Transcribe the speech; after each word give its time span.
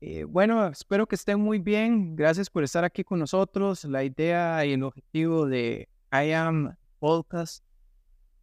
Eh, 0.00 0.22
bueno, 0.24 0.68
espero 0.68 1.06
que 1.06 1.16
estén 1.16 1.40
muy 1.40 1.58
bien. 1.58 2.14
Gracias 2.14 2.48
por 2.48 2.62
estar 2.62 2.84
aquí 2.84 3.02
con 3.02 3.18
nosotros. 3.18 3.84
La 3.84 4.04
idea 4.04 4.64
y 4.64 4.72
el 4.72 4.82
objetivo 4.84 5.46
de 5.46 5.88
I 6.12 6.32
Am 6.32 6.76
Podcast 7.00 7.64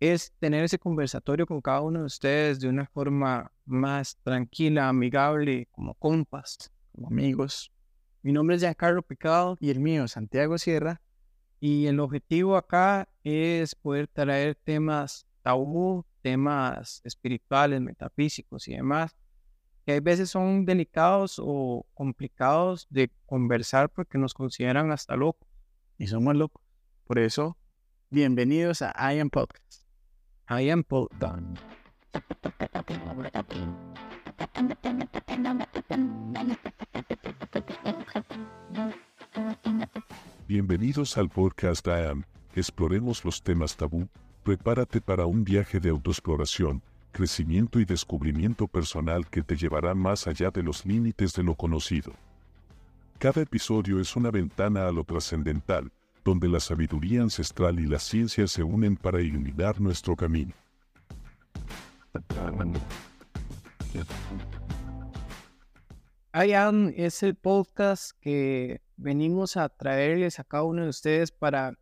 es 0.01 0.33
tener 0.39 0.65
ese 0.65 0.77
conversatorio 0.77 1.45
con 1.45 1.61
cada 1.61 1.81
uno 1.81 1.99
de 1.99 2.05
ustedes 2.05 2.59
de 2.59 2.67
una 2.67 2.85
forma 2.87 3.51
más 3.65 4.17
tranquila, 4.23 4.89
amigable, 4.89 5.67
como 5.71 5.93
compas, 5.95 6.71
como 6.91 7.07
amigos. 7.07 7.71
Mi 8.21 8.33
nombre 8.33 8.57
es 8.57 8.61
Giancarlo 8.61 9.01
Picado 9.01 9.55
y 9.61 9.69
el 9.69 9.79
mío, 9.79 10.07
Santiago 10.09 10.57
Sierra. 10.57 11.01
Y 11.61 11.85
el 11.87 12.01
objetivo 12.01 12.57
acá 12.57 13.07
es 13.23 13.75
poder 13.75 14.07
traer 14.07 14.55
temas 14.55 15.25
tabú, 15.41 16.05
temas 16.21 17.01
espirituales, 17.05 17.79
metafísicos 17.79 18.67
y 18.67 18.73
demás, 18.73 19.15
que 19.85 19.93
a 19.93 19.99
veces 20.01 20.31
son 20.31 20.65
delicados 20.65 21.39
o 21.39 21.85
complicados 21.93 22.87
de 22.89 23.11
conversar 23.27 23.89
porque 23.89 24.17
nos 24.17 24.33
consideran 24.33 24.91
hasta 24.91 25.15
locos. 25.15 25.47
Y 25.97 26.07
somos 26.07 26.35
locos. 26.35 26.63
Por 27.05 27.19
eso, 27.19 27.55
bienvenidos 28.09 28.81
a 28.81 29.13
I 29.13 29.19
Am 29.19 29.29
Podcast. 29.29 29.83
I 30.49 30.71
Am 30.71 30.83
Podcast. 30.83 31.59
Bienvenidos 40.47 41.17
al 41.17 41.29
podcast 41.29 41.85
I 41.87 42.07
Am. 42.09 42.23
Exploremos 42.55 43.23
los 43.23 43.43
temas 43.43 43.77
tabú. 43.77 44.07
Prepárate 44.43 44.99
para 45.01 45.27
un 45.27 45.43
viaje 45.43 45.79
de 45.79 45.89
autoexploración, 45.89 46.81
crecimiento 47.15 47.79
y 47.79 47.85
descubrimiento 47.85 48.67
personal 48.67 49.25
que 49.29 49.41
te 49.41 49.55
llevará 49.55 49.95
más 49.95 50.27
allá 50.27 50.51
de 50.51 50.61
los 50.61 50.85
límites 50.85 51.31
de 51.31 51.43
lo 51.43 51.55
conocido. 51.55 52.11
Cada 53.19 53.41
episodio 53.41 54.01
es 54.01 54.17
una 54.17 54.31
ventana 54.31 54.85
a 54.85 54.91
lo 54.91 55.05
trascendental, 55.05 55.93
donde 56.25 56.49
la 56.49 56.59
sabiduría 56.59 57.21
ancestral 57.21 57.79
y 57.79 57.85
la 57.85 57.99
ciencia 57.99 58.47
se 58.47 58.63
unen 58.63 58.97
para 58.97 59.21
iluminar 59.21 59.79
nuestro 59.79 60.17
camino. 60.17 60.51
Am 66.33 66.91
es 66.97 67.23
el 67.23 67.35
podcast 67.35 68.11
que 68.19 68.81
venimos 68.97 69.55
a 69.55 69.69
traerles 69.69 70.37
a 70.39 70.43
cada 70.43 70.63
uno 70.63 70.83
de 70.83 70.89
ustedes 70.89 71.31
para 71.31 71.77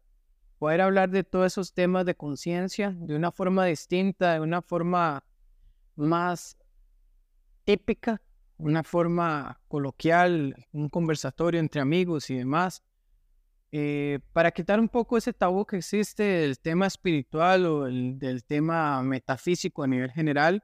poder 0.64 0.80
hablar 0.80 1.10
de 1.10 1.26
todos 1.26 1.48
esos 1.48 1.74
temas 1.74 2.06
de 2.06 2.16
conciencia 2.16 2.96
de 2.98 3.18
una 3.18 3.34
forma 3.34 3.66
distinta, 3.66 4.36
de 4.36 4.40
una 4.40 4.62
forma 4.62 5.22
más 5.98 6.58
típica, 7.66 8.22
una 8.56 8.82
forma 8.82 9.60
coloquial, 9.68 10.56
un 10.72 10.88
conversatorio 10.88 11.60
entre 11.60 11.82
amigos 11.82 12.30
y 12.30 12.38
demás, 12.38 12.82
eh, 13.74 14.20
para 14.32 14.52
quitar 14.52 14.80
un 14.80 14.88
poco 14.88 15.18
ese 15.18 15.34
tabú 15.34 15.66
que 15.66 15.76
existe 15.80 16.24
del 16.24 16.58
tema 16.58 16.88
espiritual 16.88 17.66
o 17.66 17.84
del 17.84 18.46
tema 18.46 19.04
metafísico 19.04 19.84
a 19.84 19.88
nivel 19.88 20.12
general. 20.12 20.64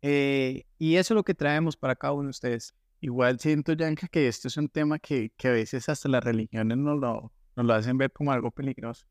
Eh, 0.00 0.62
y 0.78 0.94
eso 0.94 1.12
es 1.12 1.16
lo 1.16 1.24
que 1.24 1.34
traemos 1.34 1.76
para 1.76 1.96
cada 1.96 2.12
uno 2.12 2.26
de 2.26 2.30
ustedes. 2.30 2.72
Igual 3.00 3.40
siento, 3.40 3.72
Yanka, 3.72 4.06
que 4.06 4.28
esto 4.28 4.46
es 4.46 4.56
un 4.56 4.68
tema 4.68 5.00
que, 5.00 5.32
que 5.36 5.48
a 5.48 5.50
veces 5.50 5.88
hasta 5.88 6.08
las 6.08 6.22
religiones 6.22 6.78
nos 6.78 7.00
lo, 7.00 7.32
nos 7.56 7.66
lo 7.66 7.74
hacen 7.74 7.98
ver 7.98 8.12
como 8.12 8.30
algo 8.30 8.52
peligroso. 8.52 9.04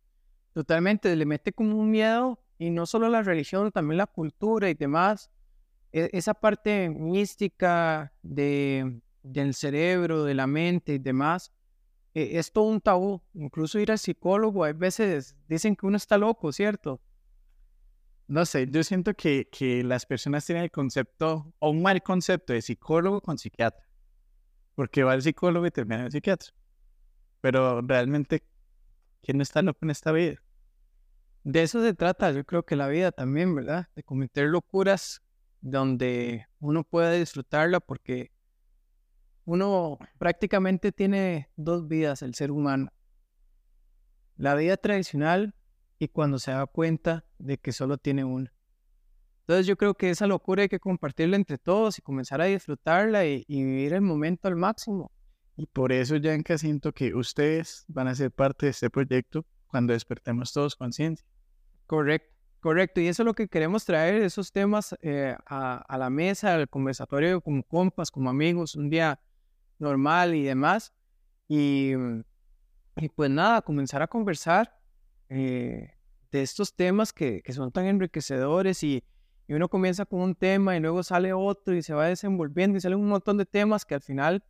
Totalmente, 0.54 1.16
le 1.16 1.26
mete 1.26 1.52
como 1.52 1.78
un 1.78 1.90
miedo, 1.90 2.40
y 2.58 2.70
no 2.70 2.86
solo 2.86 3.10
la 3.10 3.24
religión, 3.24 3.72
también 3.72 3.98
la 3.98 4.08
cultura 4.08 4.70
y 4.70 4.74
demás. 4.74 5.30
E, 5.92 6.10
esa 6.14 6.34
parte 6.34 6.90
mística 6.90 8.14
de, 8.22 9.02
del 9.24 9.54
cerebro, 9.54 10.24
de 10.24 10.34
la 10.34 10.48
mente 10.48 10.94
y 10.94 11.00
demás, 11.00 11.52
e, 12.14 12.38
es 12.40 12.52
todo 12.52 12.66
un 12.66 12.82
tabú. 12.82 13.22
Incluso 13.34 13.80
ir 13.80 13.92
al 13.92 14.00
psicólogo, 14.00 14.64
hay 14.64 14.74
veces 14.74 15.36
dicen 15.48 15.76
que 15.76 15.86
uno 15.86 15.98
está 15.98 16.18
loco, 16.18 16.52
¿cierto? 16.52 17.02
No 18.28 18.46
sé, 18.46 18.68
yo 18.70 18.84
siento 18.84 19.14
que, 19.14 19.50
que 19.52 19.84
las 19.84 20.06
personas 20.06 20.46
tienen 20.46 20.64
el 20.64 20.72
concepto, 20.72 21.54
o 21.60 21.70
un 21.70 21.82
mal 21.82 22.02
concepto 22.02 22.54
de 22.54 22.62
psicólogo 22.62 23.22
con 23.22 23.38
psiquiatra. 23.38 23.86
Porque 24.76 25.04
va 25.04 25.14
al 25.14 25.22
psicólogo 25.22 25.66
y 25.66 25.72
termina 25.72 26.00
en 26.00 26.06
el 26.06 26.12
psiquiatra. 26.12 26.54
Pero 27.42 27.82
realmente, 27.82 28.44
¿quién 29.22 29.38
no 29.38 29.44
está 29.44 29.62
loco 29.62 29.80
en 29.82 29.92
esta 29.92 30.12
vida? 30.12 30.43
De 31.44 31.62
eso 31.62 31.82
se 31.82 31.94
trata, 31.94 32.32
yo 32.32 32.46
creo 32.46 32.64
que 32.64 32.78
la 32.78 32.88
vida 32.88 33.12
también, 33.12 33.54
¿verdad? 33.54 33.88
De 33.96 34.04
cometer 34.04 34.48
locuras 34.48 35.22
donde 35.60 36.48
uno 36.60 36.84
pueda 36.86 37.12
disfrutarla 37.12 37.82
porque 37.82 38.32
uno 39.46 39.98
prácticamente 40.18 40.94
tiene 40.94 41.50
dos 41.58 41.88
vidas, 41.88 42.22
el 42.22 42.34
ser 42.34 42.50
humano. 42.50 42.92
La 44.38 44.56
vida 44.56 44.78
tradicional 44.78 45.54
y 46.00 46.08
cuando 46.08 46.40
se 46.40 46.52
da 46.52 46.66
cuenta 46.66 47.26
de 47.40 47.58
que 47.58 47.74
solo 47.74 47.98
tiene 47.98 48.24
una. 48.24 48.54
Entonces 49.42 49.68
yo 49.68 49.76
creo 49.76 49.96
que 49.96 50.10
esa 50.10 50.28
locura 50.28 50.64
hay 50.64 50.70
que 50.70 50.80
compartirla 50.80 51.36
entre 51.36 51.58
todos 51.58 52.00
y 52.00 52.02
comenzar 52.02 52.40
a 52.40 52.46
disfrutarla 52.46 53.26
y, 53.26 53.44
vivir 53.48 53.94
el 53.94 54.02
momento 54.02 54.48
al 54.48 54.56
máximo. 54.56 55.12
Y 55.58 55.66
por 55.66 55.92
eso, 55.92 56.16
Yanka, 56.16 56.58
siento 56.58 56.94
que 56.94 57.14
ustedes 57.14 57.84
van 57.90 58.08
a 58.08 58.16
ser 58.16 58.32
parte 58.32 58.68
de 58.68 58.70
este 58.72 58.90
proyecto 58.90 59.46
cuando 59.74 59.94
despertemos 59.94 60.54
todos 60.54 60.76
conciencia. 60.76 61.26
Correcto, 61.88 62.32
correcto. 62.60 63.02
Y 63.02 63.08
eso 63.08 63.24
es 63.24 63.26
lo 63.26 63.34
que 63.34 63.48
queremos 63.48 63.86
traer, 63.86 64.22
esos 64.22 64.52
temas 64.52 64.96
eh, 65.02 65.36
a, 65.48 65.98
la 65.98 66.12
mesa, 66.12 66.54
al 66.54 66.70
conversatorio 66.70 67.42
como 67.42 67.64
compas, 67.64 68.12
como 68.12 68.30
amigos, 68.30 68.76
un 68.76 68.92
día 68.92 69.20
normal 69.80 70.36
y 70.36 70.44
demás. 70.44 70.94
Y, 71.48 71.94
pues 73.16 73.32
nada, 73.32 73.64
comenzar 73.64 74.04
a 74.04 74.08
conversar 74.08 74.80
eh, 75.30 75.90
de 76.32 76.42
estos 76.44 76.76
temas 76.76 77.12
que, 77.12 77.42
que, 77.42 77.52
son 77.52 77.72
tan 77.72 77.88
enriquecedores 77.88 78.84
y, 78.84 79.04
y, 79.48 79.54
uno 79.56 79.70
comienza 79.70 80.06
con 80.06 80.22
un 80.22 80.36
tema 80.36 80.78
y 80.78 80.82
luego 80.82 81.02
sale 81.02 81.34
otro 81.34 81.76
y 81.76 81.82
se 81.82 81.96
va 81.96 82.06
desenvolviendo 82.06 82.78
y 82.78 82.82
salen 82.82 83.00
un 83.00 83.10
montón 83.10 83.40
de 83.40 83.48
temas 83.48 83.86
que 83.86 83.96
al 83.96 84.02
final 84.02 84.44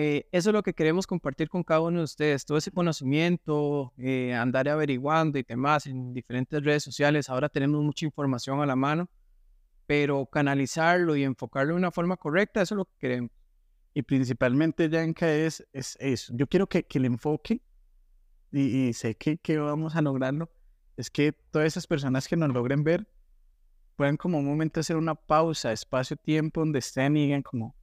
eh, 0.00 0.28
eso 0.30 0.50
es 0.50 0.54
lo 0.54 0.62
que 0.62 0.74
queremos 0.74 1.08
compartir 1.08 1.48
con 1.48 1.64
cada 1.64 1.80
uno 1.80 1.98
de 1.98 2.04
ustedes, 2.04 2.44
todo 2.44 2.56
ese 2.56 2.70
conocimiento, 2.70 3.92
eh, 3.98 4.32
andar 4.32 4.68
averiguando 4.68 5.40
y 5.40 5.42
demás 5.42 5.88
en 5.88 6.14
diferentes 6.14 6.62
redes 6.62 6.84
sociales. 6.84 7.28
Ahora 7.28 7.48
tenemos 7.48 7.82
mucha 7.82 8.06
información 8.06 8.60
a 8.60 8.66
la 8.66 8.76
mano, 8.76 9.10
pero 9.88 10.24
canalizarlo 10.26 11.16
y 11.16 11.24
enfocarlo 11.24 11.72
de 11.72 11.78
una 11.78 11.90
forma 11.90 12.16
correcta, 12.16 12.62
eso 12.62 12.76
es 12.76 12.76
lo 12.76 12.84
que 12.84 12.94
queremos. 13.00 13.32
Y 13.92 14.02
principalmente, 14.02 14.88
Yanka, 14.88 15.34
es, 15.34 15.66
es 15.72 15.96
eso. 15.98 16.32
Yo 16.36 16.46
quiero 16.46 16.68
que, 16.68 16.84
que 16.84 16.98
el 16.98 17.06
enfoque 17.06 17.60
y, 18.52 18.92
sé 18.92 19.16
que, 19.16 19.38
que, 19.38 19.58
vamos 19.58 19.96
a 19.96 20.00
lograrlo, 20.00 20.48
es 20.96 21.10
que 21.10 21.32
todas 21.32 21.66
esas 21.66 21.88
personas 21.88 22.28
que 22.28 22.36
nos 22.36 22.50
logren 22.50 22.84
ver 22.84 23.08
puedan 23.96 24.16
como 24.16 24.38
un 24.38 24.46
momento 24.46 24.78
hacer 24.78 24.96
una 24.96 25.16
pausa, 25.16 25.72
espacio-tiempo 25.72 26.60
donde 26.60 26.78
estén 26.78 27.16
y 27.16 27.24
digan 27.24 27.42
como, 27.42 27.74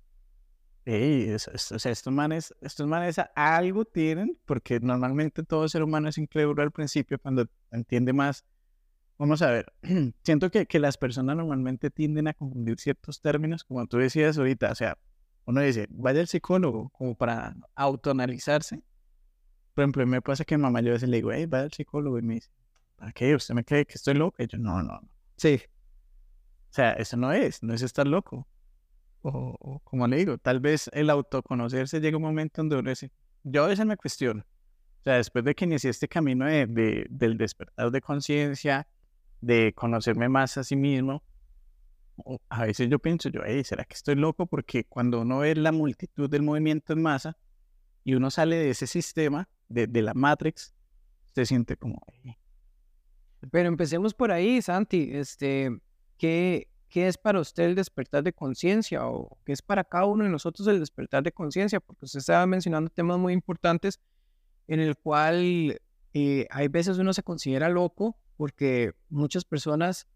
hey, 0.86 1.34
o 1.34 1.40
sea, 1.40 1.92
estos 1.92 2.14
manes, 2.14 2.54
estos 2.62 2.88
manes 2.88 3.20
algo 3.36 3.86
tienen, 3.86 4.40
porque 4.46 4.80
normalmente 4.80 5.44
todo 5.44 5.68
ser 5.68 5.84
humano 5.84 6.10
es 6.10 6.18
increíble 6.18 6.62
al 6.64 6.72
principio 6.72 7.20
cuando 7.20 7.48
entiende 7.72 8.14
más. 8.14 8.46
Vamos 9.18 9.42
a 9.42 9.52
ver, 9.52 9.74
siento 10.24 10.52
que, 10.52 10.66
que 10.66 10.80
las 10.80 10.98
personas 10.98 11.36
normalmente 11.38 11.90
tienden 11.90 12.28
a 12.28 12.34
confundir 12.34 12.80
ciertos 12.80 13.22
términos, 13.22 13.64
como 13.64 13.86
tú 13.88 13.98
decías 13.98 14.38
ahorita, 14.38 14.72
o 14.72 14.76
sea, 14.76 14.98
uno 15.46 15.62
dice, 15.62 15.88
vaya 15.90 16.22
al 16.22 16.28
psicólogo 16.28 16.90
como 16.90 17.16
para 17.16 17.56
autoanalizarse, 17.76 18.84
por 19.76 19.84
ejemplo, 19.84 20.08
me 20.08 20.22
pasa 20.22 20.46
que 20.46 20.58
mamá 20.58 20.82
yo 20.82 20.92
a 20.92 20.94
veces 20.94 21.10
le 21.10 21.18
digo, 21.18 21.34
hey, 21.34 21.46
va 21.48 21.60
al 21.60 21.72
psicólogo 21.72 22.18
y 22.18 22.22
me 22.22 22.36
dice, 22.36 22.50
¿para 22.96 23.12
qué? 23.12 23.36
¿Usted 23.36 23.54
me 23.54 23.66
cree 23.66 23.86
que 23.86 23.96
estoy 23.96 24.14
loco? 24.14 24.42
Y 24.42 24.48
yo, 24.48 24.58
no, 24.58 24.82
no, 24.82 24.94
no. 25.02 25.10
Sí. 25.36 25.62
O 26.70 26.74
sea, 26.74 26.94
eso 26.94 27.18
no 27.18 27.34
es, 27.34 27.62
no 27.62 27.74
es 27.74 27.82
estar 27.82 28.08
loco. 28.08 28.48
O, 29.28 29.82
como 29.84 30.08
le 30.08 30.18
digo, 30.18 30.38
tal 30.38 30.60
vez 30.60 30.88
el 30.94 31.10
autoconocerse 31.10 32.00
llega 32.00 32.18
un 32.18 32.24
momento 32.24 32.62
donde 32.62 32.78
uno 32.78 32.90
dice, 32.92 33.12
yo 33.44 33.64
a 33.64 33.68
veces 33.68 33.84
me 33.86 33.98
cuestiono. 33.98 34.42
O 35.00 35.04
sea, 35.04 35.16
después 35.16 35.44
de 35.44 35.56
que 35.56 35.66
inicié 35.66 35.90
este 35.90 36.08
camino 36.08 36.46
de, 36.46 37.08
del 37.10 37.38
despertar 37.38 37.90
de 37.90 38.02
conciencia, 38.02 38.88
de 39.42 39.74
conocerme 39.74 40.30
más 40.30 40.58
a 40.58 40.64
sí 40.64 40.76
mismo, 40.76 41.24
a 42.50 42.66
veces 42.66 42.88
yo 42.88 43.00
pienso, 43.00 43.30
yo, 43.30 43.42
hey, 43.44 43.64
¿será 43.64 43.84
que 43.84 43.96
estoy 43.96 44.14
loco? 44.14 44.46
Porque 44.46 44.84
cuando 44.84 45.22
uno 45.22 45.40
ve 45.40 45.56
la 45.56 45.72
multitud 45.72 46.30
del 46.30 46.44
movimiento 46.44 46.94
en 46.94 47.02
masa 47.02 47.36
y 48.04 48.14
uno 48.14 48.30
sale 48.30 48.58
de 48.58 48.70
ese 48.70 48.86
sistema, 48.86 49.50
de, 49.70 50.02
la 50.04 50.14
Matrix, 50.14 50.76
se 51.34 51.46
siente 51.48 51.78
como... 51.78 52.00
Pero 53.52 53.70
empecemos 53.70 54.14
por 54.14 54.32
ahí, 54.32 54.62
Santi. 54.62 55.10
Este, 55.12 55.76
¿qué, 56.18 56.68
¿Qué 56.90 57.08
es 57.08 57.18
para 57.18 57.40
usted 57.40 57.64
el 57.64 57.76
despertar 57.76 58.24
de 58.24 58.34
conciencia 58.34 59.08
o 59.08 59.38
qué 59.46 59.52
es 59.52 59.62
para 59.62 59.84
cada 59.84 60.06
uno 60.06 60.24
de 60.24 60.30
nosotros 60.30 60.68
el 60.68 60.80
despertar 60.80 61.24
de 61.24 61.32
conciencia? 61.32 61.80
Porque 61.80 62.06
usted 62.06 62.20
estaba 62.20 62.46
mencionando 62.46 62.90
temas 62.90 63.18
muy 63.18 63.34
importantes 63.34 64.00
en 64.68 64.80
el 64.80 64.96
cual 64.98 65.80
eh, 66.14 66.48
hay 66.50 66.68
veces 66.68 66.98
uno 66.98 67.14
se 67.14 67.24
considera 67.24 67.70
loco 67.70 68.18
porque 68.38 68.94
muchas 69.10 69.44
personas 69.46 70.08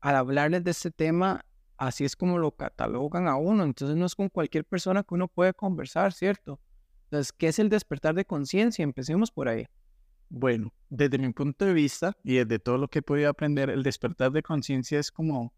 al 0.00 0.16
hablarles 0.16 0.64
de 0.64 0.70
este 0.70 0.90
tema 0.90 1.44
así 1.76 2.04
es 2.04 2.16
como 2.16 2.38
lo 2.38 2.52
catalogan 2.52 3.28
a 3.28 3.36
uno. 3.36 3.64
Entonces 3.64 3.96
no 3.96 4.06
es 4.06 4.14
con 4.14 4.28
cualquier 4.28 4.64
persona 4.64 5.02
que 5.02 5.14
uno 5.14 5.28
puede 5.28 5.52
conversar, 5.52 6.12
¿cierto? 6.12 6.60
Entonces, 7.04 7.32
¿qué 7.32 7.48
es 7.48 7.58
el 7.58 7.68
despertar 7.68 8.14
de 8.14 8.24
conciencia? 8.24 8.82
Empecemos 8.82 9.30
por 9.30 9.48
ahí. 9.48 9.66
Bueno, 10.28 10.72
desde 10.88 11.18
mi 11.18 11.30
punto 11.32 11.66
de 11.66 11.74
vista 11.74 12.16
y 12.24 12.36
desde 12.36 12.58
todo 12.58 12.78
lo 12.78 12.88
que 12.88 13.00
he 13.00 13.02
podido 13.02 13.28
aprender, 13.28 13.68
el 13.68 13.82
despertar 13.82 14.32
de 14.32 14.42
conciencia 14.42 14.98
es 14.98 15.12
como, 15.12 15.52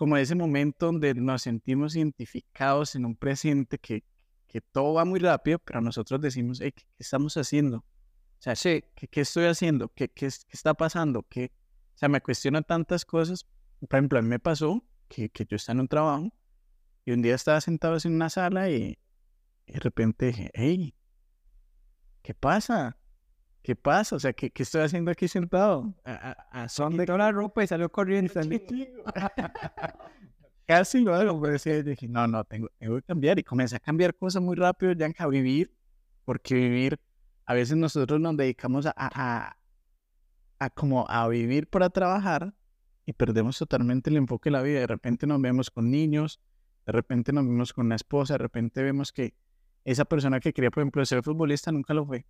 como 0.00 0.16
ese 0.16 0.34
momento 0.34 0.86
donde 0.86 1.12
nos 1.12 1.42
sentimos 1.42 1.94
identificados 1.94 2.94
en 2.94 3.04
un 3.04 3.14
presente 3.14 3.78
que, 3.78 4.02
que 4.46 4.62
todo 4.62 4.94
va 4.94 5.04
muy 5.04 5.20
rápido, 5.20 5.58
pero 5.58 5.82
nosotros 5.82 6.22
decimos, 6.22 6.58
hey, 6.62 6.72
¿qué, 6.74 6.84
estamos 6.98 7.36
haciendo? 7.36 7.76
O 7.76 7.84
sea, 8.38 8.56
Sí, 8.56 8.82
¿qué, 8.94 9.08
qué 9.08 9.20
estoy 9.20 9.44
haciendo? 9.44 9.90
¿Qué, 9.90 10.08
qué, 10.08 10.28
qué 10.30 10.56
está 10.56 10.72
pasando? 10.72 11.22
¿Qué? 11.28 11.52
O 11.94 11.98
sea, 11.98 12.08
me 12.08 12.22
cuestionan 12.22 12.64
tantas 12.64 13.04
cosas. 13.04 13.46
Por 13.78 13.98
ejemplo, 13.98 14.18
a 14.18 14.22
mí 14.22 14.28
me 14.28 14.38
pasó 14.38 14.82
que, 15.06 15.28
que 15.28 15.44
yo 15.44 15.56
estaba 15.56 15.74
en 15.74 15.80
un 15.80 15.88
trabajo 15.88 16.32
y 17.04 17.12
un 17.12 17.20
día 17.20 17.34
estaba 17.34 17.60
sentado 17.60 17.98
en 18.02 18.14
una 18.14 18.30
sala 18.30 18.70
y, 18.70 18.98
y 19.66 19.72
de 19.74 19.80
repente 19.80 20.28
dije, 20.28 20.50
hey, 20.54 20.94
¿qué 22.22 22.32
pasa? 22.32 22.96
¿Qué 23.62 23.76
pasa? 23.76 24.16
O 24.16 24.18
sea, 24.18 24.32
¿qué, 24.32 24.50
qué 24.50 24.62
estoy 24.62 24.82
haciendo 24.82 25.10
aquí 25.10 25.28
sentado? 25.28 25.94
¿A, 26.04 26.30
a, 26.30 26.62
a 26.62 26.68
son 26.68 26.96
de 26.96 27.06
la 27.06 27.30
ropa 27.30 27.62
y 27.62 27.66
salió 27.66 27.90
corriendo. 27.90 28.32
Casi 30.66 31.00
lo 31.00 31.14
hago, 31.14 31.40
pero 31.40 31.58
sí, 31.58 31.82
dije, 31.82 32.08
no, 32.08 32.26
no, 32.26 32.44
tengo, 32.44 32.68
tengo 32.78 32.96
que 32.96 33.02
cambiar. 33.02 33.38
Y 33.38 33.42
comencé 33.42 33.76
a 33.76 33.80
cambiar 33.80 34.14
cosas 34.14 34.42
muy 34.42 34.56
rápido, 34.56 34.92
ya 34.92 35.10
a 35.18 35.26
vivir, 35.26 35.74
porque 36.24 36.54
vivir, 36.54 37.00
a 37.44 37.54
veces 37.54 37.76
nosotros 37.76 38.20
nos 38.20 38.36
dedicamos 38.36 38.86
a, 38.86 38.94
a, 38.96 39.56
a 40.58 40.70
como 40.70 41.06
a 41.08 41.28
vivir 41.28 41.68
para 41.68 41.90
trabajar 41.90 42.54
y 43.04 43.12
perdemos 43.12 43.58
totalmente 43.58 44.10
el 44.10 44.16
enfoque 44.16 44.48
de 44.48 44.52
la 44.52 44.62
vida. 44.62 44.80
De 44.80 44.86
repente 44.86 45.26
nos 45.26 45.40
vemos 45.42 45.70
con 45.70 45.90
niños, 45.90 46.40
de 46.86 46.92
repente 46.92 47.32
nos 47.32 47.44
vemos 47.44 47.72
con 47.72 47.86
una 47.86 47.96
esposa, 47.96 48.34
de 48.34 48.38
repente 48.38 48.82
vemos 48.82 49.12
que 49.12 49.34
esa 49.84 50.04
persona 50.04 50.40
que 50.40 50.52
quería, 50.52 50.70
por 50.70 50.82
ejemplo, 50.82 51.04
ser 51.04 51.22
futbolista 51.22 51.72
nunca 51.72 51.94
lo 51.94 52.06
fue, 52.06 52.26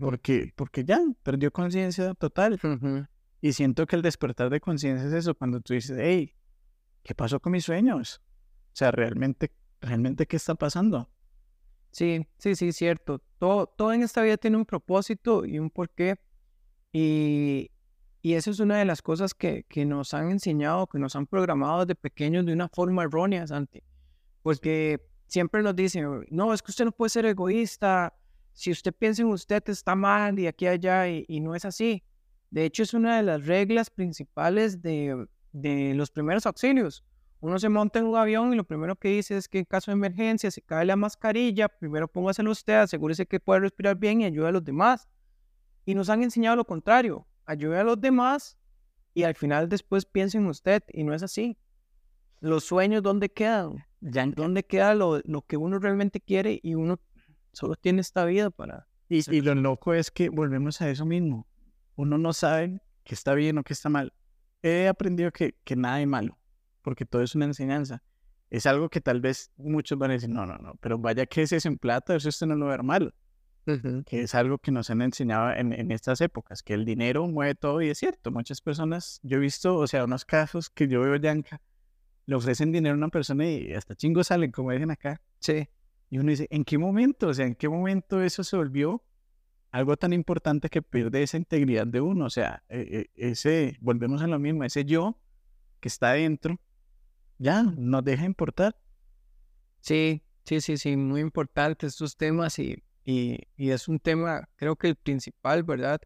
porque, 0.00 0.52
porque 0.56 0.84
ya 0.84 1.00
perdió 1.22 1.50
conciencia 1.50 2.14
total. 2.14 2.58
Ujú. 2.62 3.06
Y 3.40 3.52
siento 3.52 3.86
que 3.86 3.96
el 3.96 4.02
despertar 4.02 4.50
de 4.50 4.60
conciencia 4.60 5.06
es 5.06 5.12
eso, 5.12 5.34
cuando 5.34 5.60
tú 5.60 5.74
dices, 5.74 5.96
hey, 6.00 6.34
¿qué 7.02 7.14
pasó 7.14 7.40
con 7.40 7.52
mis 7.52 7.64
sueños? 7.64 8.20
O 8.72 8.76
sea, 8.76 8.90
realmente, 8.90 9.52
realmente, 9.80 10.26
¿qué 10.26 10.36
está 10.36 10.54
pasando? 10.54 11.08
Sí, 11.90 12.26
sí, 12.38 12.54
sí, 12.54 12.72
cierto. 12.72 13.22
Todo, 13.38 13.66
todo 13.66 13.92
en 13.92 14.02
esta 14.02 14.22
vida 14.22 14.36
tiene 14.36 14.56
un 14.56 14.66
propósito 14.66 15.44
y 15.44 15.58
un 15.58 15.70
porqué. 15.70 16.18
Y, 16.92 17.70
y 18.22 18.34
eso 18.34 18.50
es 18.50 18.60
una 18.60 18.78
de 18.78 18.84
las 18.84 19.02
cosas 19.02 19.34
que, 19.34 19.64
que 19.68 19.84
nos 19.84 20.12
han 20.12 20.30
enseñado, 20.30 20.86
que 20.88 20.98
nos 20.98 21.16
han 21.16 21.26
programado 21.26 21.86
desde 21.86 21.94
pequeños 21.94 22.44
de 22.44 22.52
una 22.52 22.68
forma 22.68 23.04
errónea, 23.04 23.46
Santi. 23.46 23.82
Porque 24.42 25.00
siempre 25.26 25.62
nos 25.62 25.76
dicen, 25.76 26.26
no, 26.30 26.52
es 26.52 26.62
que 26.62 26.70
usted 26.70 26.84
no 26.84 26.92
puede 26.92 27.10
ser 27.10 27.26
egoísta. 27.26 28.14
Si 28.56 28.70
usted 28.70 28.94
piensa 28.94 29.20
en 29.20 29.28
usted, 29.28 29.62
está 29.68 29.94
mal 29.94 30.38
y 30.38 30.46
aquí 30.46 30.64
y 30.64 30.68
allá, 30.68 31.06
y, 31.10 31.26
y 31.28 31.40
no 31.40 31.54
es 31.54 31.66
así. 31.66 32.02
De 32.50 32.64
hecho, 32.64 32.84
es 32.84 32.94
una 32.94 33.18
de 33.18 33.22
las 33.22 33.44
reglas 33.44 33.90
principales 33.90 34.80
de, 34.80 35.26
de 35.52 35.92
los 35.94 36.10
primeros 36.10 36.46
auxilios. 36.46 37.04
Uno 37.40 37.58
se 37.58 37.68
monta 37.68 37.98
en 37.98 38.06
un 38.06 38.16
avión 38.16 38.54
y 38.54 38.56
lo 38.56 38.64
primero 38.64 38.96
que 38.96 39.08
dice 39.08 39.36
es 39.36 39.46
que 39.46 39.58
en 39.58 39.66
caso 39.66 39.90
de 39.90 39.96
emergencia, 39.96 40.50
si 40.50 40.62
cae 40.62 40.86
la 40.86 40.96
mascarilla, 40.96 41.68
primero 41.68 42.08
póngaselo 42.08 42.50
usted, 42.50 42.76
asegúrese 42.76 43.26
que 43.26 43.40
puede 43.40 43.60
respirar 43.60 43.94
bien 43.94 44.22
y 44.22 44.24
ayude 44.24 44.48
a 44.48 44.52
los 44.52 44.64
demás. 44.64 45.06
Y 45.84 45.94
nos 45.94 46.08
han 46.08 46.22
enseñado 46.22 46.56
lo 46.56 46.64
contrario, 46.64 47.26
ayude 47.44 47.78
a 47.78 47.84
los 47.84 48.00
demás 48.00 48.56
y 49.12 49.24
al 49.24 49.34
final 49.34 49.68
después 49.68 50.06
piense 50.06 50.38
en 50.38 50.46
usted 50.46 50.82
y 50.94 51.04
no 51.04 51.12
es 51.12 51.22
así. 51.22 51.58
Los 52.40 52.64
sueños, 52.64 53.02
¿dónde 53.02 53.28
quedan? 53.28 53.84
¿Dónde 54.00 54.64
queda 54.64 54.94
lo, 54.94 55.20
lo 55.26 55.42
que 55.42 55.58
uno 55.58 55.78
realmente 55.78 56.22
quiere 56.22 56.58
y 56.62 56.74
uno 56.74 56.98
solo 57.56 57.74
tiene 57.74 58.02
esta 58.02 58.26
vida 58.26 58.50
para... 58.50 58.86
y, 59.08 59.34
y 59.34 59.40
lo 59.40 59.54
loco 59.54 59.94
es 59.94 60.10
que 60.10 60.28
volvemos 60.28 60.82
a 60.82 60.90
eso 60.90 61.06
mismo. 61.06 61.46
Uno 61.94 62.18
no 62.18 62.34
sabe 62.34 62.82
qué 63.02 63.14
está 63.14 63.32
bien 63.32 63.56
o 63.56 63.62
qué 63.62 63.72
está 63.72 63.88
mal. 63.88 64.12
He 64.62 64.88
aprendido 64.88 65.32
que, 65.32 65.54
que 65.64 65.74
nada 65.74 66.00
es 66.02 66.06
malo, 66.06 66.38
porque 66.82 67.06
todo 67.06 67.22
es 67.22 67.34
una 67.34 67.46
enseñanza. 67.46 68.02
Es 68.50 68.66
algo 68.66 68.90
que 68.90 69.00
tal 69.00 69.22
vez 69.22 69.50
muchos 69.56 69.98
van 69.98 70.10
a 70.10 70.14
decir, 70.14 70.28
no, 70.28 70.44
no, 70.44 70.58
no, 70.58 70.74
pero 70.80 70.98
vaya 70.98 71.24
que 71.24 71.42
ese 71.42 71.56
es 71.56 71.64
en 71.64 71.78
plata, 71.78 72.14
eso 72.14 72.28
usted 72.28 72.46
no 72.46 72.56
lo 72.56 72.66
va 72.66 72.74
a 72.74 72.76
ver 72.76 72.84
mal. 72.84 73.14
que 74.04 74.20
es 74.20 74.34
algo 74.34 74.58
que 74.58 74.70
nos 74.70 74.90
han 74.90 75.00
enseñado 75.00 75.50
en, 75.52 75.72
en 75.72 75.90
estas 75.90 76.20
épocas, 76.20 76.62
que 76.62 76.74
el 76.74 76.84
dinero 76.84 77.26
mueve 77.26 77.54
todo 77.54 77.80
y 77.80 77.88
es 77.88 77.98
cierto, 77.98 78.30
muchas 78.30 78.60
personas, 78.60 79.18
yo 79.22 79.38
he 79.38 79.40
visto, 79.40 79.76
o 79.76 79.86
sea, 79.86 80.04
unos 80.04 80.24
casos 80.26 80.68
que 80.68 80.86
yo 80.88 81.00
veo 81.00 81.16
Yanka, 81.16 81.60
le 82.26 82.36
ofrecen 82.36 82.70
dinero 82.70 82.94
a 82.94 82.98
una 82.98 83.08
persona 83.08 83.48
y 83.48 83.72
hasta 83.72 83.94
chingos 83.96 84.26
salen, 84.26 84.52
como 84.52 84.72
dicen 84.72 84.90
acá, 84.90 85.20
Sí, 85.38 85.68
y 86.08 86.18
uno 86.18 86.30
dice, 86.30 86.46
¿en 86.50 86.64
qué 86.64 86.78
momento? 86.78 87.28
O 87.28 87.34
sea, 87.34 87.46
¿en 87.46 87.54
qué 87.54 87.68
momento 87.68 88.22
eso 88.22 88.44
se 88.44 88.56
volvió 88.56 89.04
algo 89.70 89.96
tan 89.96 90.12
importante 90.12 90.68
que 90.68 90.82
pierde 90.82 91.22
esa 91.22 91.36
integridad 91.36 91.86
de 91.86 92.00
uno? 92.00 92.26
O 92.26 92.30
sea, 92.30 92.62
eh, 92.68 92.86
eh, 92.90 93.30
ese, 93.30 93.76
volvemos 93.80 94.22
a 94.22 94.26
lo 94.26 94.38
mismo, 94.38 94.64
ese 94.64 94.84
yo 94.84 95.18
que 95.80 95.88
está 95.88 96.10
adentro, 96.10 96.60
ya, 97.38 97.62
nos 97.62 98.04
deja 98.04 98.24
importar. 98.24 98.76
sí, 99.80 100.22
sí, 100.44 100.60
sí, 100.60 100.78
sí, 100.78 100.96
muy 100.96 101.20
importante 101.20 101.86
estos 101.86 102.16
temas 102.16 102.58
y, 102.58 102.82
y, 103.04 103.38
y 103.56 103.70
es 103.70 103.88
un 103.88 103.98
tema, 103.98 104.48
creo 104.56 104.76
que 104.76 104.88
el 104.88 104.96
principal, 104.96 105.64
¿verdad? 105.64 106.00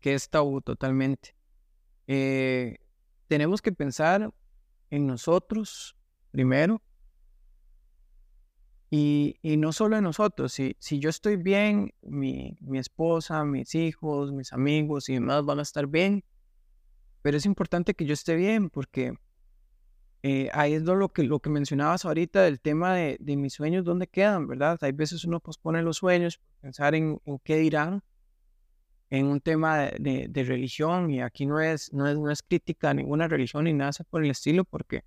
Que 0.00 0.14
es 0.14 0.28
tabú 0.28 0.60
totalmente. 0.60 1.34
Eh, 2.06 2.78
tenemos 3.28 3.62
que 3.62 3.72
pensar 3.72 4.32
en 4.90 5.06
nosotros 5.06 5.96
primero 6.30 6.80
y, 8.90 9.36
no 9.42 9.72
solo 9.72 9.96
en 9.96 10.04
nosotros. 10.04 10.52
Si, 10.52 10.76
yo 10.98 11.10
estoy 11.10 11.36
bien, 11.36 11.92
mi, 12.02 12.56
esposa, 12.74 13.44
mis 13.44 13.74
hijos, 13.74 14.32
mis 14.32 14.52
amigos 14.52 15.08
y 15.08 15.14
demás 15.14 15.44
van 15.44 15.58
a 15.58 15.62
estar 15.62 15.86
bien. 15.86 16.24
Pero 17.22 17.36
es 17.36 17.46
importante 17.46 17.94
que 17.94 18.04
yo 18.04 18.14
esté 18.14 18.36
bien 18.36 18.70
porque 18.70 19.14
eh, 20.22 20.48
ahí 20.52 20.74
es 20.74 20.82
lo 20.82 21.08
que, 21.08 21.24
lo 21.24 21.40
que 21.40 21.50
mencionabas 21.50 22.04
ahorita 22.04 22.42
del 22.42 22.60
tema 22.60 22.94
de, 22.94 23.18
mis 23.36 23.54
sueños, 23.54 23.84
¿dónde 23.84 24.06
quedan? 24.06 24.46
¿Verdad? 24.46 24.78
Hay 24.82 24.92
veces 24.92 25.24
uno 25.24 25.40
pospone 25.40 25.82
los 25.82 25.96
sueños, 25.96 26.40
pensar 26.60 26.94
en, 26.94 27.20
en 27.24 27.38
qué 27.40 27.56
dirán 27.56 28.02
en 29.10 29.26
un 29.26 29.40
tema 29.40 29.78
de, 29.78 30.26
de- 30.28 30.44
religión 30.44 31.10
y 31.10 31.22
aquí 31.22 31.46
no 31.46 31.60
es, 31.60 31.92
no 31.92 32.08
es, 32.08 32.18
no 32.18 32.30
es 32.30 32.42
crítica 32.42 32.90
a 32.90 32.94
ninguna 32.94 33.28
religión 33.28 33.64
ni 33.64 33.72
nada 33.72 33.92
por 34.10 34.24
el 34.24 34.30
estilo 34.30 34.64
porque 34.64 35.04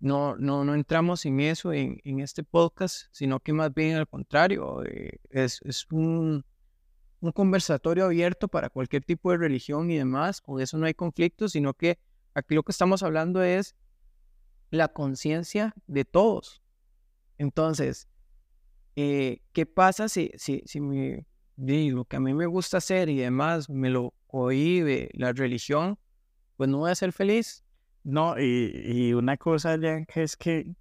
no, 0.00 0.36
no, 0.36 0.64
no 0.64 0.74
entramos 0.74 1.24
en 1.24 1.40
eso 1.40 1.72
en, 1.72 2.00
este 2.20 2.42
podcast, 2.42 3.06
sino 3.12 3.40
que 3.40 3.52
más 3.52 3.72
bien 3.72 3.96
al 3.96 4.06
contrario, 4.06 4.84
eh, 4.84 5.18
es, 5.30 5.60
un, 5.90 6.44
conversatorio 7.34 8.04
abierto 8.04 8.46
para 8.46 8.70
cualquier 8.70 9.02
tipo 9.02 9.32
de 9.32 9.38
religión 9.38 9.90
y 9.90 9.96
demás, 9.96 10.40
con 10.40 10.60
eso 10.60 10.78
no 10.78 10.86
hay 10.86 10.94
conflicto, 10.94 11.48
sino 11.48 11.74
que 11.74 11.98
aquí 12.34 12.54
lo 12.54 12.62
que 12.62 12.72
estamos 12.72 13.02
hablando 13.02 13.42
es 13.42 13.74
la 14.70 14.88
conciencia 14.88 15.74
de 15.86 16.04
todos. 16.04 16.62
Entonces, 17.38 18.08
eh, 18.94 19.40
¿qué 19.52 19.66
pasa 19.66 20.08
si, 20.08 20.30
si, 20.36 20.62
si 20.66 20.80
di, 21.56 21.90
lo 21.90 22.04
que 22.04 22.16
a 22.16 22.20
mí 22.20 22.32
me 22.32 22.46
gusta 22.46 22.76
hacer 22.76 23.08
y 23.08 23.16
demás 23.16 23.68
me 23.68 23.90
lo 23.90 24.14
cohíbe 24.28 25.10
la 25.14 25.32
religión? 25.32 25.98
Pues 26.56 26.70
no 26.70 26.78
voy 26.78 26.90
a 26.90 26.94
ser 26.94 27.12
feliz. 27.12 27.65
No, 28.06 28.38
y, 28.38 28.70
y 28.84 29.12
una 29.14 29.36
cosa, 29.36 29.74
Yanka, 29.76 30.22
es 30.22 30.36
que, 30.36 30.76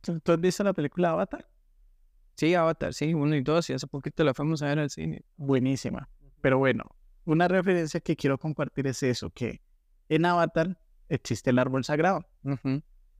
¿tú, 0.00 0.20
has 0.32 0.40
visto 0.40 0.64
la 0.64 0.72
película 0.72 1.10
Avatar? 1.10 1.48
Sí, 2.34 2.52
Avatar, 2.52 2.92
sí, 2.94 3.14
uno 3.14 3.36
y 3.36 3.42
dos, 3.42 3.70
y 3.70 3.74
hace 3.74 3.86
poquito 3.86 4.24
la 4.24 4.34
fuimos 4.34 4.60
a 4.60 4.66
ver 4.66 4.80
al 4.80 4.90
cine. 4.90 5.24
buenísima. 5.36 6.08
Pero 6.40 6.58
bueno, 6.58 6.82
una 7.26 7.46
referencia 7.46 8.00
que 8.00 8.16
quiero 8.16 8.38
compartir 8.38 8.88
es 8.88 9.04
eso, 9.04 9.30
que 9.30 9.62
en 10.08 10.26
Avatar 10.26 10.76
existe 11.08 11.50
el 11.50 11.60
árbol 11.60 11.84
sagrado, 11.84 12.26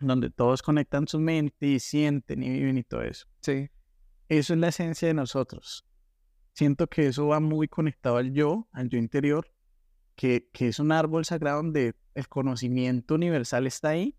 donde 0.00 0.30
todos 0.30 0.60
conectan 0.60 1.06
su 1.06 1.20
mente 1.20 1.64
y 1.64 1.78
sienten 1.78 2.42
y 2.42 2.50
viven 2.50 2.78
y 2.78 2.82
todo 2.82 3.02
eso. 3.02 3.28
Sí, 3.40 3.70
Eso 4.28 4.54
es 4.54 4.58
la 4.58 4.68
esencia 4.68 5.06
de 5.06 5.14
nosotros. 5.14 5.86
Siento 6.54 6.88
que 6.88 7.06
eso 7.06 7.28
va 7.28 7.38
muy 7.38 7.68
conectado 7.68 8.16
al 8.16 8.32
yo, 8.32 8.66
al 8.72 8.88
yo 8.88 8.98
interior, 8.98 9.46
que, 10.16 10.48
que 10.52 10.68
es 10.68 10.78
un 10.78 10.92
árbol 10.92 11.24
sagrado 11.24 11.58
donde 11.58 11.94
el 12.14 12.28
conocimiento 12.28 13.14
universal 13.14 13.66
está 13.66 13.90
ahí 13.90 14.16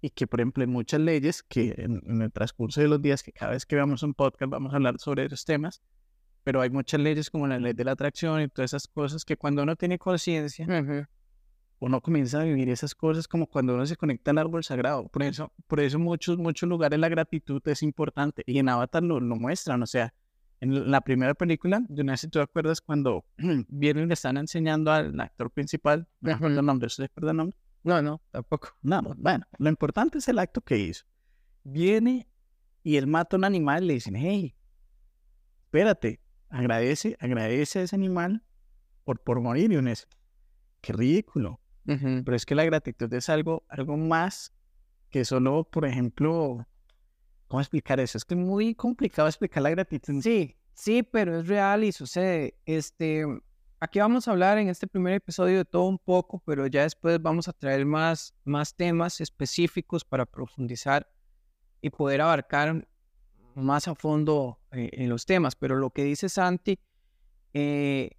y 0.00 0.10
que, 0.10 0.26
por 0.26 0.40
ejemplo, 0.40 0.62
en 0.62 0.70
muchas 0.70 1.00
leyes, 1.00 1.42
que 1.42 1.74
en, 1.78 2.02
en 2.06 2.22
el 2.22 2.32
transcurso 2.32 2.80
de 2.80 2.88
los 2.88 3.00
días, 3.00 3.22
que 3.22 3.32
cada 3.32 3.52
vez 3.52 3.66
que 3.66 3.76
veamos 3.76 4.02
un 4.02 4.14
podcast 4.14 4.50
vamos 4.50 4.72
a 4.72 4.76
hablar 4.76 4.98
sobre 4.98 5.24
esos 5.24 5.44
temas, 5.44 5.82
pero 6.44 6.60
hay 6.60 6.70
muchas 6.70 7.00
leyes 7.00 7.30
como 7.30 7.46
la 7.46 7.58
ley 7.58 7.72
de 7.72 7.84
la 7.84 7.92
atracción 7.92 8.42
y 8.42 8.48
todas 8.48 8.70
esas 8.70 8.86
cosas 8.88 9.24
que 9.24 9.36
cuando 9.36 9.62
uno 9.62 9.76
tiene 9.76 9.98
conciencia, 9.98 10.66
ujú, 10.66 11.06
uno 11.78 12.00
comienza 12.00 12.40
a 12.40 12.44
vivir 12.44 12.68
esas 12.68 12.94
cosas 12.94 13.26
como 13.26 13.48
cuando 13.48 13.74
uno 13.74 13.86
se 13.86 13.96
conecta 13.96 14.30
al 14.30 14.38
árbol 14.38 14.62
sagrado. 14.62 15.08
Por 15.08 15.24
eso, 15.24 15.52
por 15.66 15.80
eso 15.80 15.98
muchos, 15.98 16.38
muchos 16.38 16.68
lugares 16.68 16.98
la 16.98 17.08
gratitud 17.08 17.60
es 17.64 17.82
importante. 17.82 18.44
Y 18.46 18.58
en 18.58 18.68
Avatar 18.68 19.02
lo, 19.02 19.18
lo 19.18 19.34
muestran. 19.34 19.82
O 19.82 19.86
sea, 19.86 20.14
en 20.62 20.92
la 20.92 21.00
primera 21.00 21.34
película, 21.34 21.84
yo 21.88 22.04
no 22.04 22.12
sé 22.12 22.18
si 22.18 22.26
tú 22.28 22.38
te 22.38 22.44
acuerdas 22.44 22.80
cuando 22.80 23.24
vienen 23.68 24.04
y 24.04 24.06
le 24.06 24.14
están 24.14 24.36
enseñando 24.36 24.92
al 24.92 25.18
actor 25.20 25.50
principal, 25.50 26.06
no 26.20 26.28
me 26.28 26.32
acuerdo 26.34 26.60
el 26.60 26.66
nombre, 26.66 26.86
¿usted 26.86 27.02
se 27.02 27.06
acuerda 27.06 27.32
el 27.32 27.36
nombre? 27.36 27.58
No, 27.82 28.00
no, 28.00 28.22
tampoco. 28.30 28.68
No, 28.80 29.02
bueno, 29.16 29.44
lo 29.58 29.68
importante 29.68 30.18
es 30.18 30.28
el 30.28 30.38
acto 30.38 30.60
que 30.60 30.78
hizo. 30.78 31.04
Viene 31.64 32.28
y 32.84 32.94
él 32.94 33.08
mata 33.08 33.34
a 33.34 33.38
un 33.38 33.44
animal 33.44 33.82
y 33.82 33.86
le 33.88 33.94
dicen, 33.94 34.14
hey, 34.14 34.54
espérate, 35.64 36.20
agradece, 36.48 37.16
agradece 37.18 37.80
a 37.80 37.82
ese 37.82 37.96
animal 37.96 38.44
por, 39.02 39.20
por 39.20 39.40
morir, 39.40 39.72
y 39.72 39.76
uno 39.76 39.90
es, 39.90 40.06
qué 40.80 40.92
ridículo. 40.92 41.60
Pero 41.84 42.36
es 42.36 42.46
que 42.46 42.54
la 42.54 42.64
gratitud 42.64 43.12
es 43.12 43.28
algo, 43.28 43.64
algo 43.68 43.96
más 43.96 44.54
que 45.10 45.24
solo, 45.24 45.64
por 45.64 45.86
ejemplo, 45.86 46.64
¿cómo 47.52 47.60
explicar 47.60 48.00
eso? 48.00 48.16
Es 48.16 48.24
que 48.24 48.32
es 48.32 48.40
muy 48.40 48.74
complicado 48.74 49.28
explicar 49.28 49.62
la 49.62 49.68
gratitud. 49.68 50.22
Sí, 50.22 50.56
sí, 50.72 51.02
pero 51.02 51.38
es 51.38 51.46
real 51.46 51.84
y 51.84 51.92
sucede. 51.92 52.54
Este, 52.64 53.26
aquí 53.78 53.98
vamos 53.98 54.26
a 54.26 54.30
hablar 54.30 54.56
en 54.56 54.70
este 54.70 54.86
primer 54.86 55.12
episodio 55.12 55.58
de 55.58 55.66
todo 55.66 55.82
un 55.82 55.98
poco, 55.98 56.42
pero 56.46 56.66
ya 56.66 56.84
después 56.84 57.20
vamos 57.20 57.48
a 57.48 57.52
traer 57.52 57.84
más, 57.84 58.34
más 58.44 58.74
temas 58.74 59.20
específicos 59.20 60.02
para 60.02 60.24
profundizar 60.24 61.06
y 61.82 61.90
poder 61.90 62.22
abarcar 62.22 62.88
más 63.54 63.86
a 63.86 63.94
fondo 63.96 64.58
eh, 64.70 64.88
en 64.90 65.10
los 65.10 65.26
temas. 65.26 65.54
Pero 65.54 65.76
lo 65.76 65.90
que 65.90 66.04
dice 66.04 66.30
Santi, 66.30 66.80
eh, 67.52 68.12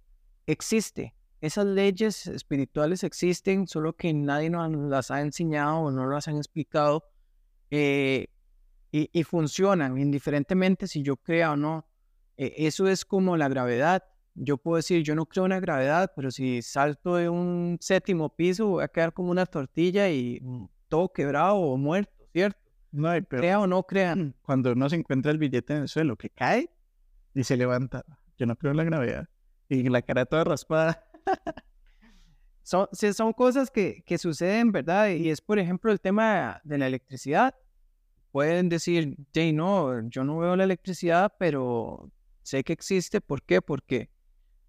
existe. 0.46 1.16
Esas 1.40 1.66
leyes 1.66 2.28
espirituales 2.28 3.02
existen, 3.02 3.66
solo 3.66 3.96
que 3.96 4.14
nadie 4.14 4.48
nos 4.48 4.70
las 4.88 5.10
ha 5.10 5.22
enseñado 5.22 5.78
o 5.78 5.90
no 5.90 6.08
las 6.08 6.28
han 6.28 6.36
explicado. 6.36 7.02
Eh, 7.72 8.28
y, 8.94 9.10
y, 9.12 9.24
funcionan, 9.24 9.98
indiferentemente 9.98 10.86
si 10.86 11.02
yo 11.02 11.16
crea 11.16 11.52
o 11.52 11.56
no. 11.56 11.86
eso 12.36 12.86
es 12.86 13.04
como 13.04 13.36
la 13.36 13.48
gravedad 13.48 14.04
yo 14.34 14.58
puedo 14.58 14.76
decir, 14.76 15.02
yo 15.02 15.14
no 15.14 15.26
creo 15.26 15.44
en 15.44 15.50
la 15.50 15.60
gravedad, 15.60 16.12
pero 16.14 16.30
si 16.30 16.60
salto 16.62 17.16
de 17.16 17.28
un 17.28 17.78
séptimo 17.80 18.34
piso 18.34 18.66
voy 18.66 18.84
a 18.84 18.88
quedar 18.88 19.12
como 19.12 19.30
una 19.30 19.46
tortilla 19.46 20.10
y 20.10 20.40
mm, 20.42 20.66
todo 20.88 21.12
quebrado 21.12 21.56
o 21.56 21.76
muerto, 21.76 22.12
¿cierto? 22.32 22.58
No, 22.90 23.10
pero 23.28 23.40
crea 23.40 23.60
o 23.60 23.66
no 23.66 23.82
crean. 23.84 24.34
Cuando 24.42 24.72
uno 24.72 24.88
se 24.88 24.96
encuentra 24.96 25.30
el 25.30 25.38
billete 25.38 25.74
en 25.74 25.82
el 25.82 25.88
suelo, 25.88 26.16
que 26.16 26.30
cae 26.30 26.70
y 27.34 27.44
se 27.44 27.56
levanta, 27.56 28.04
yo 28.36 28.46
no 28.46 28.56
creo 28.56 28.72
en 28.72 28.76
la 28.76 28.84
gravedad. 28.84 29.28
Y 29.68 29.88
la 29.88 30.02
cara 30.02 30.26
toda 30.26 30.44
raspada. 30.44 31.04
son, 32.62 32.88
son 32.92 33.32
cosas 33.32 33.70
que, 33.70 34.02
que 34.04 34.18
suceden, 34.18 34.72
¿verdad? 34.72 35.08
Y 35.10 35.30
es, 35.30 35.40
por 35.40 35.58
ejemplo, 35.58 35.90
el 35.90 36.00
tema 36.00 36.60
de 36.64 36.78
la 36.78 36.86
electricidad. 36.86 37.54
Pueden 38.34 38.68
decir, 38.68 39.16
Jay, 39.32 39.52
no, 39.52 40.08
yo 40.08 40.24
no 40.24 40.38
veo 40.38 40.56
la 40.56 40.64
electricidad, 40.64 41.32
pero 41.38 42.10
sé 42.42 42.64
que 42.64 42.72
existe. 42.72 43.20
¿Por 43.20 43.44
qué? 43.44 43.62
Porque 43.62 44.10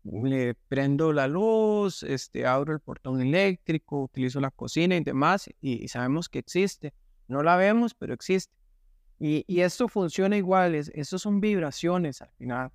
le 0.04 0.54
prendo 0.54 1.12
la 1.12 1.28
luz, 1.28 2.04
este, 2.04 2.46
abro 2.46 2.74
el 2.74 2.80
portón 2.80 3.22
eléctrico, 3.22 4.04
utilizo 4.04 4.40
la 4.40 4.52
cocina 4.52 4.96
y 4.96 5.04
demás, 5.04 5.50
y, 5.62 5.88
sabemos 5.88 6.30
que 6.30 6.38
existe. 6.38 6.94
No 7.28 7.42
la 7.42 7.56
vemos, 7.56 7.96
pero 7.96 8.14
existe. 8.14 8.54
Y, 9.18 9.44
y 9.48 9.62
esto 9.62 9.88
funciona 9.88 10.38
igual, 10.38 10.76
es, 10.76 10.92
son 11.08 11.42
vibraciones 11.42 12.22
al 12.22 12.30
final. 12.38 12.72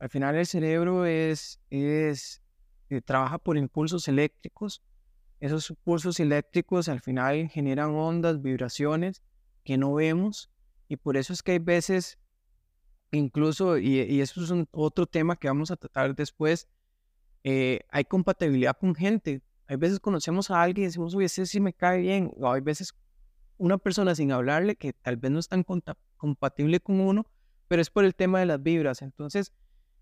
Al 0.00 0.10
final 0.10 0.36
el 0.36 0.44
cerebro 0.44 1.06
es, 1.06 1.60
es 1.70 2.42
eh, 2.90 3.00
trabaja 3.00 3.38
por 3.38 3.56
impulsos 3.56 4.06
eléctricos. 4.06 4.82
Esos 5.40 5.70
impulsos 5.70 6.20
eléctricos 6.20 6.90
al 6.90 7.00
final 7.00 7.48
generan 7.48 7.94
ondas, 7.94 8.42
vibraciones 8.42 9.22
que 9.66 9.76
no 9.76 9.92
vemos, 9.92 10.50
y 10.88 10.96
por 10.96 11.16
eso 11.16 11.32
es 11.32 11.42
que 11.42 11.52
hay 11.52 11.58
veces 11.58 12.18
incluso, 13.10 13.78
y, 13.78 14.20
eso 14.20 14.42
es 14.42 14.66
otro 14.70 15.06
tema 15.06 15.36
que 15.36 15.48
vamos 15.48 15.70
a 15.70 15.76
tratar 15.76 16.14
después, 16.14 16.68
eh, 17.44 17.80
hay 17.90 18.04
compatibilidad 18.04 18.76
con 18.78 18.94
gente. 18.94 19.42
Hay 19.68 19.76
veces 19.76 20.00
conocemos 20.00 20.50
a 20.50 20.62
alguien 20.62 20.84
y 20.84 20.86
decimos, 20.86 21.14
oye, 21.14 21.26
ese 21.26 21.46
sí 21.46 21.60
me 21.60 21.72
cae 21.72 22.00
bien. 22.00 22.32
O 22.38 22.50
hay 22.50 22.60
veces 22.60 22.94
una 23.58 23.78
persona 23.78 24.14
sin 24.14 24.32
hablarle 24.32 24.76
que 24.76 24.92
tal 24.92 25.16
vez 25.16 25.30
no 25.30 25.38
es 25.38 25.48
tan 25.48 25.64
compatible 26.16 26.80
con 26.80 27.00
uno, 27.00 27.26
pero 27.68 27.82
es 27.82 27.90
por 27.90 28.04
el 28.04 28.14
tema 28.14 28.40
de 28.40 28.46
las 28.46 28.62
vibras. 28.62 29.02
Entonces, 29.02 29.52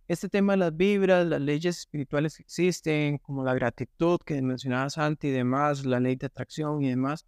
este 0.09 0.29
tema 0.29 0.53
de 0.53 0.59
las 0.59 0.77
vibras, 0.77 1.27
las 1.27 1.41
leyes 1.41 1.79
espirituales 1.79 2.37
que 2.37 2.43
existen, 2.43 3.19
como 3.19 3.43
la 3.43 3.55
gratitud 3.55 4.19
que 4.25 4.41
mencionabas 4.43 4.99
antes 4.99 5.31
y 5.31 5.33
demás, 5.33 5.87
la 5.87 6.01
ley 6.01 6.17
de 6.17 6.27
atracción 6.27 6.83
y 6.83 6.91
demás, 6.91 7.27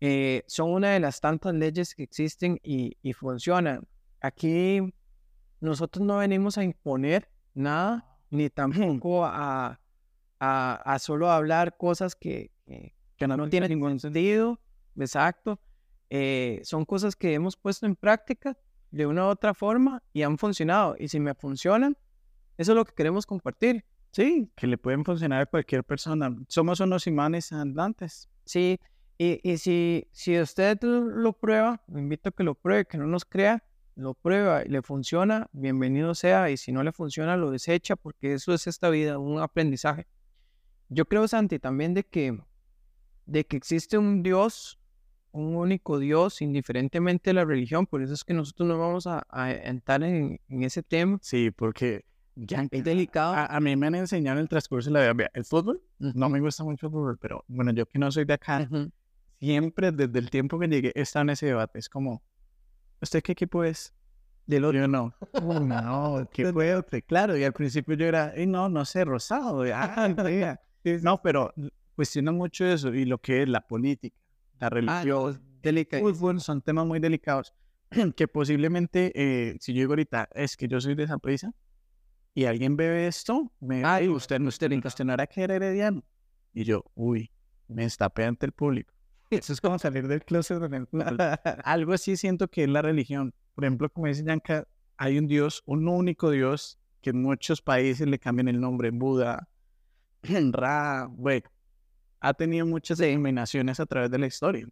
eh, 0.00 0.44
son 0.46 0.70
una 0.70 0.90
de 0.90 1.00
las 1.00 1.20
tantas 1.20 1.54
leyes 1.54 1.94
que 1.94 2.04
existen 2.04 2.60
y, 2.62 2.96
y 3.02 3.12
funcionan. 3.12 3.86
Aquí 4.20 4.80
nosotros 5.60 6.04
no 6.04 6.18
venimos 6.18 6.58
a 6.58 6.64
imponer 6.64 7.28
nada, 7.54 8.06
ni 8.30 8.48
tampoco 8.50 9.24
a, 9.24 9.80
a, 10.38 10.74
a 10.74 10.98
solo 10.98 11.30
hablar 11.30 11.76
cosas 11.76 12.14
que, 12.14 12.50
que, 13.16 13.26
no, 13.26 13.48
tienen 13.48 13.70
ningún 13.70 13.98
sentido. 13.98 14.60
Exacto. 14.96 15.60
Eh, 16.10 16.60
son 16.64 16.84
cosas 16.84 17.16
que 17.16 17.34
hemos 17.34 17.56
puesto 17.56 17.86
en 17.86 17.96
práctica 17.96 18.56
de 18.90 19.06
una 19.06 19.26
u 19.26 19.28
otra 19.28 19.54
forma 19.54 20.02
y 20.12 20.22
han 20.22 20.38
funcionado. 20.38 20.94
Y 20.98 21.08
si 21.08 21.20
me 21.20 21.34
funcionan, 21.34 21.96
eso 22.56 22.72
es 22.72 22.76
lo 22.76 22.84
que 22.84 22.94
queremos 22.94 23.26
compartir. 23.26 23.84
Sí, 24.10 24.50
que 24.56 24.66
le 24.66 24.78
pueden 24.78 25.04
funcionar 25.04 25.42
a 25.42 25.46
cualquier 25.46 25.84
persona. 25.84 26.34
Somos 26.48 26.80
unos 26.80 27.06
imanes 27.06 27.52
andantes. 27.52 28.28
Sí, 28.44 28.80
y, 29.18 29.40
y 29.42 29.58
si, 29.58 30.06
si 30.12 30.38
usted 30.38 30.78
lo 30.82 31.32
prueba, 31.32 31.82
lo 31.88 31.98
invito 31.98 32.28
a 32.28 32.32
que 32.32 32.44
lo 32.44 32.54
pruebe, 32.54 32.86
que 32.86 32.98
no 32.98 33.06
nos 33.06 33.24
crea, 33.24 33.64
lo 33.98 34.14
prueba 34.14 34.62
y 34.64 34.68
le 34.68 34.80
funciona, 34.80 35.48
bienvenido 35.52 36.14
sea, 36.14 36.50
y 36.50 36.56
si 36.56 36.70
no 36.70 36.84
le 36.84 36.92
funciona, 36.92 37.36
lo 37.36 37.50
desecha, 37.50 37.96
porque 37.96 38.34
eso 38.34 38.54
es 38.54 38.68
esta 38.68 38.90
vida, 38.90 39.18
un 39.18 39.40
aprendizaje. 39.40 40.06
Yo 40.88 41.04
creo, 41.06 41.26
Santi, 41.26 41.58
también 41.58 41.94
de 41.94 42.04
que, 42.04 42.40
de 43.26 43.44
que 43.44 43.56
existe 43.56 43.98
un 43.98 44.22
Dios, 44.22 44.78
un 45.32 45.56
único 45.56 45.98
Dios, 45.98 46.40
indiferentemente 46.40 47.30
de 47.30 47.34
la 47.34 47.44
religión, 47.44 47.86
por 47.86 48.02
eso 48.02 48.14
es 48.14 48.22
que 48.22 48.34
nosotros 48.34 48.68
no 48.68 48.78
vamos 48.78 49.08
a, 49.08 49.24
entrar 49.64 50.04
en, 50.04 50.38
ese 50.48 50.84
tema. 50.84 51.18
Sí, 51.20 51.50
porque 51.50 52.04
ya 52.36 52.68
es 52.70 52.84
delicado. 52.84 53.34
A, 53.36 53.58
mí 53.58 53.74
me 53.74 53.88
han 53.88 53.96
enseñado 53.96 54.38
en 54.38 54.42
el 54.42 54.48
transcurso 54.48 54.90
de 54.90 54.94
la 54.94 55.12
vida, 55.12 55.28
el 55.34 55.44
fútbol, 55.44 55.82
no 55.98 56.28
me 56.28 56.38
gusta 56.38 56.62
mucho 56.62 56.86
el 56.86 56.92
fútbol, 56.92 57.18
pero 57.18 57.44
bueno, 57.48 57.72
yo 57.72 57.84
que 57.84 57.98
no 57.98 58.12
soy 58.12 58.24
de 58.24 58.34
acá, 58.34 58.68
siempre 59.38 59.92
desde 59.92 60.18
el 60.18 60.30
tiempo 60.30 60.58
que 60.58 60.68
llegué 60.68 60.92
he 60.94 61.02
estado 61.02 61.24
en 61.24 61.30
ese 61.30 61.46
debate, 61.46 61.78
es 61.78 61.88
como, 61.88 62.22
¿Usted 63.00 63.22
qué 63.22 63.32
equipo 63.32 63.64
es? 63.64 63.94
Del 64.46 64.64
otro. 64.64 64.80
Yo 64.80 64.88
no. 64.88 65.14
no, 65.42 66.28
¿qué 66.32 66.46
otro? 66.46 66.98
Claro, 67.06 67.36
y 67.36 67.44
al 67.44 67.52
principio 67.52 67.94
yo 67.94 68.06
era, 68.06 68.32
no, 68.46 68.68
no 68.68 68.84
sé, 68.84 69.04
rosado. 69.04 69.64
Ah, 69.74 70.08
no, 71.02 71.22
pero 71.22 71.52
cuestiono 71.94 72.32
mucho 72.32 72.64
eso 72.64 72.94
y 72.94 73.04
lo 73.04 73.18
que 73.18 73.42
es 73.42 73.48
la 73.48 73.60
política, 73.60 74.16
la 74.58 74.68
ah, 74.68 74.70
religión, 74.70 75.40
fútbol, 76.00 76.40
son 76.40 76.62
temas 76.62 76.86
muy 76.86 76.98
delicados 76.98 77.52
que 78.16 78.28
posiblemente, 78.28 79.12
eh, 79.14 79.56
si 79.60 79.74
yo 79.74 79.80
digo 79.80 79.92
ahorita, 79.92 80.28
es 80.34 80.56
que 80.56 80.66
yo 80.66 80.80
soy 80.80 80.94
de 80.94 81.04
esa 81.04 81.18
prisa 81.18 81.52
y 82.34 82.44
alguien 82.44 82.76
ve 82.76 83.06
esto, 83.06 83.52
me 83.60 83.84
Ay, 83.84 84.08
usted, 84.08 84.40
usted 84.42 84.72
en 84.72 84.80
cuestionar 84.80 85.20
a 85.20 85.26
que 85.26 85.42
era 85.42 85.56
herediano. 85.56 86.04
Y 86.54 86.64
yo, 86.64 86.84
uy, 86.94 87.30
me 87.66 87.84
estapé 87.84 88.24
ante 88.24 88.46
el 88.46 88.52
público. 88.52 88.94
Eso 89.30 89.52
es 89.52 89.60
como 89.60 89.78
salir 89.78 90.08
del 90.08 90.24
closet. 90.24 90.58
Algo 91.64 91.92
así 91.92 92.16
siento 92.16 92.48
que 92.48 92.64
es 92.64 92.68
la 92.68 92.82
religión. 92.82 93.34
Por 93.54 93.64
ejemplo, 93.64 93.90
como 93.90 94.06
dice 94.06 94.24
Yanka, 94.24 94.66
hay 94.96 95.18
un 95.18 95.26
Dios, 95.26 95.62
un 95.66 95.86
único 95.88 96.30
Dios, 96.30 96.78
que 97.02 97.10
en 97.10 97.22
muchos 97.22 97.60
países 97.60 98.06
le 98.06 98.18
cambian 98.18 98.48
el 98.48 98.60
nombre, 98.60 98.90
Buda, 98.90 99.48
Ra, 100.52 101.08
bueno, 101.10 101.48
ha 102.20 102.34
tenido 102.34 102.66
muchas 102.66 102.98
denominaciones 102.98 103.78
a 103.80 103.86
través 103.86 104.10
de 104.10 104.18
la 104.18 104.26
historia. 104.26 104.66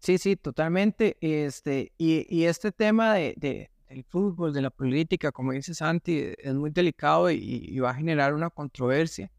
Sí, 0.00 0.18
sí, 0.18 0.36
totalmente. 0.36 1.16
Este, 1.20 1.92
y, 1.98 2.26
y 2.28 2.44
este 2.44 2.72
tema 2.72 3.14
de, 3.14 3.34
de, 3.36 3.70
del 3.88 4.04
fútbol, 4.04 4.52
de 4.52 4.62
la 4.62 4.70
política, 4.70 5.32
como 5.32 5.52
dice 5.52 5.74
Santi, 5.74 6.32
es 6.36 6.54
muy 6.54 6.70
delicado 6.70 7.30
y 7.30 7.78
va 7.78 7.90
a 7.90 7.94
generar 7.94 8.34
una 8.34 8.50
controversia. 8.50 9.30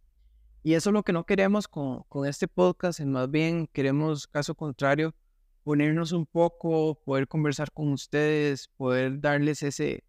Y 0.62 0.74
eso 0.74 0.90
es 0.90 0.94
lo 0.94 1.04
que 1.04 1.14
no 1.14 1.26
queremos 1.26 1.68
con, 1.68 2.04
con 2.10 2.28
este 2.28 2.48
podcast, 2.48 3.00
más 3.02 3.32
bien 3.32 3.68
queremos, 3.68 4.28
caso 4.28 4.56
contrario, 4.56 5.16
ponernos 5.64 6.12
un 6.12 6.26
poco, 6.26 6.96
poder 7.06 7.28
conversar 7.28 7.72
con 7.72 7.94
ustedes, 7.94 8.68
poder 8.76 9.22
darles 9.22 9.64
ese, 9.64 10.04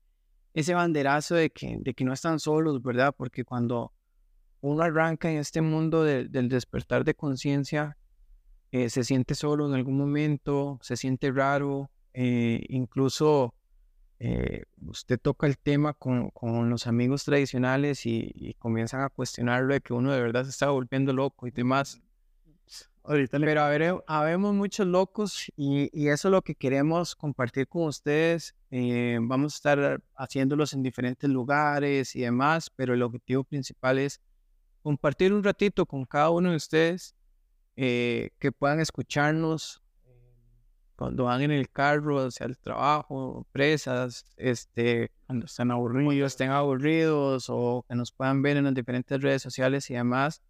ese 0.55 0.75
banderazo 0.75 1.35
de 1.37 1.51
que, 1.51 1.77
de 1.81 1.95
que 1.95 2.05
no 2.05 2.13
están 2.13 2.41
solos, 2.41 2.83
¿verdad? 2.83 3.15
Porque 3.17 3.45
cuando 3.45 3.93
uno 4.61 4.83
arranca 4.83 5.31
en 5.31 5.39
este 5.39 5.61
mundo 5.61 6.03
del 6.03 6.49
despertar 6.49 7.05
de 7.05 7.15
conciencia, 7.15 7.97
eh, 8.73 8.91
se 8.91 9.05
siente 9.05 9.35
solo 9.35 9.67
en 9.67 9.75
algún 9.75 9.97
momento, 9.97 10.79
se 10.83 10.97
siente 10.97 11.31
raro, 11.33 11.91
eh, 12.13 12.65
incluso 12.69 13.55
eh, 14.23 14.65
usted 14.87 15.19
toca 15.19 15.47
el 15.47 15.57
tema 15.57 15.95
con, 15.95 16.29
con 16.31 16.69
los 16.69 16.87
amigos 16.87 17.25
tradicionales 17.25 18.05
y, 18.05 18.55
comienzan 18.59 19.01
a 19.01 19.09
cuestionarlo 19.09 19.73
de 19.73 19.81
que 19.81 19.95
uno 19.95 20.13
de 20.13 20.21
verdad 20.21 20.45
se 20.45 20.51
está 20.51 20.69
volviendo 20.69 21.15
loco 21.15 21.47
y 21.47 21.51
demás. 21.51 21.99
Ahorita 23.03 23.39
Pero 23.41 23.63
a 23.63 23.69
ver, 23.71 23.95
habemos 24.07 24.55
muchos 24.55 24.87
locos 24.87 25.51
y, 25.57 25.89
y, 25.99 26.09
eso 26.09 26.29
es 26.29 26.33
lo 26.33 26.43
que 26.43 26.55
queremos 26.55 27.17
compartir 27.17 27.67
con 27.67 27.85
ustedes. 27.85 28.55
Eh, 28.71 29.19
vamos 29.23 29.55
a 29.55 29.57
estar 29.57 30.03
haciéndolos 30.15 30.75
en 30.75 30.83
diferentes 30.83 31.29
lugares 31.29 32.15
y 32.15 32.21
demás, 32.21 32.69
pero 32.69 32.93
el 32.93 33.03
objetivo 33.03 33.43
principal 33.43 33.99
es 33.99 34.21
compartir 34.83 35.33
un 35.33 35.43
ratito 35.43 35.87
con 35.87 36.05
cada 36.05 36.29
uno 36.29 36.51
de 36.51 36.57
ustedes 36.57 37.15
eh, 37.75 38.31
que 38.39 38.53
puedan 38.53 38.81
escucharnos 38.81 39.83
cuando 41.01 41.25
van 41.25 41.41
en 41.41 41.51
el 41.51 41.71
carro 41.71 42.19
hacia 42.27 42.45
el 42.45 42.59
trabajo, 42.59 43.47
presas, 43.53 44.27
este, 44.37 45.11
Cuando 45.27 45.47
están 45.47 45.71
aburridos. 45.71 46.33
estén 46.33 46.51
aburridos 46.51 47.47
o 47.49 47.87
que 47.89 47.95
nos 47.95 48.13
puedan 48.13 48.43
ver 48.43 48.59
en 48.59 48.65
las 48.65 48.75
diferentes 48.75 49.19
redes 49.23 49.41
sociales 49.41 49.89
y 49.89 49.95
demás. 49.95 50.43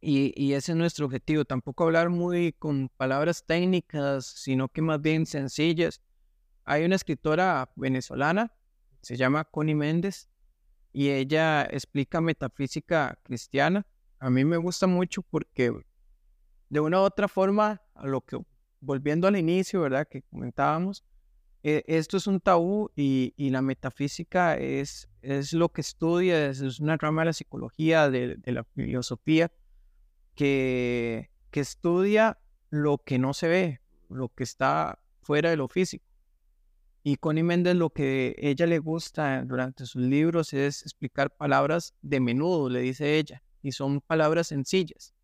Y, 0.00 0.32
y 0.34 0.54
ese 0.54 0.72
es 0.72 0.78
nuestro 0.78 1.04
objetivo, 1.04 1.44
tampoco 1.44 1.84
hablar 1.84 2.08
muy 2.08 2.54
con 2.54 2.88
palabras 2.96 3.44
técnicas, 3.44 4.24
sino 4.24 4.70
que 4.70 4.80
más 4.80 4.98
bien 5.02 5.26
sencillas. 5.26 6.00
Hay 6.64 6.86
una 6.86 6.96
escritora 6.96 7.70
venezolana, 7.76 8.54
se 9.02 9.18
llama 9.18 9.44
Connie 9.44 9.74
Méndez, 9.74 10.30
y 10.90 11.10
ella 11.10 11.64
explica 11.64 12.22
metafísica 12.22 13.18
cristiana. 13.24 13.86
A 14.20 14.30
mí 14.30 14.42
me 14.42 14.56
gusta 14.56 14.86
mucho 14.86 15.20
porque 15.20 15.70
de 16.70 16.80
una 16.80 17.02
u 17.02 17.02
otra 17.02 17.28
forma, 17.28 17.82
a 17.94 18.06
lo 18.06 18.22
que, 18.22 18.38
volviendo 18.80 19.28
al 19.28 19.36
inicio, 19.36 19.82
¿verdad? 19.82 20.08
Que 20.08 20.22
comentábamos, 20.22 21.04
eh, 21.62 21.82
esto 21.86 22.16
es 22.16 22.26
un 22.26 22.40
tabú 22.40 22.90
y, 22.96 23.34
la 23.50 23.60
metafísica 23.60 24.56
es, 24.56 25.08
es 25.22 25.52
lo 25.52 25.68
que 25.68 25.82
estudia, 25.82 26.46
es, 26.46 26.80
una 26.80 26.96
rama 26.96 27.22
de 27.22 27.26
la 27.26 27.32
psicología, 27.34 28.08
de, 28.10 28.36
de 28.36 28.52
la 28.52 28.64
filosofía, 28.64 29.52
que, 30.34 31.30
que 31.50 31.60
estudia 31.60 32.38
lo 32.70 32.98
que 32.98 33.18
no 33.18 33.34
se 33.34 33.48
ve, 33.48 33.80
lo 34.08 34.28
que 34.30 34.44
está 34.44 35.02
fuera 35.22 35.50
de 35.50 35.56
lo 35.56 35.68
físico. 35.68 36.04
Y 37.02 37.16
Connie 37.16 37.42
Méndez 37.42 37.76
lo 37.76 37.90
que 37.90 38.36
ella 38.38 38.66
le 38.66 38.78
gusta 38.78 39.42
durante 39.44 39.86
sus 39.86 40.02
libros 40.02 40.52
es 40.52 40.82
explicar 40.82 41.30
palabras 41.34 41.94
de 42.02 42.20
menudo, 42.20 42.68
le 42.68 42.80
dice 42.80 43.18
ella, 43.18 43.42
y 43.62 43.72
son 43.72 44.00
palabras 44.00 44.48
sencillas, 44.48 45.14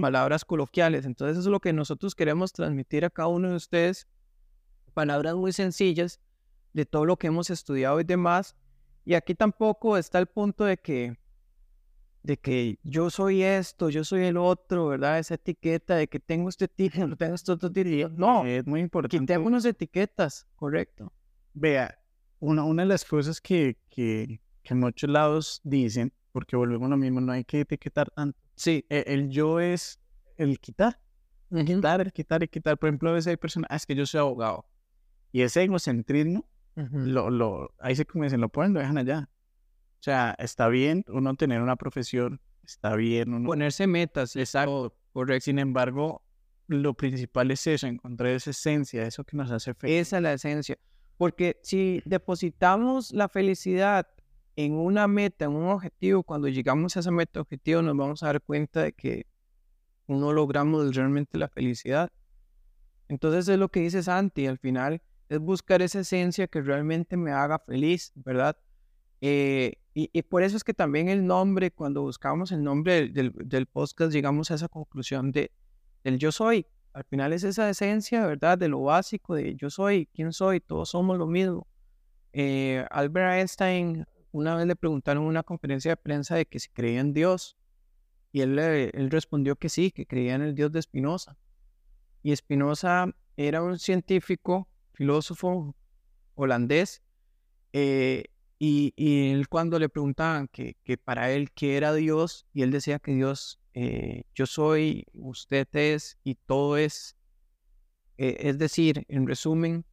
Palabras 0.00 0.44
coloquiales. 0.44 1.04
Entonces 1.04 1.38
eso 1.38 1.48
es 1.48 1.52
lo 1.52 1.60
que 1.60 1.72
nosotros 1.72 2.14
queremos 2.14 2.52
transmitir 2.52 3.04
a 3.04 3.10
cada 3.10 3.28
uno 3.28 3.50
de 3.50 3.56
ustedes, 3.56 4.06
palabras 4.94 5.34
muy 5.34 5.52
sencillas 5.52 6.20
de 6.72 6.86
todo 6.86 7.04
lo 7.04 7.16
que 7.16 7.28
hemos 7.28 7.50
estudiado 7.50 8.00
y 8.00 8.04
demás. 8.04 8.56
Y 9.04 9.14
aquí 9.14 9.34
tampoco 9.34 9.96
está 9.96 10.18
el 10.18 10.26
punto 10.26 10.64
de 10.64 10.76
que 10.76 11.16
de 12.26 12.36
que 12.36 12.80
yo 12.82 13.08
soy 13.08 13.44
esto, 13.44 13.88
yo 13.88 14.02
soy 14.02 14.24
el 14.24 14.36
otro, 14.36 14.88
¿verdad? 14.88 15.20
Esa 15.20 15.34
etiqueta 15.34 15.94
de 15.94 16.08
que 16.08 16.18
tengo 16.18 16.48
este 16.48 16.66
título, 16.66 17.14
tengo 17.16 17.36
este 17.36 17.52
otro 17.52 17.70
título. 17.70 18.08
No, 18.08 18.44
Es 18.44 18.66
muy 18.66 18.80
importante. 18.80 19.16
quitémonos 19.16 19.64
etiquetas, 19.64 20.44
correcto. 20.56 21.12
Vea, 21.54 21.96
una, 22.40 22.64
una 22.64 22.82
de 22.82 22.88
las 22.88 23.04
cosas 23.04 23.40
que, 23.40 23.78
que, 23.88 24.40
que 24.64 24.74
en 24.74 24.80
muchos 24.80 25.08
lados 25.08 25.60
dicen, 25.62 26.12
porque 26.32 26.56
volvemos 26.56 26.86
a 26.86 26.90
lo 26.90 26.96
mismo, 26.96 27.20
no 27.20 27.30
hay 27.30 27.44
que 27.44 27.60
etiquetar 27.60 28.10
tanto. 28.10 28.36
Sí. 28.56 28.84
e- 28.88 29.04
El, 29.06 29.28
yo 29.30 29.60
es 29.60 30.00
el 30.36 30.58
quitar, 30.58 30.98
quitar, 31.64 32.00
el 32.00 32.12
quitar 32.12 32.42
y 32.42 32.48
quitar. 32.48 32.78
Por 32.78 32.88
ejemplo, 32.88 33.10
a 33.10 33.12
veces 33.12 33.28
hay 33.28 33.36
personas, 33.36 33.68
"Ah, 33.70 33.76
es 33.76 33.86
que 33.86 33.94
yo 33.94 34.04
soy 34.06 34.20
abogado. 34.20 34.66
Y 35.32 35.42
ese 35.42 35.62
egocentrismo, 35.62 36.48
Ujú. 36.76 36.98
lo, 36.98 37.30
lo, 37.30 37.74
ahí 37.78 37.94
se 37.96 38.04
comienzan, 38.04 38.40
lo 38.40 38.48
ponen, 38.48 38.72
lo 38.74 38.80
dejan 38.80 38.98
allá. 38.98 39.28
O 39.98 40.02
sea, 40.02 40.34
está 40.38 40.68
bien 40.68 41.04
uno 41.08 41.34
tener 41.34 41.60
una 41.62 41.76
profesión, 41.76 42.40
está 42.64 42.94
bien 42.96 43.32
uno... 43.32 43.46
Ponerse 43.46 43.86
metas, 43.86 44.36
Exacto. 44.36 44.94
correcto. 45.12 45.44
Sin 45.44 45.58
embargo, 45.58 46.22
lo 46.68 46.94
principal 46.94 47.50
es 47.50 47.66
eso, 47.66 47.86
encontrar 47.86 48.30
esa 48.32 48.50
esencia, 48.50 49.06
eso 49.06 49.24
que 49.24 49.36
nos 49.36 49.50
hace 49.50 49.74
feliz. 49.74 49.96
Esa 50.00 50.16
es 50.18 50.22
la 50.22 50.32
esencia. 50.32 50.78
Porque 51.16 51.58
si 51.62 52.02
depositamos 52.04 53.12
la 53.12 53.28
felicidad 53.28 54.06
en 54.56 54.74
una 54.74 55.06
meta, 55.06 55.44
en 55.44 55.52
un 55.52 55.68
objetivo, 55.68 56.22
cuando 56.22 56.48
llegamos 56.48 56.96
a 56.96 57.00
esa 57.00 57.10
meta 57.10 57.40
objetivo 57.40 57.82
nos 57.82 57.96
vamos 57.96 58.22
a 58.22 58.26
dar 58.26 58.40
cuenta 58.40 58.82
de 58.82 58.92
que 58.92 59.26
no 60.08 60.32
logramos 60.32 60.94
realmente 60.94 61.36
la 61.38 61.48
felicidad. 61.48 62.10
Entonces 63.08 63.48
es 63.48 63.58
lo 63.58 63.68
que 63.68 63.80
dice 63.80 64.02
Santi, 64.02 64.46
al 64.46 64.58
final 64.58 65.00
es 65.28 65.38
buscar 65.40 65.82
esa 65.82 66.00
esencia 66.00 66.46
que 66.46 66.60
realmente 66.62 67.16
me 67.16 67.32
haga 67.32 67.58
feliz, 67.58 68.12
¿verdad? 68.14 68.56
Eh, 69.20 69.74
y, 69.94 70.10
y 70.12 70.22
por 70.22 70.42
eso 70.42 70.56
es 70.56 70.64
que 70.64 70.74
también 70.74 71.08
el 71.08 71.26
nombre, 71.26 71.70
cuando 71.70 72.02
buscamos 72.02 72.52
el 72.52 72.62
nombre 72.62 73.08
del, 73.08 73.32
del- 73.34 73.66
podcast, 73.66 74.12
llegamos 74.12 74.50
a 74.50 74.54
esa 74.54 74.68
conclusión 74.68 75.32
de, 75.32 75.50
del 76.04 76.18
yo 76.18 76.30
soy. 76.32 76.66
Al 76.92 77.04
final 77.04 77.32
es 77.32 77.44
esa 77.44 77.68
esencia, 77.68 78.26
¿verdad? 78.26 78.56
De 78.58 78.68
lo 78.68 78.82
básico, 78.82 79.34
de 79.34 79.54
yo 79.56 79.68
soy, 79.68 80.06
quién 80.14 80.32
soy, 80.32 80.60
todos 80.60 80.90
somos 80.90 81.18
lo 81.18 81.26
mismo. 81.26 81.66
Eh, 82.32 82.86
Albert 82.90 83.38
Einstein, 83.38 84.06
una 84.36 84.54
vez 84.54 84.66
le 84.66 84.76
preguntaron 84.76 85.22
en 85.22 85.28
una 85.30 85.42
conferencia 85.42 85.92
de 85.92 85.96
prensa 85.96 86.36
de 86.36 86.44
que 86.46 86.60
si 86.60 86.68
creía 86.68 87.00
en 87.00 87.14
Dios. 87.14 87.56
Y 88.32 88.42
él, 88.42 88.58
él 88.58 89.10
respondió 89.10 89.56
que 89.56 89.70
sí, 89.70 89.90
que 89.90 90.06
creía 90.06 90.34
en 90.34 90.42
el 90.42 90.54
Dios 90.54 90.70
de 90.72 90.82
Spinoza. 90.82 91.38
Y 92.22 92.36
Spinoza 92.36 93.06
era 93.38 93.62
un 93.62 93.78
científico, 93.78 94.68
filósofo 94.92 95.74
holandés. 96.34 97.02
eh, 97.72 98.24
y, 98.58 98.92
y 98.96 99.32
él 99.32 99.48
cuando 99.48 99.78
le 99.78 99.88
preguntaban 99.88 100.48
que, 100.48 100.76
que 100.82 100.96
para 100.96 101.30
él 101.30 101.50
qué 101.52 101.76
era 101.76 101.92
Dios, 101.92 102.46
y 102.54 102.62
él 102.62 102.70
decía 102.70 102.98
que 102.98 103.12
Dios, 103.12 103.60
eh, 103.74 104.22
yo 104.34 104.46
soy, 104.46 105.06
usted 105.14 105.68
es 105.72 106.18
y 106.24 106.34
todo 106.34 106.76
es. 106.76 107.16
Eh, 108.18 108.36
es 108.40 108.58
decir, 108.58 109.04
en 109.08 109.26
resumen, 109.26 109.84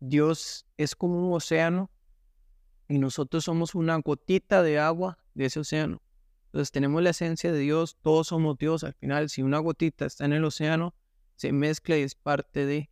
Dios 0.00 0.66
es 0.76 0.94
como 0.94 1.28
un 1.28 1.34
océano 1.34 1.90
y 2.88 2.98
nosotros 2.98 3.44
somos 3.44 3.74
una 3.74 3.96
gotita 3.96 4.62
de 4.62 4.78
agua 4.78 5.18
de 5.34 5.46
ese 5.46 5.60
océano. 5.60 6.02
Entonces 6.46 6.70
tenemos 6.72 7.02
la 7.02 7.10
esencia 7.10 7.52
de 7.52 7.58
Dios, 7.58 7.96
todos 8.02 8.28
somos 8.28 8.56
Dios. 8.56 8.84
Al 8.84 8.94
final, 8.94 9.28
si 9.28 9.42
una 9.42 9.58
gotita 9.58 10.06
está 10.06 10.24
en 10.24 10.32
el 10.32 10.44
océano, 10.44 10.94
se 11.34 11.52
mezcla 11.52 11.96
y 11.98 12.02
es 12.02 12.14
parte 12.14 12.64
de... 12.64 12.88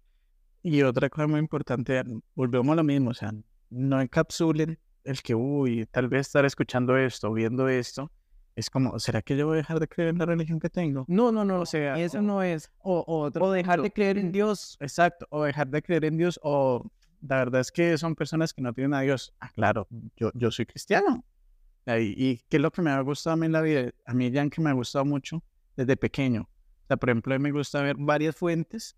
Y 0.62 0.82
otra 0.82 1.08
cosa 1.08 1.26
muy 1.26 1.40
importante, 1.40 2.02
volvemos 2.34 2.72
a 2.72 2.76
lo 2.76 2.84
mismo, 2.84 3.10
o 3.10 3.14
sea, 3.14 3.32
no 3.70 4.00
encapsulen 4.00 4.78
el 5.04 5.20
que, 5.22 5.34
uy, 5.34 5.86
tal 5.90 6.08
vez 6.08 6.22
estar 6.26 6.44
escuchando 6.44 6.96
esto, 6.96 7.32
viendo 7.32 7.68
esto, 7.68 8.10
es 8.56 8.70
como, 8.70 8.98
¿será 8.98 9.20
que 9.20 9.36
yo 9.36 9.46
voy 9.46 9.54
a 9.54 9.58
dejar 9.58 9.80
de 9.80 9.88
creer 9.88 10.10
en 10.10 10.18
la 10.18 10.26
religión 10.26 10.58
que 10.60 10.70
tengo? 10.70 11.04
No, 11.08 11.32
no, 11.32 11.44
no, 11.44 11.60
O 11.60 11.66
sea, 11.66 11.98
eso 11.98 12.18
o- 12.18 12.22
no 12.22 12.42
es. 12.42 12.70
O, 12.78 13.00
o 13.06 13.18
otro 13.20 13.44
O 13.46 13.50
dejar 13.52 13.82
de 13.82 13.90
creer 13.90 14.16
en 14.16 14.32
Dios. 14.32 14.76
Exacto, 14.80 15.26
o 15.30 15.42
dejar 15.44 15.68
de 15.68 15.82
creer 15.82 16.04
en 16.06 16.16
Dios, 16.16 16.38
o 16.42 16.88
la 17.26 17.36
verdad 17.38 17.60
es 17.60 17.72
que 17.72 17.96
son 17.98 18.14
personas 18.14 18.52
que 18.52 18.62
no 18.62 18.72
tienen 18.72 18.94
a 18.94 19.00
Dios. 19.00 19.34
Ah, 19.40 19.50
claro, 19.54 19.86
yo, 20.16 20.30
yo 20.34 20.50
soy 20.50 20.66
cristiano. 20.66 21.24
Ahí- 21.86 22.14
Y, 22.16 22.38
qué 22.48 22.56
es 22.58 22.62
lo 22.62 22.70
que 22.70 22.82
me 22.82 22.90
ha 22.90 23.00
gustado 23.00 23.34
a 23.34 23.36
mí 23.36 23.46
en 23.46 23.52
la 23.52 23.60
vida, 23.60 23.90
a 24.06 24.14
mí 24.14 24.30
ya 24.30 24.48
que 24.48 24.60
me 24.60 24.70
ha 24.70 24.72
gustado 24.74 25.04
mucho 25.04 25.42
desde 25.76 25.96
pequeño. 25.96 26.42
O 26.42 26.86
sea, 26.88 26.96
por 26.96 27.10
ejemplo, 27.10 27.34
a 27.34 27.38
mí 27.38 27.42
me 27.42 27.52
gusta 27.52 27.82
ver 27.82 27.96
varias 27.98 28.36
fuentes 28.36 28.96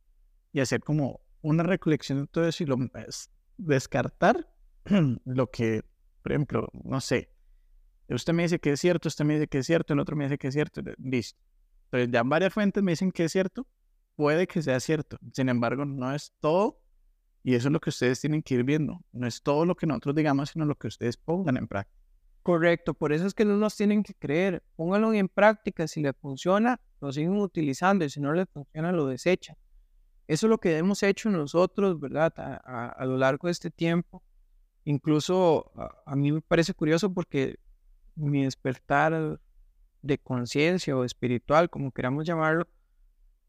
y 0.52 0.60
hacer 0.60 0.80
como 0.80 1.20
una 1.42 1.62
recolección 1.62 2.22
de 2.22 2.26
todo 2.26 2.46
eso 2.48 2.62
y 2.64 2.66
lo, 2.66 2.76
es- 3.06 3.30
descartar 3.56 4.46
lo 5.24 5.50
que, 5.50 5.82
por 6.22 6.32
ejemplo, 6.32 6.68
no 6.84 7.00
sé, 7.00 7.30
usted 8.08 8.32
me 8.32 8.44
dice 8.44 8.58
que 8.58 8.72
es 8.72 8.80
cierto, 8.80 9.08
usted 9.08 9.24
me 9.24 9.34
dice 9.34 9.48
que 9.48 9.58
es 9.58 9.66
cierto, 9.66 9.92
el 9.94 10.00
otro 10.00 10.16
me 10.16 10.24
dice 10.24 10.38
que 10.38 10.48
es 10.48 10.54
cierto, 10.54 10.80
listo. 10.98 11.40
Entonces 11.86 12.10
ya 12.12 12.22
varias 12.22 12.52
fuentes 12.52 12.82
me 12.82 12.92
dicen 12.92 13.12
que 13.12 13.24
es 13.24 13.32
cierto, 13.32 13.66
puede 14.16 14.46
que 14.46 14.62
sea 14.62 14.78
cierto. 14.80 15.18
Sin 15.32 15.48
embargo, 15.48 15.84
no 15.84 16.12
es 16.14 16.32
todo 16.40 16.80
y 17.46 17.54
eso 17.54 17.68
es 17.68 17.72
lo 17.72 17.78
que 17.78 17.90
ustedes 17.90 18.20
tienen 18.20 18.42
que 18.42 18.54
ir 18.54 18.64
viendo. 18.64 19.04
No 19.12 19.24
es 19.24 19.40
todo 19.40 19.64
lo 19.64 19.76
que 19.76 19.86
nosotros 19.86 20.16
digamos, 20.16 20.50
sino 20.50 20.64
lo 20.64 20.74
que 20.74 20.88
ustedes 20.88 21.16
pongan 21.16 21.56
en 21.56 21.68
práctica. 21.68 21.96
Correcto, 22.42 22.92
por 22.92 23.12
eso 23.12 23.24
es 23.24 23.34
que 23.34 23.44
no 23.44 23.56
nos 23.56 23.76
tienen 23.76 24.02
que 24.02 24.14
creer. 24.14 24.64
Pónganlo 24.74 25.14
en 25.14 25.28
práctica. 25.28 25.86
Si 25.86 26.02
les 26.02 26.16
funciona, 26.16 26.80
lo 27.00 27.12
siguen 27.12 27.36
utilizando 27.36 28.04
y 28.04 28.10
si 28.10 28.18
no 28.18 28.32
les 28.32 28.48
funciona, 28.48 28.90
lo 28.90 29.06
desechan. 29.06 29.56
Eso 30.26 30.46
es 30.48 30.50
lo 30.50 30.58
que 30.58 30.76
hemos 30.76 31.04
hecho 31.04 31.30
nosotros, 31.30 32.00
¿verdad? 32.00 32.34
A, 32.36 33.04
lo 33.04 33.16
largo 33.16 33.46
de 33.46 33.52
este 33.52 33.70
tiempo. 33.70 34.24
Incluso 34.82 35.70
a, 35.76 36.02
a 36.04 36.16
mí 36.16 36.32
me 36.32 36.40
parece 36.40 36.74
curioso 36.74 37.14
porque 37.14 37.60
mi 38.16 38.42
despertar 38.42 39.38
de 40.02 40.18
conciencia 40.18 40.96
o 40.96 41.04
espiritual, 41.04 41.70
como 41.70 41.92
queramos 41.92 42.26
llamarlo, 42.26 42.66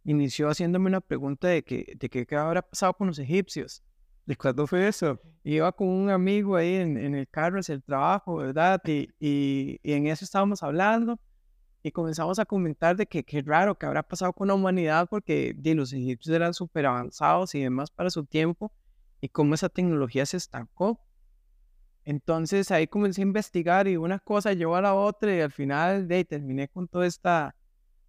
inició 0.07 0.49
haciéndome 0.49 0.87
una 0.87 1.01
pregunta 1.01 1.49
de 1.49 1.63
que, 1.63 1.93
de 1.99 2.09
que 2.09 2.25
qué 2.25 2.35
habrá 2.37 2.61
pasado 2.61 2.93
con 2.93 3.07
los 3.07 3.19
egipcios. 3.19 3.83
¿De 4.25 4.35
cuándo 4.37 4.65
fue 4.65 4.87
eso? 4.87 5.19
Iba 5.43 5.71
con 5.73 5.87
un 5.89 6.09
amigo 6.09 6.55
ahí 6.55 6.75
en, 6.75 6.97
en 6.97 7.13
el 7.13 7.27
carro 7.27 7.59
hacia 7.59 7.75
el 7.75 7.83
trabajo, 7.83 8.37
¿verdad? 8.37 8.81
Y, 8.85 9.09
y, 9.19 9.79
y 9.83 9.93
en 9.93 10.07
eso 10.07 10.23
estábamos 10.23 10.63
hablando 10.63 11.19
y 11.83 11.91
comenzamos 11.91 12.39
a 12.39 12.45
comentar 12.45 12.95
de 12.95 13.05
que 13.05 13.23
qué 13.23 13.41
raro 13.41 13.77
que 13.77 13.85
habrá 13.85 14.01
pasado 14.01 14.31
con 14.31 14.47
la 14.47 14.53
humanidad 14.53 15.07
porque 15.09 15.53
di, 15.57 15.73
los 15.73 15.91
egipcios 15.91 16.35
eran 16.35 16.53
súper 16.53 16.85
avanzados 16.85 17.53
y 17.55 17.61
demás 17.61 17.91
para 17.91 18.09
su 18.09 18.25
tiempo 18.25 18.71
y 19.19 19.27
cómo 19.27 19.55
esa 19.55 19.67
tecnología 19.67 20.25
se 20.25 20.37
estancó. 20.37 21.01
Entonces 22.05 22.71
ahí 22.71 22.87
comencé 22.87 23.21
a 23.21 23.23
investigar 23.23 23.89
y 23.89 23.97
una 23.97 24.19
cosa 24.19 24.53
llevó 24.53 24.77
a 24.77 24.81
la 24.81 24.93
otra 24.93 25.35
y 25.35 25.41
al 25.41 25.51
final 25.51 26.07
de 26.07 26.23
terminé 26.23 26.69
con 26.69 26.87
toda 26.87 27.05
esta, 27.05 27.56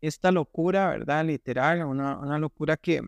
esta 0.00 0.30
locura, 0.32 0.88
¿verdad? 0.90 1.24
Literal, 1.24 1.84
una, 1.84 2.18
una 2.18 2.38
locura 2.38 2.76
que, 2.76 3.02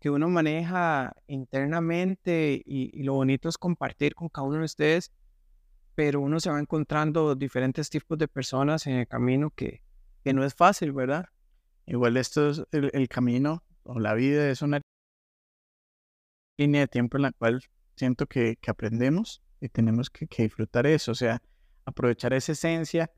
que 0.00 0.10
uno 0.10 0.28
maneja 0.28 1.14
internamente 1.26 2.62
y, 2.64 2.90
y 2.98 3.02
lo 3.02 3.14
bonito 3.14 3.48
es 3.48 3.58
compartir 3.58 4.14
con 4.14 4.28
cada 4.28 4.46
uno 4.46 4.58
de 4.58 4.64
ustedes, 4.64 5.12
pero 5.94 6.20
uno 6.20 6.40
se 6.40 6.50
va 6.50 6.60
encontrando 6.60 7.34
diferentes 7.34 7.90
tipos 7.90 8.18
de 8.18 8.28
personas 8.28 8.86
en 8.86 8.94
el 8.94 9.08
camino 9.08 9.50
que, 9.50 9.82
que 10.24 10.32
no 10.32 10.44
es 10.44 10.54
fácil, 10.54 10.92
¿verdad? 10.92 11.26
Igual 11.86 12.16
esto 12.16 12.50
es 12.50 12.62
el, 12.72 12.90
el 12.92 13.08
camino 13.08 13.62
o 13.84 13.98
la 14.00 14.14
vida 14.14 14.50
es 14.50 14.62
una 14.62 14.80
línea 16.58 16.82
de 16.82 16.88
tiempo 16.88 17.16
en 17.16 17.22
la 17.22 17.32
cual 17.32 17.62
siento 17.96 18.26
que, 18.26 18.56
que 18.56 18.70
aprendemos 18.70 19.42
y 19.60 19.68
tenemos 19.68 20.10
que, 20.10 20.26
que 20.26 20.42
disfrutar 20.44 20.86
eso, 20.86 21.12
o 21.12 21.14
sea, 21.14 21.40
aprovechar 21.84 22.32
esa 22.32 22.52
esencia. 22.52 23.10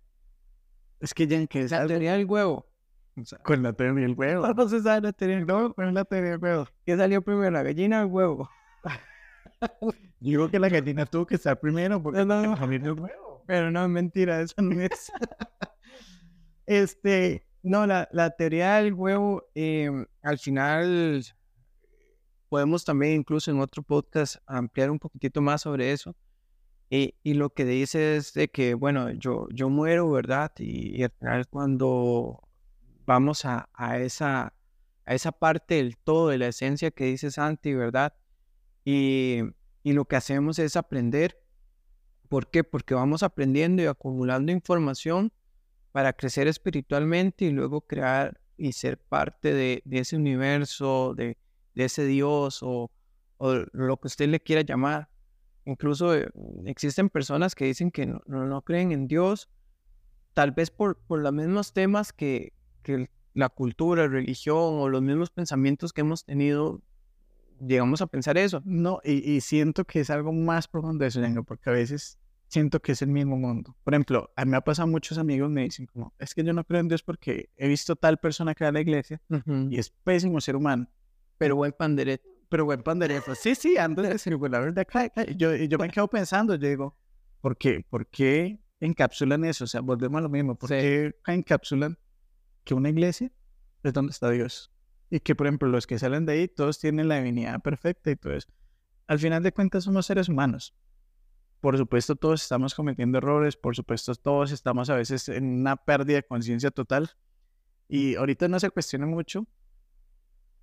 Es 1.01 1.15
que 1.15 1.27
ya 1.27 1.45
que 1.47 1.61
es 1.63 1.71
La 1.71 1.87
teoría 1.87 2.13
del 2.15 2.27
huevo. 2.27 2.68
O 3.21 3.25
sea, 3.25 3.39
con 3.39 3.63
la 3.63 3.73
teoría 3.73 4.03
del 4.07 4.15
huevo. 4.17 4.43
¿Cómo 4.47 4.69
se 4.69 4.81
sabe 4.83 5.01
la 5.03 5.13
teoría 5.13 5.37
del 5.37 5.45
huevo? 5.51 5.75
Con 5.75 5.93
la 5.95 6.05
teoría 6.05 6.31
del 6.33 6.41
huevo. 6.41 6.67
¿Qué 6.85 6.97
salió 6.97 7.23
primero, 7.23 7.51
la 7.51 7.63
gallina 7.63 8.01
o 8.01 8.03
el 8.05 8.13
huevo? 8.13 8.51
Digo 10.21 10.51
que 10.51 10.59
la 10.59 10.69
gallina 10.69 11.07
tuvo 11.07 11.27
que 11.27 11.35
estar 11.37 11.59
primero 11.59 12.03
porque 12.03 12.25
No, 12.25 12.43
no. 12.43 12.59
comer 12.59 12.83
el 12.85 12.93
huevo. 12.93 13.43
Pero 13.47 13.71
no, 13.71 13.89
mentira, 13.89 14.41
eso 14.41 14.55
no 14.61 14.81
es. 14.81 15.11
este, 16.67 17.47
no, 17.63 17.87
la, 17.87 18.09
la 18.13 18.31
teoría 18.31 18.77
del 18.77 18.95
huevo, 18.95 19.45
eh, 19.55 19.91
al 20.23 20.39
final 20.39 21.25
podemos 22.49 22.85
también 22.85 23.15
incluso 23.21 23.51
en 23.51 23.61
otro 23.61 23.83
podcast 23.83 24.37
ampliar 24.47 24.91
un 24.91 24.99
poquitito 24.99 25.41
más 25.41 25.63
sobre 25.63 25.93
eso. 25.93 26.15
Y, 26.91 27.15
y 27.23 27.35
lo 27.35 27.51
que 27.51 27.65
dice 27.67 28.17
es 28.17 28.33
de 28.33 28.49
que, 28.49 28.73
bueno, 28.75 29.11
yo, 29.11 29.47
yo 29.51 29.69
muero, 29.69 30.11
¿verdad? 30.11 30.53
Y, 30.59 30.99
y 30.99 31.03
al 31.03 31.11
final 31.19 31.47
cuando 31.49 32.48
vamos 33.09 33.47
a, 33.47 33.71
a, 33.73 33.99
esa, 33.99 34.53
a 35.07 35.15
esa 35.15 35.33
parte 35.33 35.77
del 35.77 35.97
todo, 35.97 36.29
de 36.29 36.37
la 36.37 36.49
esencia 36.49 36.91
que 36.91 37.07
dice 37.07 37.31
Santi, 37.31 37.73
¿verdad? 37.73 38.13
Y, 38.85 39.41
y 39.83 39.95
lo 39.95 40.05
que 40.05 40.17
hacemos 40.17 40.59
es 40.59 40.77
aprender. 40.77 41.43
¿Por 42.29 42.51
qué? 42.51 42.65
Porque 42.65 42.93
vamos 42.93 43.23
aprendiendo 43.23 43.83
y 43.83 43.87
acumulando 43.87 44.53
información 44.53 45.33
para 45.91 46.13
crecer 46.13 46.49
espiritualmente 46.49 47.47
y 47.47 47.51
luego 47.51 47.81
crear 47.81 48.39
y 48.59 48.73
ser 48.73 48.99
parte 48.99 49.55
de, 49.55 49.81
de 49.87 50.01
ese 50.01 50.15
universo, 50.15 51.15
de, 51.17 51.39
de 51.75 51.85
ese 51.85 52.05
Dios 52.05 52.63
o, 52.63 52.91
o 53.39 53.55
lo 53.73 53.97
que 53.97 54.09
usted 54.09 54.29
le 54.29 54.41
quiera 54.41 54.61
llamar. 54.61 55.09
Incluso 55.65 56.15
eh, 56.15 56.29
existen 56.67 57.09
personas 57.09 57.55
que 57.55 57.65
dicen 57.65 57.91
que 57.91 58.05
no, 58.05 58.21
no, 58.27 58.45
no 58.45 58.61
creen 58.61 58.93
en 58.93 59.09
Dios, 59.09 59.49
tal 60.35 60.53
vez 60.53 60.71
por, 60.71 60.99
por 61.07 61.21
los 61.21 61.33
mismos 61.33 61.73
temas 61.73 62.13
que, 62.13 62.53
que 62.89 63.11
la 63.35 63.49
cultura, 63.51 64.09
religión 64.09 64.57
o 64.57 64.89
los 64.89 65.03
mismos 65.03 65.31
pensamientos 65.31 65.93
que 65.93 66.01
hemos 66.01 66.25
tenido, 66.25 66.81
llegamos 67.61 68.01
a 68.01 68.07
pensar 68.07 68.39
eso. 68.39 68.63
No, 68.65 69.01
y, 69.05 69.31
y 69.33 69.41
siento 69.43 69.85
que 69.85 70.01
es 70.01 70.11
algo 70.11 70.33
más 70.33 70.69
profundo 70.69 71.03
de 71.03 71.09
eso, 71.09 71.21
Django, 71.21 71.45
porque 71.45 71.69
a 71.71 71.73
veces 71.75 72.19
siento 72.49 72.81
que 72.81 72.93
es 72.93 73.03
el 73.03 73.09
mismo 73.09 73.37
mundo. 73.37 73.77
Por 73.85 73.93
ejemplo, 73.95 74.31
a 74.35 74.45
mí 74.45 74.51
me 74.53 74.57
ha 74.57 74.63
pasado 74.63 74.89
muchos 74.89 75.19
amigos 75.19 75.51
me 75.51 75.65
dicen 75.65 75.87
como, 75.87 76.15
es 76.19 76.35
que 76.35 76.43
yo 76.43 76.53
no 76.55 76.65
creo 76.65 76.81
en 76.81 76.89
Dios 76.89 77.03
porque 77.03 77.51
he 77.57 77.69
visto 77.69 77.95
tal 77.95 78.17
persona 78.19 78.55
que 78.55 78.65
va 78.65 78.71
a 78.71 78.73
la 78.73 78.81
iglesia 78.81 79.21
y 79.71 79.79
es 79.79 79.91
pésimo 79.91 80.41
ser 80.41 80.57
humano. 80.57 80.89
Pero 81.37 81.57
buen 81.57 81.73
panderete. 81.73 82.27
Pero 82.49 82.65
buen 82.65 82.83
pandereta. 82.83 83.35
Sí, 83.35 83.55
sí, 83.55 83.77
ando 83.77 84.01
de 84.01 84.09
la 84.49 84.59
verdad, 84.61 84.87
ca- 84.91 85.11
ca- 85.11 85.27
yo, 85.27 85.55
y 85.55 85.69
yo 85.69 85.77
me 85.79 85.91
quedo 85.91 86.09
pensando, 86.09 86.55
yo 86.55 86.67
digo, 86.67 86.97
¿por 87.43 87.57
qué? 87.59 87.85
¿Por 87.91 88.07
qué 88.07 88.59
encapsulan 88.81 89.45
eso? 89.45 89.65
O 89.65 89.67
sea, 89.67 89.83
volvemos 89.83 90.19
a 90.19 90.23
lo 90.23 90.29
mismo. 90.31 90.55
¿Por 90.55 90.71
Sí. 90.71 90.75
qué 90.77 91.13
encapsulan 91.27 91.99
que 92.69 92.75
una 92.75 92.91
iglesia 92.91 93.33
es 93.83 93.95
donde 93.95 94.11
está 94.11 94.29
Dios? 94.29 94.71
Y 95.09 95.21
que, 95.21 95.35
por 95.35 95.47
ejemplo, 95.47 95.69
los 95.71 95.87
que 95.87 95.99
salen 95.99 96.27
de 96.27 96.35
ahí, 96.35 96.49
todos 96.49 96.79
tienen 96.79 97.09
la 97.09 97.17
divinidad 97.17 97.63
perfecta 97.63 98.11
y 98.11 98.17
todo 98.17 98.35
eso. 98.35 98.51
Al 99.07 99.19
final 99.19 99.43
de 99.43 99.53
cuentas, 99.53 99.85
somos 99.85 100.05
seres 100.05 100.29
humanos. 100.29 100.75
Por 101.61 101.79
supuesto, 101.79 102.15
todos 102.15 102.43
estamos 102.43 102.75
cometiendo 102.75 103.17
errores. 103.17 103.57
Por 103.57 103.75
supuesto, 103.75 104.15
todos 104.17 104.53
estamos 104.53 104.91
a 104.91 104.97
veces 104.97 105.31
en 105.31 105.61
una 105.61 105.77
pérdida 105.77 106.17
de 106.17 106.25
conciencia 106.25 106.71
total. 106.71 107.11
Y 107.89 108.17
ahorita 108.17 108.49
no 108.49 108.61
se 108.61 108.69
cuestiona 108.69 109.07
mucho. 109.07 109.47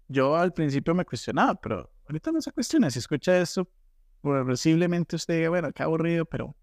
Yo 0.07 0.35
al 0.35 0.53
principio 0.53 0.93
me 0.93 1.05
cuestionaba, 1.05 1.55
pero 1.55 1.91
ahorita 2.07 2.31
no 2.31 2.39
se 2.39 2.51
cuestiona. 2.51 2.91
Si 2.91 2.99
escucha 2.99 3.35
esto, 3.35 3.67
posiblemente 4.21 5.15
usted 5.15 5.37
diga, 5.37 5.49
bueno, 5.49 5.71
qué 5.73 5.81
aburrido, 5.81 6.25
pero 6.25 6.55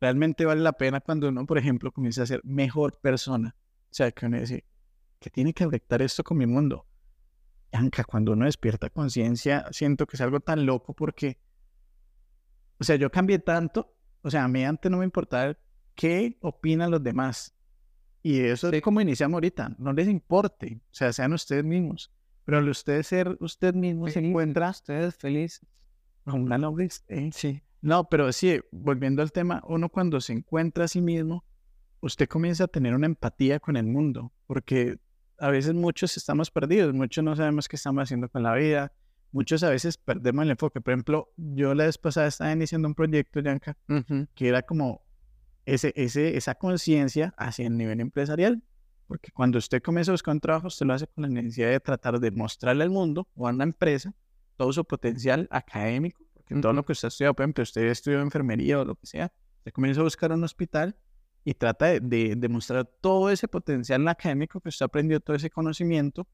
realmente 0.00 0.44
vale 0.44 0.62
la 0.62 0.72
pena 0.72 1.00
cuando 1.00 1.28
uno, 1.28 1.46
por 1.46 1.58
ejemplo, 1.58 1.92
comienza 1.92 2.24
a 2.24 2.26
ser 2.26 2.40
mejor 2.42 2.98
persona. 3.00 3.54
O 3.94 3.96
sea, 3.96 4.10
que 4.10 4.26
uno 4.26 4.40
dice, 4.40 4.64
¿qué 5.20 5.30
tiene 5.30 5.54
que 5.54 5.62
afectar 5.62 6.02
esto 6.02 6.24
con 6.24 6.36
mi 6.36 6.46
mundo? 6.46 6.84
Anca, 7.70 8.02
cuando 8.02 8.32
uno 8.32 8.44
despierta 8.44 8.90
conciencia, 8.90 9.66
siento 9.70 10.04
que 10.04 10.16
es 10.16 10.20
algo 10.20 10.40
tan 10.40 10.66
loco 10.66 10.94
porque, 10.94 11.38
o 12.80 12.82
sea, 12.82 12.96
yo 12.96 13.08
cambié 13.08 13.38
tanto, 13.38 13.94
o 14.22 14.30
sea, 14.32 14.42
a 14.42 14.48
mí 14.48 14.64
antes 14.64 14.90
no 14.90 14.98
me 14.98 15.04
importaba 15.04 15.56
qué 15.94 16.36
opinan 16.40 16.90
los 16.90 17.04
demás. 17.04 17.54
Y 18.20 18.40
eso 18.40 18.68
Sí. 18.70 18.76
es 18.78 18.82
como 18.82 19.00
iniciamos 19.00 19.34
ahorita, 19.36 19.76
no 19.78 19.92
les 19.92 20.08
importe, 20.08 20.80
o 20.90 20.94
sea, 20.94 21.12
sean 21.12 21.32
ustedes 21.32 21.62
mismos. 21.62 22.10
Pero 22.44 22.58
al 22.58 22.68
usted 22.68 23.00
ser 23.04 23.36
usted 23.38 23.74
mismo 23.74 24.08
se 24.08 24.14
Feliz. 24.14 24.30
encuentra 24.30 24.70
Ustedes 24.70 25.16
con 26.24 26.42
una 26.42 26.58
noble 26.58 26.88
eh, 27.06 27.30
Sí. 27.32 27.62
no, 27.80 28.08
pero 28.08 28.32
sí, 28.32 28.58
volviendo 28.72 29.22
al 29.22 29.30
tema, 29.30 29.62
uno 29.68 29.88
cuando 29.88 30.20
se 30.20 30.32
encuentra 30.32 30.86
a 30.86 30.88
sí 30.88 31.00
mismo, 31.00 31.44
usted 32.04 32.28
comienza 32.28 32.64
a 32.64 32.68
tener 32.68 32.94
una 32.94 33.06
empatía 33.06 33.58
con 33.60 33.76
el 33.76 33.86
mundo, 33.86 34.32
porque 34.46 34.98
a 35.38 35.48
veces 35.50 35.74
muchos 35.74 36.16
estamos 36.16 36.50
perdidos, 36.50 36.92
muchos 36.94 37.24
no 37.24 37.34
sabemos 37.34 37.66
qué 37.66 37.76
estamos 37.76 38.02
haciendo 38.02 38.28
con 38.28 38.42
la 38.42 38.54
vida, 38.54 38.92
muchos 39.32 39.62
a 39.62 39.70
veces 39.70 39.96
perdemos 39.96 40.44
el 40.44 40.50
enfoque. 40.50 40.80
Por 40.80 40.92
ejemplo, 40.92 41.32
yo 41.36 41.74
la 41.74 41.86
vez 41.86 41.98
pasada 41.98 42.26
estaba 42.28 42.52
iniciando 42.52 42.86
un 42.88 42.94
proyecto, 42.94 43.40
Yanka, 43.40 43.76
Ujú. 43.88 44.26
que 44.34 44.48
era 44.48 44.62
como 44.62 45.02
ese, 45.66 45.92
ese, 45.96 46.36
esa 46.36 46.54
conciencia 46.54 47.34
hacia 47.38 47.66
el 47.66 47.76
nivel 47.76 48.00
empresarial. 48.00 48.62
Porque 49.06 49.30
cuando 49.32 49.58
usted 49.58 49.82
comienza 49.82 50.12
a 50.12 50.14
buscar 50.14 50.34
un 50.34 50.40
trabajo, 50.40 50.68
usted 50.68 50.86
lo 50.86 50.94
hace 50.94 51.06
con 51.06 51.22
la 51.22 51.28
necesidad 51.28 51.70
de 51.70 51.80
tratar 51.80 52.20
de 52.20 52.30
mostrarle 52.30 52.84
al 52.84 52.90
mundo 52.90 53.28
o 53.34 53.48
a 53.48 53.50
una 53.50 53.64
empresa 53.64 54.14
todo 54.56 54.72
su 54.72 54.84
potencial 54.84 55.48
académico. 55.50 56.22
Porque 56.34 56.54
todo 56.54 56.70
Ujú. 56.72 56.76
lo 56.76 56.84
que 56.84 56.92
usted 56.92 57.06
ha 57.06 57.08
estudiado, 57.08 57.34
por 57.34 57.44
ejemplo, 57.44 57.62
usted 57.62 57.82
estudió 57.82 58.20
enfermería 58.20 58.78
o 58.80 58.84
lo 58.84 58.94
que 58.94 59.06
sea, 59.06 59.32
usted 59.58 59.72
comienza 59.72 60.00
a 60.00 60.04
buscar 60.04 60.32
un 60.32 60.44
hospital 60.44 60.96
y 61.44 61.54
trata 61.54 61.86
de, 61.86 62.00
de, 62.00 62.36
de 62.36 62.48
mostrar 62.48 62.86
todo 63.00 63.30
ese 63.30 63.48
potencial 63.48 64.06
académico 64.08 64.60
que 64.60 64.70
usted 64.70 64.84
aprendió, 64.84 65.20
todo 65.20 65.36
ese 65.36 65.50
conocimiento. 65.50 66.26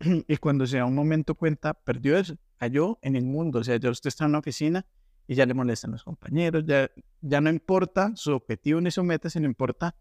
Y 0.28 0.36
cuando 0.36 0.66
se 0.66 0.78
da 0.78 0.84
un 0.84 0.94
momento 0.94 1.34
cuenta, 1.34 1.74
perdió 1.74 2.16
eso, 2.16 2.36
cayó 2.56 2.98
en 3.02 3.16
el 3.16 3.24
mundo. 3.24 3.60
O 3.60 3.64
sea, 3.64 3.76
ya 3.76 3.90
usted 3.90 4.08
está 4.08 4.24
en 4.24 4.30
una 4.30 4.38
oficina 4.38 4.86
y 5.26 5.34
ya 5.34 5.46
le 5.46 5.54
molestan 5.54 5.92
los 5.92 6.04
compañeros, 6.04 6.64
ya, 6.66 6.90
ya 7.20 7.40
no 7.40 7.50
importa 7.50 8.12
su 8.16 8.32
objetivo 8.32 8.80
ni 8.80 8.90
su 8.90 9.04
meta, 9.04 9.30
sino 9.30 9.46
importa 9.46 9.94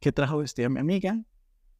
qué 0.00 0.12
trajo 0.12 0.38
vestida 0.38 0.68
mi 0.68 0.80
amiga, 0.80 1.18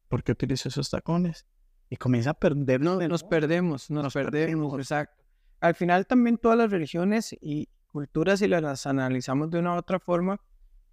por 0.09 0.23
qué 0.23 0.33
utilizó 0.33 0.69
esos 0.69 0.91
tacones. 0.91 1.47
Y 1.89 1.97
comienza 1.97 2.31
a 2.31 2.35
perder. 2.35 2.81
No, 2.81 2.97
nos 3.07 3.23
perdemos, 3.23 3.91
nos, 3.91 4.13
perdemos, 4.13 4.77
exacto. 4.79 5.23
Al 5.61 5.75
final 5.75 6.07
también 6.07 6.37
todas 6.37 6.59
las 6.59 6.71
religiones 6.71 7.37
y 7.41 7.69
culturas, 7.93 8.41
si 8.41 8.49
las 8.49 8.87
analizamos 8.87 9.51
de 9.51 9.61
una 9.61 9.75
u 9.75 9.79
otra 9.79 10.01
forma, 10.01 10.41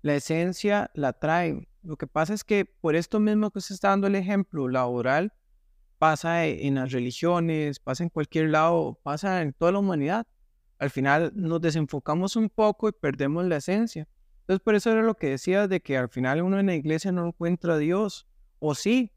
la 0.03 0.15
esencia 0.15 0.91
la 0.93 1.13
traen. 1.13 1.67
Lo 1.81 1.97
que 1.97 2.07
pasa 2.07 2.33
es 2.33 2.43
que 2.43 2.65
por 2.65 2.95
esto 2.95 3.19
mismo 3.19 3.49
que 3.49 3.59
usted 3.59 3.73
está 3.73 3.89
dando 3.89 4.07
el 4.07 4.15
ejemplo 4.15 4.67
laboral, 4.67 5.33
pasa 5.97 6.45
e- 6.45 6.67
en 6.67 6.75
las 6.75 6.91
religiones, 6.91 7.79
pasa 7.79 8.03
en 8.03 8.09
cualquier 8.09 8.49
lado, 8.49 8.99
pasa 9.01 9.41
en 9.41 9.53
toda 9.53 9.71
la 9.71 9.79
humanidad. 9.79 10.27
Al 10.77 10.89
final 10.89 11.31
nos 11.35 11.61
desenfocamos 11.61 12.35
un 12.35 12.49
poco 12.49 12.89
y 12.89 12.91
perdemos 12.91 13.45
la 13.45 13.57
esencia. 13.57 14.07
Entonces 14.41 14.61
por 14.61 14.75
eso 14.75 14.91
era 14.91 15.01
lo 15.01 15.15
que 15.15 15.29
decía 15.29 15.69
de 15.69 15.79
que 15.79 15.97
al 15.97 16.09
final 16.09 16.41
uno 16.41 16.59
en 16.59 16.65
la 16.65 16.75
iglesia 16.75 17.13
no 17.13 17.25
encuentra 17.25 17.75
a 17.75 17.77
Dios, 17.77 18.27
o 18.59 18.75
sí. 18.75 19.11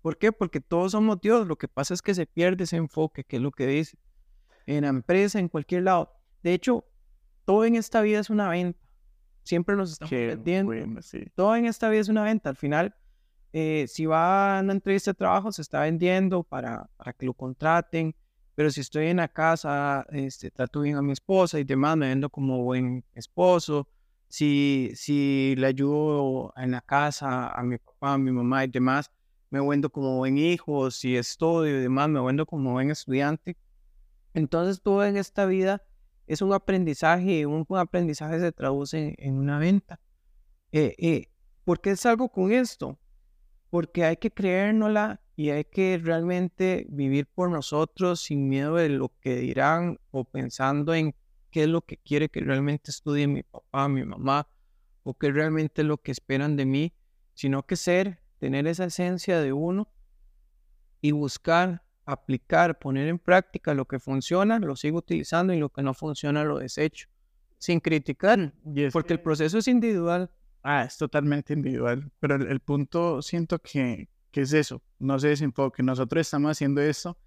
¿Por 0.00 0.16
qué? 0.16 0.30
Porque 0.30 0.60
todos 0.60 0.92
somos 0.92 1.20
Dios. 1.20 1.46
Lo 1.48 1.56
que 1.56 1.66
pasa 1.66 1.92
es 1.92 2.02
que 2.02 2.14
se 2.14 2.26
pierde 2.26 2.64
ese 2.64 2.76
enfoque, 2.76 3.24
que 3.24 3.36
es 3.36 3.42
lo 3.42 3.50
que 3.50 3.66
dice. 3.66 3.98
En 4.66 4.82
la 4.82 4.88
empresa, 4.88 5.40
en 5.40 5.48
cualquier 5.48 5.82
lado. 5.82 6.12
De 6.42 6.54
hecho, 6.54 6.84
todo 7.44 7.64
en 7.64 7.74
esta 7.74 8.00
vida 8.00 8.20
es 8.20 8.30
una 8.30 8.48
venta. 8.48 8.80
Siempre 9.50 9.74
nos 9.74 9.90
estamos 9.90 10.12
vendiendo. 10.12 10.72
bueno, 10.72 11.02
sí. 11.02 11.24
Todo 11.34 11.56
en 11.56 11.66
esta 11.66 11.88
vida 11.88 12.02
es 12.02 12.08
una 12.08 12.22
venta. 12.22 12.50
Al 12.50 12.56
final, 12.56 12.94
eh, 13.52 13.86
si 13.88 14.06
va 14.06 14.58
a 14.58 14.62
una 14.62 14.74
entrevista 14.74 15.10
de 15.10 15.16
trabajo, 15.16 15.50
se 15.50 15.62
está 15.62 15.80
vendiendo 15.80 16.44
para, 16.44 16.88
para 16.96 17.12
que 17.12 17.26
lo 17.26 17.34
contraten. 17.34 18.14
Pero 18.54 18.70
si 18.70 18.80
estoy 18.80 19.08
en 19.08 19.16
la 19.16 19.26
casa, 19.26 20.06
este, 20.12 20.52
trato 20.52 20.82
bien 20.82 20.94
a 20.94 21.02
mi 21.02 21.10
esposa 21.10 21.58
y 21.58 21.64
demás, 21.64 21.96
me 21.96 22.06
vendo 22.06 22.30
como 22.30 22.62
buen 22.62 23.04
esposo. 23.12 23.88
Si, 24.28 24.92
si 24.94 25.56
le 25.58 25.66
ayudo 25.66 26.52
en 26.56 26.70
la 26.70 26.80
casa 26.80 27.48
a 27.48 27.60
mi 27.64 27.78
papá, 27.78 28.12
a 28.12 28.18
mi 28.18 28.30
mamá 28.30 28.64
y 28.64 28.68
demás, 28.68 29.10
me 29.50 29.60
vendo 29.68 29.90
como 29.90 30.18
buen 30.18 30.38
hijo. 30.38 30.92
Si 30.92 31.16
estudio 31.16 31.76
y 31.76 31.82
demás, 31.82 32.08
me 32.08 32.20
vendo 32.20 32.46
como 32.46 32.70
buen 32.70 32.92
estudiante. 32.92 33.56
Entonces, 34.32 34.80
todo 34.80 35.04
en 35.04 35.16
esta 35.16 35.44
vida 35.44 35.82
es 36.30 36.42
un 36.42 36.52
aprendizaje 36.52 37.40
y 37.40 37.44
un, 37.44 37.64
un 37.66 37.78
aprendizaje 37.78 38.38
se 38.38 38.52
traduce 38.52 39.16
en, 39.18 39.34
una 39.34 39.58
venta. 39.58 39.98
Eh, 40.70 40.94
eh, 40.98 41.26
¿Por 41.64 41.80
qué 41.80 41.96
salgo 41.96 42.28
con 42.28 42.52
esto? 42.52 43.00
Porque 43.68 44.04
hay 44.04 44.16
que 44.16 44.30
creérnosla 44.30 45.20
y 45.34 45.50
hay 45.50 45.64
que 45.64 45.98
realmente 46.00 46.86
vivir 46.88 47.26
por 47.26 47.50
nosotros 47.50 48.20
sin 48.20 48.48
miedo 48.48 48.76
de 48.76 48.90
lo 48.90 49.12
que 49.20 49.34
dirán 49.38 49.98
o 50.12 50.22
pensando 50.22 50.94
en 50.94 51.16
qué 51.50 51.64
es 51.64 51.68
lo 51.68 51.80
que 51.82 51.96
quiere 51.96 52.28
que 52.28 52.38
realmente 52.38 52.92
estudie 52.92 53.26
mi 53.26 53.42
papá, 53.42 53.88
mi 53.88 54.04
mamá, 54.04 54.46
o 55.02 55.14
qué 55.14 55.32
realmente 55.32 55.82
lo 55.82 55.98
que 55.98 56.12
esperan 56.12 56.56
de 56.56 56.64
mí, 56.64 56.94
sino 57.34 57.66
que 57.66 57.74
ser, 57.74 58.22
tener 58.38 58.68
esa 58.68 58.84
esencia 58.84 59.40
de 59.40 59.52
uno 59.52 59.88
y 61.00 61.10
buscar, 61.10 61.82
aplicar, 62.12 62.78
poner 62.78 63.08
en 63.08 63.18
práctica 63.18 63.74
lo 63.74 63.86
que 63.86 63.98
funciona, 63.98 64.58
lo 64.58 64.76
sigo 64.76 64.98
utilizando 64.98 65.52
y 65.52 65.58
lo 65.58 65.70
que 65.70 65.82
no 65.82 65.94
funciona 65.94 66.44
lo 66.44 66.58
desecho, 66.58 67.08
sin 67.58 67.80
criticar, 67.80 68.52
es 68.74 68.92
porque 68.92 69.14
el 69.14 69.20
proceso 69.20 69.58
es 69.58 69.68
individual. 69.68 70.30
Ah, 70.62 70.84
es 70.84 70.96
totalmente 70.96 71.54
individual. 71.54 72.10
Pero 72.20 72.36
el, 72.36 72.46
el 72.48 72.60
punto 72.60 73.22
siento 73.22 73.58
que, 73.58 74.08
que 74.30 74.42
es 74.42 74.52
eso. 74.52 74.82
No 74.98 75.18
se 75.18 75.28
desenfoque. 75.28 75.82
Nosotros 75.82 76.20
estamos 76.20 76.52
haciendo 76.52 76.80
esto 76.80 77.18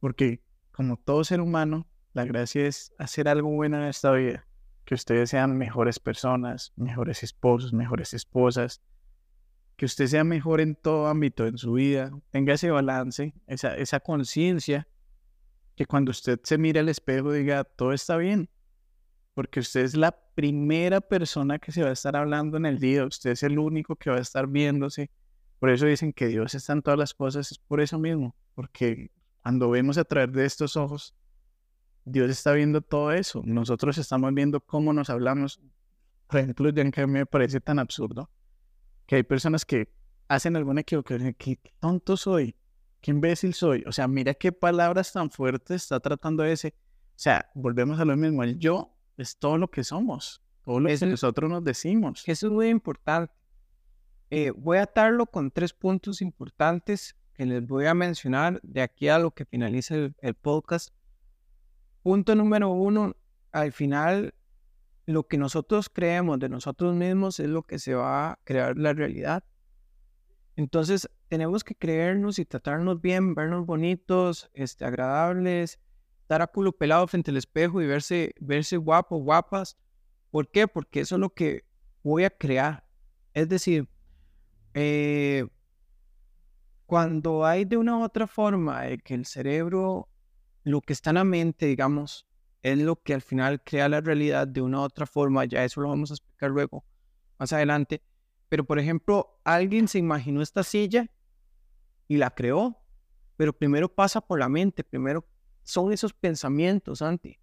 porque, 0.00 0.42
como 0.72 0.96
todo 0.96 1.24
ser 1.24 1.40
humano, 1.40 1.86
la 2.12 2.24
gracia 2.24 2.66
es 2.66 2.92
hacer 2.98 3.28
algo 3.28 3.50
bueno 3.50 3.76
en 3.76 3.84
esta 3.84 4.12
vida. 4.12 4.46
Que 4.84 4.94
ustedes 4.94 5.30
sean 5.30 5.56
mejores 5.56 5.98
personas, 6.00 6.72
mejores 6.76 7.22
esposos, 7.22 7.72
mejores 7.72 8.14
esposas. 8.14 8.82
Que 9.80 9.86
usted 9.86 10.08
sea 10.08 10.24
mejor 10.24 10.60
en 10.60 10.74
todo 10.74 11.06
ámbito 11.06 11.46
en 11.46 11.56
su 11.56 11.72
vida. 11.72 12.12
Tenga 12.32 12.52
ese 12.52 12.70
balance, 12.70 13.32
esa, 13.46 13.74
esa 13.76 13.98
conciencia. 13.98 14.86
Que 15.74 15.86
cuando 15.86 16.10
usted 16.10 16.38
se 16.42 16.58
mire 16.58 16.80
al 16.80 16.90
espejo 16.90 17.32
diga, 17.32 17.64
todo 17.64 17.94
está 17.94 18.18
bien 18.18 18.50
porque 19.40 19.60
usted 19.60 19.80
es 19.80 19.96
la 19.96 20.12
primera 20.34 21.00
persona 21.00 21.58
que 21.58 21.72
se 21.72 21.82
va 21.82 21.88
a 21.88 21.92
estar 21.92 22.14
hablando 22.14 22.58
en 22.58 22.66
el 22.66 22.78
día, 22.78 23.06
usted 23.06 23.30
es 23.30 23.42
el 23.42 23.58
único 23.58 23.96
que 23.96 24.10
va 24.10 24.16
a 24.16 24.20
estar 24.20 24.46
viéndose. 24.46 25.10
Por 25.58 25.70
eso 25.70 25.86
dicen 25.86 26.12
que 26.12 26.26
Dios 26.26 26.54
está 26.54 26.74
en 26.74 26.82
todas 26.82 26.98
las 26.98 27.14
cosas, 27.14 27.50
es 27.50 27.58
por 27.58 27.80
eso 27.80 27.98
mismo, 27.98 28.34
porque 28.54 29.10
cuando 29.42 29.70
vemos 29.70 29.96
a 29.96 30.04
través 30.04 30.34
de 30.34 30.44
estos 30.44 30.76
ojos, 30.76 31.14
Dios 32.04 32.28
está 32.28 32.52
viendo 32.52 32.82
todo 32.82 33.12
eso. 33.12 33.40
Nosotros 33.46 33.96
estamos 33.96 34.34
viendo 34.34 34.60
cómo 34.60 34.92
nos 34.92 35.08
hablamos. 35.08 35.58
Por 36.26 36.40
ejemplo, 36.40 36.70
que 36.92 37.06
me 37.06 37.24
parece 37.24 37.60
tan 37.60 37.78
absurdo 37.78 38.30
que 39.10 39.16
hay 39.16 39.22
personas 39.24 39.64
que 39.64 39.92
hacen 40.28 40.54
alguna 40.54 40.82
equivocación, 40.82 41.34
qué 41.34 41.58
tonto 41.80 42.16
soy, 42.16 42.54
qué 43.00 43.10
imbécil 43.10 43.54
soy. 43.54 43.82
O 43.88 43.90
sea, 43.90 44.06
mira 44.06 44.34
qué 44.34 44.52
palabras 44.52 45.12
tan 45.12 45.32
fuertes 45.32 45.82
está 45.82 45.98
tratando 45.98 46.44
ese. 46.44 46.68
O 46.68 47.16
sea, 47.16 47.50
volvemos 47.56 47.98
a 47.98 48.04
lo 48.04 48.16
mismo, 48.16 48.44
el 48.44 48.56
yo 48.60 48.96
es 49.16 49.36
todo 49.36 49.58
lo 49.58 49.68
que 49.68 49.82
somos, 49.82 50.40
todo 50.64 50.78
lo 50.78 50.88
que 50.88 51.06
nosotros 51.06 51.50
nos 51.50 51.64
decimos. 51.64 52.22
eso 52.24 52.46
es 52.46 52.52
muy 52.52 52.68
importante. 52.68 53.34
Eh, 54.30 54.52
voy 54.56 54.78
a 54.78 54.82
atarlo 54.82 55.26
con 55.26 55.50
tres 55.50 55.72
puntos 55.72 56.22
importantes 56.22 57.16
que 57.34 57.46
les 57.46 57.66
voy 57.66 57.86
a 57.86 57.94
mencionar 57.94 58.60
de 58.62 58.80
aquí 58.80 59.08
a 59.08 59.18
lo 59.18 59.32
que 59.32 59.44
finalice 59.44 59.96
el, 59.96 60.14
el 60.20 60.34
podcast. 60.34 60.94
Punto 62.04 62.36
número 62.36 62.68
uno, 62.70 63.16
al 63.50 63.72
final, 63.72 64.34
lo 65.12 65.26
que 65.26 65.38
nosotros 65.38 65.88
creemos 65.88 66.38
de 66.38 66.48
nosotros 66.48 66.94
mismos 66.94 67.40
es 67.40 67.48
lo 67.48 67.62
que 67.62 67.78
se 67.78 67.94
va 67.94 68.32
a 68.32 68.38
crear 68.44 68.76
la 68.76 68.92
realidad. 68.92 69.44
Entonces, 70.56 71.08
tenemos 71.28 71.64
que 71.64 71.74
creernos 71.74 72.38
y 72.38 72.44
tratarnos 72.44 73.00
bien, 73.00 73.34
vernos 73.34 73.66
bonitos, 73.66 74.50
este, 74.54 74.84
agradables, 74.84 75.80
estar 76.20 76.42
a 76.42 76.46
culo 76.46 76.72
pelado 76.72 77.06
frente 77.06 77.30
al 77.30 77.38
espejo 77.38 77.80
y 77.82 77.86
verse, 77.86 78.34
verse 78.40 78.76
guapo, 78.76 79.16
guapas. 79.16 79.76
¿Por 80.30 80.48
qué? 80.50 80.68
Porque 80.68 81.00
eso 81.00 81.16
es 81.16 81.20
lo 81.20 81.30
que 81.30 81.64
voy 82.02 82.24
a 82.24 82.30
crear. 82.30 82.84
Es 83.34 83.48
decir, 83.48 83.88
eh, 84.74 85.46
cuando 86.86 87.44
hay 87.44 87.64
de 87.64 87.76
una 87.76 87.98
u 87.98 88.02
otra 88.02 88.26
forma 88.26 88.82
de 88.82 88.98
que 88.98 89.14
el 89.14 89.26
cerebro, 89.26 90.08
lo 90.62 90.80
que 90.80 90.92
está 90.92 91.10
en 91.10 91.14
la 91.16 91.24
mente, 91.24 91.66
digamos, 91.66 92.26
es 92.62 92.78
lo 92.78 92.96
que 92.96 93.14
al 93.14 93.22
final 93.22 93.62
crea 93.62 93.88
la 93.88 94.00
realidad 94.00 94.46
de 94.46 94.60
una 94.60 94.80
u 94.80 94.82
otra 94.82 95.06
forma, 95.06 95.44
ya 95.44 95.64
eso 95.64 95.80
lo 95.80 95.88
vamos 95.88 96.10
a 96.10 96.14
explicar 96.14 96.50
luego, 96.50 96.84
más 97.38 97.52
adelante. 97.52 98.02
Pero, 98.48 98.64
por 98.64 98.78
ejemplo, 98.78 99.40
alguien 99.44 99.88
se 99.88 99.98
imaginó 99.98 100.42
esta 100.42 100.62
silla 100.62 101.06
y 102.08 102.16
la 102.16 102.30
creó, 102.30 102.76
pero 103.36 103.52
primero 103.52 103.88
pasa 103.88 104.20
por 104.20 104.38
la 104.38 104.48
mente, 104.48 104.84
primero 104.84 105.26
son 105.62 105.92
esos 105.92 106.12
pensamientos, 106.12 106.98
Santi, 106.98 107.38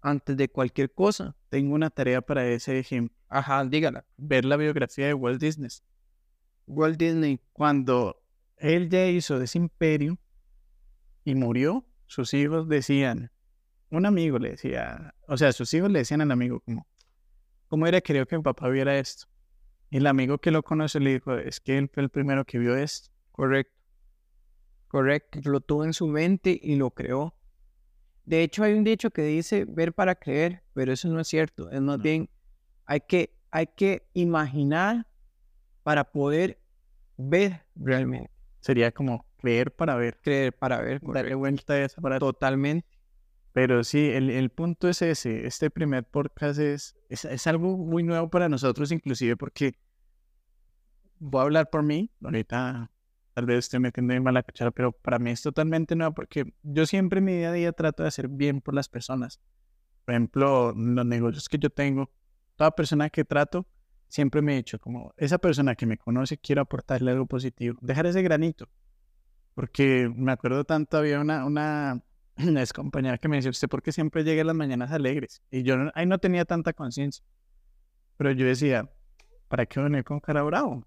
antes 0.00 0.36
de 0.36 0.48
cualquier 0.48 0.92
cosa. 0.92 1.36
Tengo 1.48 1.74
una 1.74 1.90
tarea 1.90 2.20
para 2.20 2.46
ese 2.46 2.78
ejemplo, 2.78 3.16
Ajá, 3.28 3.64
dígala. 3.64 4.04
ver 4.16 4.44
la 4.44 4.56
biografía 4.56 5.06
de 5.06 5.14
Walt 5.14 5.40
Disney. 5.40 5.68
Walt 6.66 6.98
Disney. 6.98 7.40
Cuando 7.52 8.22
él 8.56 8.88
ya 8.88 9.06
hizo 9.06 9.40
ese 9.40 9.58
imperio 9.58 10.18
y 11.24 11.34
murió, 11.34 11.86
sus 12.06 12.32
hijos 12.34 12.68
decían, 12.68 13.30
un 13.90 14.06
amigo 14.06 14.38
le 14.38 14.50
decía, 14.50 15.14
o 15.26 15.36
sea, 15.36 15.52
sus 15.52 15.72
hijos 15.74 15.90
le 15.90 16.00
decían 16.00 16.20
al 16.20 16.30
amigo 16.30 16.60
como, 16.60 16.86
¿cómo 17.68 17.86
era 17.86 18.00
querido 18.00 18.26
que 18.26 18.36
mi 18.36 18.42
papá 18.42 18.68
viera 18.68 18.98
esto? 18.98 19.26
Y 19.90 19.98
el 19.98 20.06
amigo 20.06 20.38
que 20.38 20.50
lo 20.50 20.62
conoce 20.62 21.00
le 21.00 21.14
dijo, 21.14 21.34
es 21.36 21.60
que 21.60 21.78
él 21.78 21.88
fue 21.92 22.02
el 22.02 22.10
primero 22.10 22.44
que 22.44 22.58
vio 22.58 22.76
esto. 22.76 23.10
Correcto. 23.32 23.72
Correcto. 24.88 25.40
Lo 25.44 25.60
tuvo 25.60 25.84
en 25.84 25.92
su 25.92 26.06
mente 26.08 26.58
y 26.62 26.76
lo 26.76 26.90
creó. 26.90 27.34
De 28.24 28.42
hecho, 28.42 28.62
hay 28.64 28.74
un 28.74 28.84
dicho 28.84 29.10
que 29.10 29.22
dice 29.22 29.64
ver 29.66 29.92
para 29.94 30.14
creer, 30.14 30.62
pero 30.74 30.92
eso 30.92 31.08
no 31.08 31.20
es 31.20 31.28
cierto. 31.28 31.70
Es 31.70 31.80
más 31.80 31.98
No. 31.98 32.02
bien, 32.02 32.30
hay 32.86 33.00
que, 33.00 33.34
hay 33.50 33.66
que 33.68 34.08
imaginar 34.14 35.06
para 35.82 36.04
poder 36.04 36.60
ver 37.16 37.64
realmente. 37.74 38.30
Sería 38.60 38.92
como 38.92 39.26
creer 39.38 39.74
para 39.74 39.96
ver. 39.96 40.18
Creer 40.22 40.52
para 40.52 40.80
ver. 40.82 41.00
Darle 41.02 41.34
vuelta 41.34 41.74
a 41.74 41.84
esa 41.84 42.00
para 42.02 42.18
Totalmente. 42.18 42.97
Pero 43.58 43.82
sí, 43.82 44.10
el, 44.10 44.30
el 44.30 44.50
punto 44.50 44.88
es 44.88 45.02
ese. 45.02 45.44
Este 45.44 45.68
primer 45.68 46.04
podcast 46.04 46.60
es, 46.60 46.96
es, 47.08 47.24
es 47.24 47.44
algo 47.48 47.76
muy 47.76 48.04
nuevo 48.04 48.30
para 48.30 48.48
nosotros, 48.48 48.92
inclusive 48.92 49.36
porque 49.36 49.74
voy 51.18 51.40
a 51.40 51.42
hablar 51.42 51.68
por 51.68 51.82
mí. 51.82 52.08
Ahorita 52.22 52.88
tal 53.34 53.46
vez 53.46 53.58
estoy 53.58 53.80
metiendo 53.80 54.14
mal 54.22 54.34
la 54.34 54.44
cuchara, 54.44 54.70
pero 54.70 54.92
para 54.92 55.18
mí 55.18 55.32
es 55.32 55.42
totalmente 55.42 55.96
nuevo 55.96 56.14
porque 56.14 56.54
yo 56.62 56.86
siempre 56.86 57.18
en 57.18 57.24
mi 57.24 57.32
día 57.32 57.48
a 57.48 57.52
día 57.52 57.72
trato 57.72 58.04
de 58.04 58.10
hacer 58.10 58.28
bien 58.28 58.60
por 58.60 58.74
las 58.74 58.88
personas. 58.88 59.40
Por 60.04 60.14
ejemplo, 60.14 60.72
los 60.76 61.04
negocios 61.04 61.48
que 61.48 61.58
yo 61.58 61.68
tengo, 61.68 62.12
toda 62.54 62.70
persona 62.70 63.10
que 63.10 63.24
trato, 63.24 63.66
siempre 64.06 64.40
me 64.40 64.52
he 64.52 64.56
dicho 64.58 64.78
como, 64.78 65.12
esa 65.16 65.38
persona 65.38 65.74
que 65.74 65.84
me 65.84 65.98
conoce, 65.98 66.38
quiero 66.38 66.62
aportarle 66.62 67.10
algo 67.10 67.26
positivo. 67.26 67.76
Dejar 67.80 68.06
ese 68.06 68.22
granito. 68.22 68.68
Porque 69.56 70.08
me 70.14 70.30
acuerdo 70.30 70.62
tanto, 70.62 70.96
había 70.96 71.18
una, 71.18 71.44
una, 71.44 72.04
ex 72.38 72.72
compañera 72.72 73.18
que 73.18 73.28
me 73.28 73.36
decía, 73.36 73.50
¿usted 73.50 73.68
por 73.68 73.82
qué 73.82 73.92
siempre 73.92 74.24
llega 74.24 74.44
las 74.44 74.54
mañanas 74.54 74.90
alegres? 74.92 75.42
Y 75.50 75.62
yo 75.62 75.76
no- 75.76 75.90
ahí 75.94 76.06
no 76.06 76.18
tenía 76.18 76.44
tanta 76.44 76.72
conciencia. 76.72 77.24
Pero 78.16 78.30
yo 78.32 78.46
decía, 78.46 78.90
¿para 79.48 79.66
qué 79.66 79.80
venir 79.80 80.04
con 80.04 80.20
cara 80.20 80.42
bravo? 80.42 80.84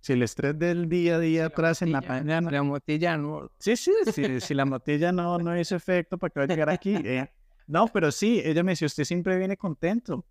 Si 0.00 0.12
el 0.12 0.22
estrés 0.22 0.56
del 0.58 0.88
día 0.88 1.16
a 1.16 1.18
día 1.18 1.46
atrás 1.46 1.82
en 1.82 1.90
la 1.92 2.00
mañana... 2.00 2.50
La 2.50 2.62
motilla 2.62 3.16
no. 3.16 3.50
Sí, 3.58 3.76
sí, 3.76 3.92
sí, 4.12 4.40
si 4.40 4.54
la 4.54 4.64
motilla 4.64 5.10
no, 5.10 5.38
no 5.38 5.58
hizo 5.58 5.74
efecto, 5.74 6.18
¿para 6.18 6.30
qué 6.32 6.38
va 6.40 6.44
a 6.44 6.48
llegar 6.48 6.70
aquí? 6.70 6.94
Eh, 7.04 7.28
no, 7.66 7.88
pero 7.88 8.12
sí, 8.12 8.40
ella 8.44 8.62
me 8.62 8.72
decía, 8.72 8.86
usted 8.86 9.04
siempre 9.04 9.36
viene 9.36 9.56
contento. 9.56 10.24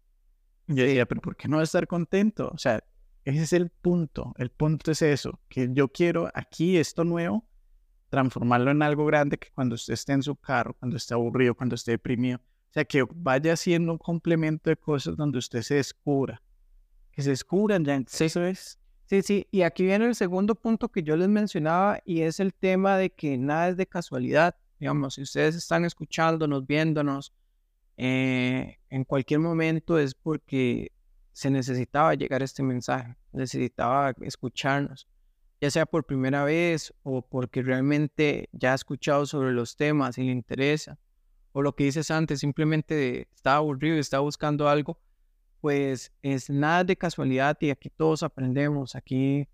Y 0.68 0.76
yo 0.76 0.84
decía, 0.84 1.06
pero 1.06 1.22
¿por 1.22 1.36
qué 1.36 1.48
no 1.50 1.62
estar 1.62 1.86
contento? 1.86 2.50
O 2.54 2.58
sea, 2.58 2.82
ese 3.26 3.44
es 3.44 3.54
el 3.54 3.70
punto. 3.70 4.34
El 4.38 4.52
punto 4.52 4.92
es 4.92 5.02
eso, 5.02 5.40
que 5.50 5.68
yo 5.72 5.90
quiero 5.90 6.32
aquí 6.34 6.78
esto 6.78 7.04
nuevo, 7.04 7.46
transformarlo 8.10 8.72
en 8.72 8.82
algo 8.82 9.06
grande 9.06 9.38
que 9.38 9.50
cuando 9.54 9.76
usted 9.76 9.94
esté 9.94 10.14
en 10.14 10.24
su 10.24 10.36
carro, 10.36 10.76
cuando 10.80 10.98
esté 10.98 11.14
aburrido, 11.14 11.56
cuando 11.56 11.76
esté 11.76 11.92
deprimido, 11.92 12.38
o 12.38 12.74
sea, 12.74 12.86
que 12.86 13.06
vaya 13.16 13.56
siendo 13.56 13.92
un 13.92 13.98
complemento 13.98 14.70
de 14.70 14.78
cosas 14.78 15.16
donde 15.16 15.40
usted 15.40 15.62
se 15.62 15.76
descubra. 15.76 16.42
Que 17.12 17.22
se 17.22 17.32
descubran 17.32 17.84
ya. 17.84 17.96
Eso 17.96 18.46
es. 18.46 18.80
Sí, 19.06 19.22
sí, 19.22 19.48
y 19.52 19.62
aquí 19.62 19.86
viene 19.86 20.06
el 20.06 20.16
segundo 20.16 20.54
punto 20.54 20.90
que 20.90 21.02
yo 21.02 21.16
les 21.16 21.30
mencionaba 21.30 22.02
y 22.04 22.22
es 22.22 22.42
el 22.42 22.54
tema 22.54 22.98
de 22.98 23.10
que 23.10 23.38
nada 23.38 23.70
es 23.70 23.78
de 23.78 23.88
casualidad. 23.88 24.56
Digamos, 24.80 25.16
si 25.16 25.22
ustedes 25.22 25.56
están 25.56 25.86
escuchándonos, 25.86 26.68
viéndonos, 26.68 27.34
eh, 27.96 28.78
en 28.90 29.04
cualquier 29.06 29.40
momento 29.40 29.98
es 29.98 30.14
porque 30.14 30.92
se 31.32 31.50
necesitaba 31.50 32.16
llegar 32.16 32.44
este 32.44 32.64
mensaje, 32.64 33.16
necesitaba 33.32 34.14
escucharnos, 34.22 35.08
ya 35.62 35.72
sea 35.72 35.86
por 35.86 36.06
primera 36.06 36.44
vez 36.44 36.94
o 37.04 37.22
porque 37.22 37.62
realmente 37.62 38.50
ya 38.52 38.74
ha 38.74 38.76
escuchado 38.76 39.26
sobre 39.26 39.52
los 39.54 39.76
temas 39.76 40.18
y 40.18 40.24
le 40.24 40.32
interesa, 40.32 41.00
o 41.52 41.62
lo 41.62 41.76
que 41.76 41.86
dices 41.86 42.12
antes, 42.12 42.40
simplemente 42.40 43.28
estaba 43.36 43.58
aburrido 43.58 43.98
estaba 43.98 44.22
buscando 44.22 44.70
algo 44.70 45.00
pues 45.62 46.12
es 46.22 46.50
nada 46.50 46.84
de 46.84 46.96
casualidad 46.96 47.58
y 47.60 47.70
aquí 47.70 47.90
todos 47.90 48.24
aprendemos, 48.24 48.96
aquí 48.96 49.48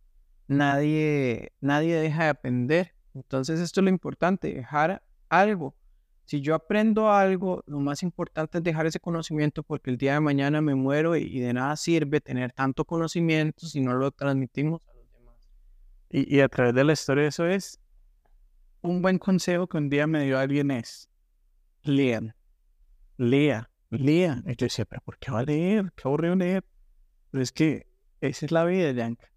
nadie, 0.47 1.53
nadie 1.61 1.95
deja 1.95 2.25
de 2.25 2.29
aprender. 2.29 2.93
Entonces 3.13 3.59
esto 3.59 3.79
es 3.79 3.83
lo 3.83 3.89
importante, 3.89 4.53
dejar 4.53 5.01
algo. 5.29 5.75
Si 6.25 6.41
yo 6.41 6.55
aprendo 6.55 7.11
algo, 7.11 7.63
lo 7.67 7.79
más 7.79 8.01
importante 8.01 8.59
es 8.59 8.63
dejar 8.63 8.85
ese 8.85 8.99
conocimiento 8.99 9.63
porque 9.63 9.91
el 9.91 9.97
día 9.97 10.13
de 10.13 10.19
mañana 10.21 10.61
me 10.61 10.73
muero 10.73 11.15
y, 11.15 11.39
de 11.39 11.53
nada 11.53 11.75
sirve 11.75 12.21
tener 12.21 12.53
tanto 12.53 12.85
conocimiento 12.85 13.67
si 13.67 13.81
no 13.81 13.93
lo 13.93 14.11
transmitimos. 14.11 14.81
Y, 16.13 16.37
y 16.37 16.41
a 16.41 16.47
través 16.47 16.75
de 16.75 16.83
la 16.83 16.93
historia 16.93 17.27
eso 17.27 17.47
es 17.47 17.79
un 18.81 19.01
buen 19.01 19.17
consejo 19.17 19.65
que 19.67 19.77
un 19.77 19.89
día 19.89 20.05
me 20.05 20.23
dio 20.23 20.37
alguien 20.37 20.69
es 20.69 21.09
lean, 21.81 22.35
lea, 23.17 23.69
lea. 23.89 24.43
Y 24.45 24.55
yo 24.55 24.65
decía, 24.65 24.85
pero 24.85 25.01
¿por 25.01 25.17
qué 25.17 25.31
va 25.31 25.39
a 25.39 25.43
leer? 25.43 25.91
Qué 25.95 26.03
aburrido 26.05 26.35
leer. 26.35 26.63
Pero 27.31 27.41
es 27.41 27.51
que 27.51 27.87
esa 28.21 28.45
es 28.45 28.51
la 28.51 28.63
vida, 28.63 28.91
Yanka. 28.91 29.27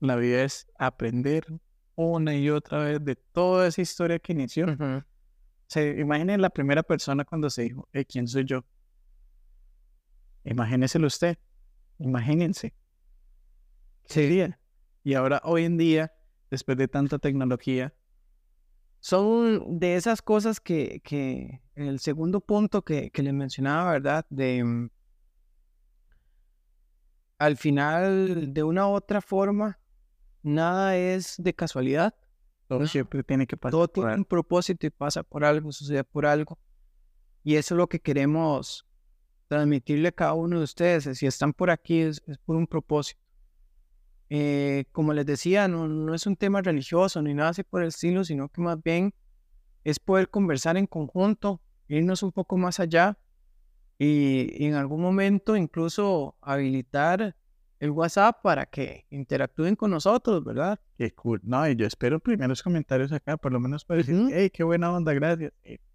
La 0.00 0.16
vida 0.16 0.42
es 0.42 0.66
aprender, 0.78 1.44
una 1.96 2.34
y 2.34 2.48
otra 2.48 2.78
vez 2.84 3.04
de 3.04 3.14
toda 3.14 3.66
esa 3.66 3.82
historia 3.82 4.18
que 4.18 4.32
inició. 4.32 4.66
Se 5.66 6.00
imaginen 6.00 6.40
la 6.40 6.48
primera 6.48 6.82
persona 6.82 7.26
cuando 7.26 7.50
se 7.50 7.62
dijo, 7.62 7.88
"Eh, 7.92 8.06
¿quién 8.06 8.26
soy 8.26 8.46
yo? 8.46 8.64
Imagínenselo 10.44 11.06
usted, 11.06 11.38
imagínense. 11.98 12.74
¿Qué 14.04 14.12
sería? 14.14 14.58
Y 15.04 15.14
ahora, 15.14 15.40
hoy 15.44 15.64
en 15.64 15.76
día, 15.76 16.12
después 16.52 16.76
de 16.76 16.86
tanta 16.86 17.18
tecnología, 17.18 17.94
Son 19.00 19.80
de 19.80 19.96
esas 19.96 20.20
cosas 20.20 20.60
que, 20.60 21.00
que 21.02 21.62
el 21.74 21.98
segundo 21.98 22.40
punto 22.40 22.82
que, 22.82 23.10
que 23.10 23.22
le 23.22 23.32
mencionaba, 23.32 23.92
¿verdad? 23.92 24.26
De 24.28 24.62
mm, 24.62 24.90
al 27.38 27.56
final, 27.56 28.52
de 28.52 28.62
una 28.62 28.86
u 28.86 28.90
otra 28.90 29.22
forma, 29.22 29.80
nada 30.42 30.96
es 30.96 31.36
de 31.38 31.54
casualidad. 31.54 32.14
todo 32.68 32.86
siempre 32.86 33.24
tiene 33.24 33.46
que 33.46 33.56
pasar. 33.56 33.72
Todo 33.72 33.86
por 33.86 33.94
tiene 33.94 34.10
algo. 34.10 34.20
un 34.20 34.24
propósito 34.26 34.86
y 34.86 34.90
pasa 34.90 35.22
por 35.22 35.44
algo, 35.44 35.72
sucede 35.72 36.04
por 36.04 36.26
algo. 36.26 36.58
Y 37.42 37.56
eso 37.56 37.74
es 37.74 37.78
lo 37.78 37.88
que 37.88 37.98
queremos 37.98 38.86
transmitirle 39.48 40.08
a 40.08 40.12
cada 40.12 40.34
uno 40.34 40.58
de 40.58 40.64
ustedes. 40.64 41.18
Si 41.18 41.26
están 41.26 41.54
por 41.54 41.70
aquí 41.70 42.02
es, 42.02 42.22
es 42.26 42.36
por 42.36 42.56
un 42.56 42.66
propósito. 42.66 43.21
Eh, 44.34 44.86
como 44.92 45.12
les 45.12 45.26
decía, 45.26 45.68
no, 45.68 45.86
no 45.86 46.14
es 46.14 46.26
un 46.26 46.36
tema 46.36 46.62
religioso 46.62 47.20
ni 47.20 47.34
nada 47.34 47.50
así 47.50 47.64
por 47.64 47.82
el 47.82 47.88
estilo, 47.88 48.24
sino 48.24 48.48
que 48.48 48.62
más 48.62 48.82
bien 48.82 49.12
es 49.84 49.98
poder 49.98 50.30
conversar 50.30 50.78
en 50.78 50.86
conjunto, 50.86 51.60
irnos 51.86 52.22
un 52.22 52.32
poco 52.32 52.56
más 52.56 52.80
allá 52.80 53.18
y, 53.98 54.64
en 54.64 54.72
algún 54.72 55.02
momento 55.02 55.54
incluso 55.54 56.34
habilitar 56.40 57.36
el 57.78 57.90
WhatsApp 57.90 58.40
para 58.42 58.64
que 58.64 59.04
interactúen 59.10 59.76
con 59.76 59.90
nosotros, 59.90 60.42
¿verdad? 60.42 60.80
Qué 60.96 61.12
cool. 61.12 61.42
No, 61.44 61.68
y 61.68 61.76
yo 61.76 61.86
espero 61.86 62.18
primeros 62.18 62.62
comentarios 62.62 63.12
acá, 63.12 63.36
por 63.36 63.52
lo 63.52 63.60
menos 63.60 63.84
para 63.84 63.98
decir, 63.98 64.14
Ujú. 64.14 64.30
hey, 64.32 64.48
qué 64.48 64.64
buena 64.64 64.90
onda, 64.94 65.12
gracias. 65.12 65.52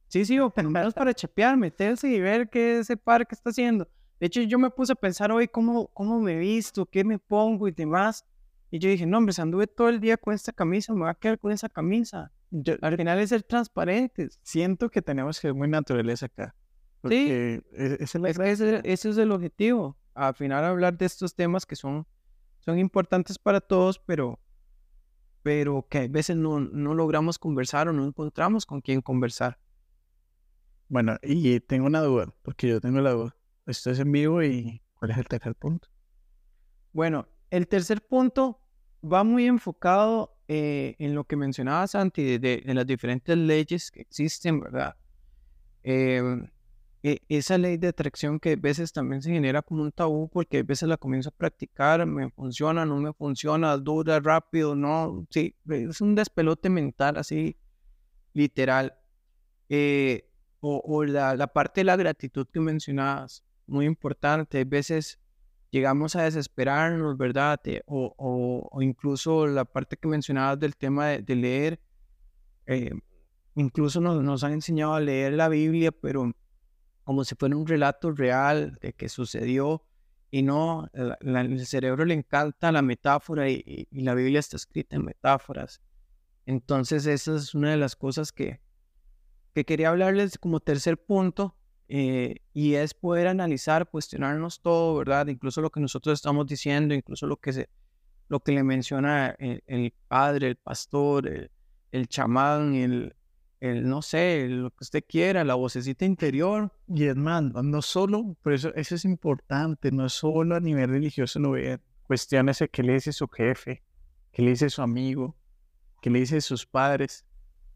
Sí, 0.09 0.25
sí, 0.25 0.37
o 0.37 0.51
por 0.51 0.63
lo 0.63 0.69
menos 0.69 0.93
para 0.93 1.11
chepear, 1.11 1.57
meterse 1.57 2.07
y 2.07 2.19
ver 2.19 2.51
qué 2.51 2.77
ese 2.77 2.97
par 2.97 3.25
que 3.25 3.33
está 3.33 3.49
haciendo. 3.49 3.89
De 4.19 4.27
hecho, 4.27 4.41
yo 4.41 4.57
me 4.57 4.69
puse 4.69 4.93
a 4.93 4.95
pensar 4.95 5.31
hoy 5.31 5.47
cómo, 5.47 5.87
cómo 5.93 6.19
me 6.19 6.35
visto, 6.37 6.85
qué 6.85 7.03
me 7.03 7.19
pongo 7.19 7.67
y 7.67 7.71
demás. 7.71 8.25
Y 8.71 8.79
yo 8.79 8.89
dije, 8.89 9.05
no, 9.05 9.17
hombre, 9.19 9.33
si 9.33 9.41
anduve 9.41 9.67
todo 9.67 9.89
el 9.89 9.99
día 9.99 10.17
con 10.17 10.33
esta 10.33 10.51
camisa, 10.51 10.93
me 10.93 11.01
voy 11.01 11.09
a 11.09 11.13
quedar 11.13 11.39
con 11.39 11.51
esa 11.51 11.69
camisa. 11.69 12.31
Yo 12.49 12.75
Al 12.81 12.97
final 12.97 13.19
es 13.19 13.29
ser 13.29 13.43
transparentes. 13.43 14.39
siento 14.43 14.89
que 14.89 15.01
tenemos 15.01 15.37
que 15.37 15.41
ser 15.47 15.53
muy 15.53 15.67
naturales 15.67 16.23
acá. 16.23 16.55
Porque 17.01 17.61
e- 17.73 17.97
esa 17.99 18.19
es 18.27 18.39
ese, 18.39 18.81
ese 18.83 19.09
es 19.09 19.17
el 19.17 19.31
objetivo. 19.31 19.97
Al 20.13 20.33
final 20.33 20.65
hablar 20.65 20.97
de 20.97 21.05
estos 21.05 21.35
temas 21.35 21.65
que 21.65 21.75
son, 21.75 22.07
son 22.59 22.79
importantes 22.79 23.37
para 23.37 23.61
todos, 23.61 23.99
pero, 23.99 24.39
pero 25.43 25.85
que 25.87 25.99
a 25.99 26.07
veces 26.07 26.35
no, 26.35 26.59
no 26.59 26.93
logramos 26.95 27.37
conversar 27.37 27.87
o 27.87 27.93
no 27.93 28.05
encontramos 28.05 28.65
con 28.65 28.81
quién 28.81 29.01
conversar. 29.01 29.59
Bueno, 30.89 31.17
y 31.21 31.59
tengo 31.59 31.85
una 31.85 32.01
duda, 32.01 32.33
porque 32.41 32.67
yo 32.67 32.81
tengo 32.81 32.99
la 32.99 33.11
duda. 33.11 33.36
Esto 33.67 33.91
es 33.91 33.99
en 33.99 34.11
vivo 34.11 34.41
y 34.43 34.81
¿cuál 34.95 35.11
es 35.11 35.17
el 35.17 35.27
tercer 35.27 35.53
punto? 35.55 35.89
Bueno, 36.93 37.27
el 37.51 37.67
tercer 37.67 38.01
punto 38.01 38.59
va 39.03 39.23
muy 39.23 39.45
enfocado 39.45 40.35
eh, 40.47 40.95
en 40.99 41.13
lo 41.13 41.25
que 41.25 41.35
mencionaba 41.35 41.85
Santi, 41.87 42.23
de, 42.23 42.39
de- 42.39 42.63
de 42.65 42.73
las 42.73 42.87
diferentes 42.87 43.37
leyes 43.37 43.91
que 43.91 44.01
existen, 44.01 44.59
¿verdad? 44.61 44.95
Em, 45.83 46.49
e- 47.03 47.19
esa 47.29 47.57
ley 47.57 47.77
de 47.77 47.89
atracción 47.89 48.39
que 48.39 48.53
a 48.53 48.55
veces 48.55 48.93
también 48.93 49.21
se 49.21 49.31
genera 49.31 49.61
como 49.61 49.83
un 49.83 49.91
tabú 49.91 50.29
porque 50.29 50.59
a 50.59 50.63
veces 50.63 50.87
la 50.89 50.97
comienzo 50.97 51.29
a 51.29 51.31
practicar, 51.33 52.05
me 52.05 52.29
funciona, 52.31 52.85
no 52.85 52.97
me 52.97 53.13
funciona, 53.13 53.77
dura 53.77 54.19
rápido, 54.21 54.75
no, 54.75 55.27
sí, 55.29 55.55
es 55.69 56.01
un 56.01 56.15
despelote 56.15 56.69
mental 56.69 57.17
así, 57.17 57.57
literal. 58.33 58.97
Eh, 59.69 60.29
o 60.61 60.81
o 60.85 61.03
la, 61.05 61.35
la 61.35 61.47
parte 61.47 61.81
de 61.81 61.85
la 61.85 61.95
gratitud 61.97 62.47
que 62.51 62.59
mencionabas, 62.59 63.43
muy 63.67 63.85
importante, 63.85 64.61
a 64.61 64.65
veces 64.65 65.19
llegamos 65.71 66.15
a 66.15 66.23
desesperarnos, 66.23 67.17
¿verdad? 67.17 67.59
O, 67.85 68.13
o- 68.17 68.69
o 68.71 68.81
incluso 68.81 69.45
la 69.47 69.65
parte 69.65 69.97
que 69.97 70.07
mencionabas 70.07 70.59
del 70.59 70.75
tema 70.75 71.07
de, 71.07 71.21
de 71.21 71.35
leer, 71.35 71.79
eh, 72.65 72.91
incluso 73.55 73.99
nos, 74.01 74.23
nos 74.23 74.43
han 74.43 74.53
enseñado 74.53 74.93
a 74.95 74.99
leer 74.99 75.33
la 75.33 75.49
Biblia, 75.49 75.91
pero 75.91 76.31
como 77.03 77.23
si 77.23 77.35
fuera 77.35 77.55
un 77.55 77.67
relato 77.67 78.11
real 78.11 78.77
de 78.81 78.93
que 78.93 79.09
sucedió 79.09 79.83
y 80.31 80.41
no, 80.43 80.89
la- 80.93 81.17
la- 81.21 81.41
el 81.41 81.65
cerebro 81.65 82.05
le 82.05 82.13
encanta 82.13 82.71
la 82.71 82.81
metáfora 82.81 83.49
y, 83.49 83.63
y- 83.65 83.87
y 83.91 84.01
la 84.01 84.13
Biblia 84.13 84.39
está 84.39 84.57
escrita 84.57 84.95
en 84.95 85.05
metáforas. 85.05 85.81
Entonces 86.45 87.05
esa 87.05 87.35
es 87.35 87.53
una 87.55 87.71
de 87.71 87.77
las 87.77 87.95
cosas 87.95 88.31
que, 88.31 88.61
que 89.53 89.65
quería 89.65 89.89
hablarles 89.89 90.37
como 90.37 90.59
tercer 90.59 90.97
punto 90.97 91.55
eh, 91.89 92.37
y 92.53 92.75
es 92.75 92.93
poder 92.93 93.27
analizar, 93.27 93.89
cuestionarnos 93.89 94.61
todo, 94.61 94.97
¿verdad? 94.97 95.27
Incluso 95.27 95.61
lo 95.61 95.69
que 95.69 95.79
nosotros 95.79 96.13
estamos 96.13 96.47
diciendo, 96.47 96.93
incluso 96.93 97.27
lo 97.27 97.37
que, 97.37 97.53
se, 97.53 97.69
lo 98.27 98.41
que 98.41 98.51
le 98.51 98.63
menciona 98.63 99.35
el, 99.39 99.63
el 99.67 99.93
padre, 100.07 100.49
el 100.49 100.55
pastor, 100.57 101.27
el, 101.27 101.51
el 101.91 102.07
chamán, 102.07 102.75
el, 102.75 103.15
el, 103.59 103.87
no 103.87 104.01
sé, 104.01 104.47
lo 104.49 104.69
que 104.71 104.83
usted 104.83 105.03
quiera, 105.07 105.43
la 105.43 105.55
vocecita 105.55 106.05
interior. 106.05 106.71
Y 106.87 107.05
hermano, 107.05 107.63
no 107.63 107.81
solo, 107.81 108.35
por 108.41 108.53
eso 108.53 108.73
eso 108.75 108.95
es 108.95 109.05
importante, 109.05 109.91
no 109.91 110.09
solo 110.09 110.55
a 110.55 110.59
nivel 110.59 110.89
religioso 110.89 111.39
lo 111.39 111.51
vean. 111.51 111.81
Cuestiónese 112.03 112.69
qué 112.69 112.83
le 112.83 112.93
dice 112.93 113.11
su 113.11 113.27
jefe, 113.27 113.83
qué 114.31 114.41
le 114.41 114.51
dice 114.51 114.69
su 114.69 114.81
amigo, 114.81 115.35
qué 116.01 116.09
le 116.09 116.19
dice 116.19 116.41
sus 116.41 116.65
padres. 116.65 117.25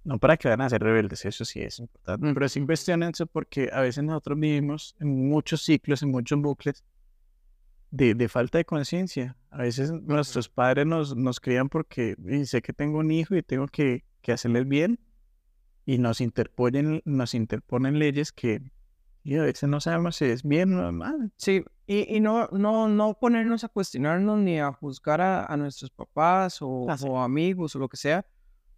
No 0.04 0.18
para 0.18 0.36
que 0.38 0.48
van 0.50 0.62
a 0.62 0.70
ser 0.70 0.82
rebeldes, 0.82 1.26
eso 1.26 1.46
sí 1.46 1.62
es 1.62 1.78
importante. 1.80 2.26
Mm. 2.28 2.34
Pero 2.34 2.50
sí 2.50 2.66
cuestionense 2.66 3.26
porque 3.28 3.70
a 3.72 3.82
veces 3.82 4.04
nosotros 4.04 4.40
vivimos 4.40 4.96
en 5.00 5.30
muchos 5.30 5.62
ciclos, 5.64 6.02
en 6.02 6.10
muchos 6.12 6.40
bucles 6.42 6.84
de, 7.92 8.16
de 8.16 8.30
falta 8.30 8.58
de 8.58 8.66
conciencia. 8.66 9.38
A 9.52 9.60
veces 9.60 9.92
nuestros 9.92 10.50
padres 10.50 10.86
nos, 10.86 11.16
nos 11.16 11.40
crían 11.40 11.70
porque 11.70 12.16
"Y 12.28 12.46
sé 12.46 12.62
que 12.62 12.74
tengo 12.74 13.00
un 13.00 13.12
hijo 13.12 13.36
y 13.36 13.44
tengo 13.44 13.68
que, 13.68 14.04
que 14.22 14.32
hacerles 14.32 14.68
bien 14.68 15.00
y 15.86 15.98
nos 15.98 16.22
interponen, 16.22 17.02
nos 17.06 17.34
interponen 17.34 18.00
leyes 18.00 18.32
que 18.32 18.62
y 19.24 19.36
a 19.36 19.44
veces 19.44 19.70
no 19.70 19.80
sabemos 19.80 20.16
si 20.16 20.26
es 20.26 20.42
bien 20.42 20.74
o 20.80 20.92
mal. 20.92 21.32
Sí, 21.38 21.64
y, 21.86 22.16
y 22.16 22.20
no, 22.22 22.48
no, 22.52 22.88
no 22.88 23.14
ponernos 23.20 23.64
a 23.64 23.68
cuestionarnos 23.70 24.40
ni 24.40 24.60
a 24.60 24.72
juzgar 24.72 25.22
a, 25.22 25.46
a 25.46 25.58
nuestros 25.58 25.92
papás 25.92 26.58
o, 26.62 26.88
Ah, 26.90 26.98
sí. 26.98 27.06
o 27.08 27.20
amigos 27.22 27.76
o 27.76 27.80
lo 27.80 27.88
que 27.88 27.98
sea, 27.98 28.26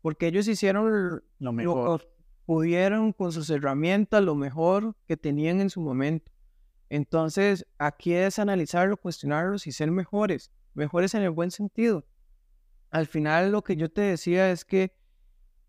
porque 0.04 0.28
ellos 0.28 0.50
hicieron 0.50 0.92
Lo 0.92 1.22
lo 1.40 1.54
mejor. 1.54 2.02
que 2.02 2.08
pudieron 2.46 3.14
con 3.14 3.32
sus 3.32 3.50
herramientas, 3.50 4.22
lo 4.22 4.36
mejor 4.36 4.98
que 5.08 5.16
tenían 5.16 5.62
en 5.62 5.70
su 5.70 5.80
momento. 5.80 6.30
Entonces, 6.90 7.66
aquí 7.78 8.14
es 8.14 8.38
analizarlo, 8.38 8.98
cuestionarlos 8.98 9.66
y 9.66 9.72
ser 9.72 9.92
mejores, 9.92 10.52
mejores 10.74 11.14
en 11.14 11.22
el 11.22 11.30
buen 11.30 11.52
sentido. 11.52 12.06
Al 12.92 13.08
final, 13.08 13.54
lo 13.54 13.64
que 13.64 13.78
yo 13.78 13.90
te 13.90 14.02
decía 14.02 14.52
es 14.52 14.66
que 14.66 14.94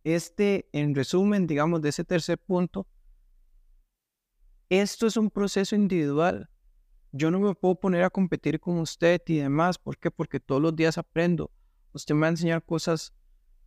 este, 0.03 0.69
en 0.73 0.97
resumen, 0.97 1.47
digamos, 1.47 1.81
de 1.81 1.91
ese 1.91 2.05
tercer 2.05 2.37
punto, 2.37 2.89
esto 4.69 5.07
es 5.07 5.17
un 5.17 5.31
proceso 5.31 5.77
individual. 5.77 6.51
Yo 7.13 7.31
no 7.31 7.39
me 7.39 7.55
puedo 7.55 7.77
poner 7.77 8.03
a 8.03 8.11
competir 8.11 8.59
con 8.59 8.79
usted 8.79 9.23
y 9.29 9.37
demás. 9.37 9.79
¿Por 9.79 9.97
qué? 9.97 10.11
Porque 10.11 10.41
todos 10.41 10.61
los 10.61 10.75
días 10.75 10.99
aprendo. 10.99 11.53
Usted 11.93 12.17
me 12.17 12.23
va 12.23 12.27
a 12.27 12.31
enseñar 12.31 12.65
cosas 12.65 13.15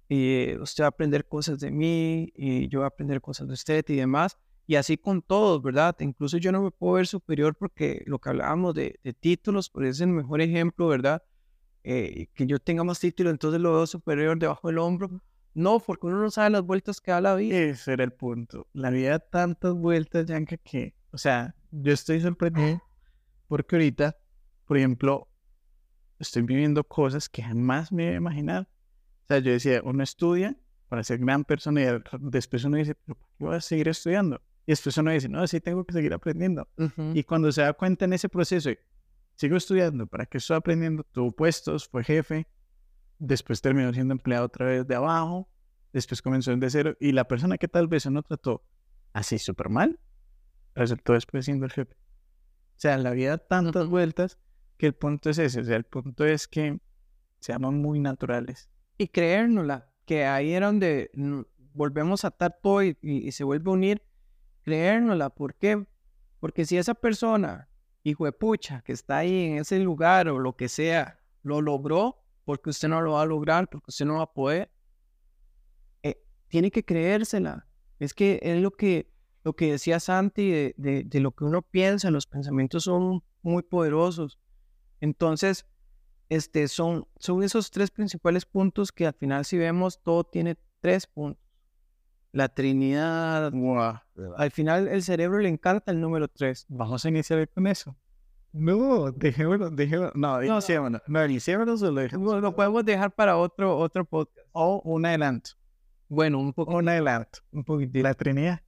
y 0.10 0.56
usted 0.58 0.84
va 0.84 0.88
a 0.88 0.90
aprender 0.90 1.28
cosas 1.28 1.60
de 1.60 1.72
mí 1.72 2.32
y 2.36 2.68
yo 2.70 2.80
voy 2.80 2.86
a 2.86 2.88
aprender 2.88 3.22
cosas 3.22 3.48
de 3.48 3.54
usted 3.54 3.86
y 3.90 3.96
demás. 3.96 4.38
Y 4.66 4.76
así 4.76 4.98
con 4.98 5.22
todos, 5.22 5.62
¿verdad? 5.62 5.96
Incluso 6.00 6.38
yo 6.38 6.52
no 6.52 6.62
me 6.62 6.72
puedo 6.72 6.94
ver 6.94 7.08
superior 7.08 7.56
porque 7.56 8.04
lo 8.06 8.20
que 8.20 8.30
hablábamos 8.30 8.76
de, 8.76 9.00
de 9.04 9.14
títulos, 9.14 9.70
pues 9.70 9.90
es 9.90 10.02
el 10.02 10.10
mejor 10.10 10.42
ejemplo, 10.42 10.88
¿verdad? 10.88 11.24
Eh, 11.84 12.28
que 12.34 12.46
yo 12.46 12.60
tenga 12.60 12.84
más 12.84 13.00
títulos, 13.00 13.32
entonces 13.32 13.62
lo 13.62 13.74
veo 13.74 13.88
superior 13.88 14.38
debajo 14.38 14.68
del 14.68 14.80
hombro. 14.80 15.22
No, 15.54 15.80
porque 15.80 16.08
uno 16.08 16.22
no 16.22 16.30
sabe 16.30 16.50
las 16.50 16.64
vueltas 16.64 17.00
que 17.00 17.12
da 17.12 17.22
la 17.22 17.36
vida. 17.36 17.58
Ese 17.58 17.94
era 17.94 18.04
el 18.04 18.12
punto. 18.12 18.68
La 18.74 18.90
vida 18.90 19.12
da 19.12 19.20
tantas 19.20 19.74
vueltas, 19.74 20.26
Yanka, 20.26 20.58
que, 20.58 20.94
o 21.12 21.18
sea, 21.18 21.56
yo 21.72 21.94
estoy 21.94 22.20
sorprendido 22.20 22.82
porque 23.48 23.76
ahorita, 23.78 24.18
por 24.66 24.78
ejemplo, 24.78 25.30
estoy 26.20 26.42
viviendo 26.42 26.84
cosas 26.84 27.30
que 27.30 27.42
jamás 27.42 27.92
me 27.92 28.04
iba 28.04 28.14
a 28.14 28.18
imaginar. 28.18 28.70
O 29.28 29.34
sea, 29.34 29.40
yo 29.40 29.52
decía, 29.52 29.82
uno 29.84 30.04
estudia 30.04 30.56
para 30.88 31.04
ser 31.04 31.20
gran 31.20 31.44
persona 31.44 31.82
y 31.82 32.02
después 32.20 32.64
uno 32.64 32.78
dice, 32.78 32.96
pero 32.96 33.20
¿por 33.20 33.28
qué 33.28 33.44
voy 33.44 33.56
a 33.56 33.62
seguir 33.62 33.90
estudiando? 33.90 34.42
Y 34.66 34.72
después 34.72 34.98
uno 34.98 35.12
dice, 35.12 35.28
no, 35.28 35.46
sí 35.48 35.60
tengo 35.60 35.84
que 35.84 35.92
seguir 35.92 36.14
aprendiendo. 36.14 36.66
Ujú. 36.78 37.12
Y 37.14 37.24
cuando 37.26 37.52
se 37.52 37.62
da 37.62 37.74
cuenta 37.74 38.06
en 38.06 38.14
ese 38.14 38.30
proceso, 38.30 38.70
sigo 39.36 39.58
estudiando, 39.58 40.08
¿para 40.08 40.26
qué 40.26 40.38
estoy 40.38 40.56
aprendiendo? 40.56 41.04
Tuvo 41.12 41.34
puestos, 41.34 41.90
fue 41.90 42.06
jefe, 42.06 42.48
después 43.20 43.62
terminó 43.62 43.94
siendo 43.94 44.14
empleado 44.14 44.46
otra 44.46 44.66
vez 44.66 44.88
de 44.88 44.96
abajo, 44.96 45.50
después 45.92 46.22
comenzó 46.22 46.56
de 46.56 46.70
cero, 46.70 46.96
y 47.02 47.12
la 47.12 47.28
persona 47.28 47.58
que 47.58 47.68
tal 47.68 47.90
vez 47.90 48.06
uno 48.06 48.24
trató 48.24 48.64
así 49.12 49.40
súper 49.40 49.68
mal, 49.68 50.00
resultó 50.74 51.14
después 51.14 51.44
siendo 51.44 51.66
el 51.66 51.74
jefe. 51.74 51.96
O 51.96 52.80
sea, 52.80 52.98
la 52.98 53.12
vida 53.12 53.32
da 53.32 53.38
tantas 53.40 53.88
vueltas 53.88 54.40
que 54.78 54.86
el 54.86 54.94
punto 54.94 55.30
es 55.30 55.38
ese, 55.38 55.60
o 55.60 55.64
sea, 55.66 55.76
el 55.76 55.84
punto 55.84 56.24
es 56.24 56.48
que 56.48 56.80
seamos 57.40 57.74
muy 57.74 58.00
naturales. 58.00 58.70
Y 58.98 59.08
creérnosla. 59.08 59.90
que 60.06 60.26
ahí 60.26 60.54
era 60.54 60.68
donde 60.68 61.12
volvemos 61.74 62.24
a 62.24 62.30
atar 62.30 62.58
todo 62.64 62.82
y, 62.82 63.32
se 63.34 63.44
vuelve 63.44 63.70
a 63.70 63.74
unir, 63.74 64.02
creérnosla. 64.62 65.30
¿Por 65.30 65.56
qué? 65.56 65.86
Porque 66.40 66.66
si 66.66 66.78
esa 66.78 66.94
persona, 66.94 67.70
hijo 68.04 68.24
de 68.26 68.32
pucha, 68.32 68.82
que 68.84 68.94
está 68.94 69.18
ahí 69.18 69.46
en 69.48 69.58
ese 69.58 69.80
lugar 69.80 70.30
o 70.30 70.40
lo 70.40 70.56
que 70.56 70.70
sea, 70.70 71.20
lo 71.44 71.62
logró, 71.62 72.24
porque 72.46 72.70
usted 72.70 72.88
no 72.88 73.02
lo 73.02 73.14
va 73.14 73.24
a 73.24 73.26
lograr, 73.26 73.68
porque 73.70 73.90
usted 73.90 74.06
no 74.06 74.16
va 74.16 74.24
a 74.24 74.34
poder, 74.34 74.72
eh, 76.04 76.18
tiene 76.48 76.72
que 76.72 76.86
creérsela. 76.86 77.68
Es 78.00 78.14
que 78.14 78.40
es 78.42 78.62
lo 78.62 78.72
que, 78.72 79.12
lo 79.44 79.54
que 79.58 79.72
decía 79.72 80.00
Santi 80.00 80.50
de- 80.52 81.04
de 81.06 81.20
lo 81.20 81.32
que 81.32 81.44
uno 81.44 81.62
piensa, 81.62 82.12
los 82.12 82.28
pensamientos 82.28 82.86
son 82.86 83.24
muy 83.42 83.64
poderosos. 83.64 84.40
Entonces, 85.02 85.66
este, 86.30 86.68
son, 86.68 87.08
son 87.18 87.44
esos 87.44 87.72
tres 87.72 87.92
principales 87.92 88.46
puntos 88.46 88.92
que 88.92 89.06
al 89.08 89.14
final 89.14 89.46
si 89.46 89.58
vemos, 89.58 90.02
todo 90.04 90.24
tiene 90.24 90.58
tres 90.82 91.08
puntos. 91.08 91.44
La 92.32 92.50
Trinidad, 92.50 93.52
Guau. 93.52 94.00
al 94.36 94.52
final 94.52 94.88
el 94.88 95.02
cerebro 95.02 95.40
le 95.40 95.50
encanta 95.50 95.92
el 95.92 96.02
número 96.02 96.28
tres. 96.28 96.66
Vamos 96.70 97.04
a 97.06 97.10
iniciar 97.10 97.48
con 97.50 97.68
eso. 97.68 97.96
No, 98.52 99.12
dejémoslo, 99.12 99.70
dejémoslo. 99.70 100.12
No, 100.16 100.38
no. 100.38 100.44
iniciémoslo. 100.44 101.02
No, 101.08 101.26
iniciémoslo 101.26 101.74
o 101.74 101.92
lo 101.92 102.02
dejamos. 102.02 102.34
Lo, 102.34 102.42
lo 102.42 102.56
podemos 102.56 102.84
dejar 102.86 103.12
para 103.14 103.38
otro, 103.38 103.78
otro 103.78 104.06
podcast. 104.06 104.48
O 104.52 104.82
un 104.84 105.06
adelanto. 105.06 105.52
Bueno, 106.10 106.40
un 106.40 106.54
poco. 106.54 106.76
Un 106.76 106.90
adelanto. 106.90 107.40
Un 107.52 107.64
poquitito. 107.64 108.04
La 108.04 108.14
Trinidad. 108.14 108.62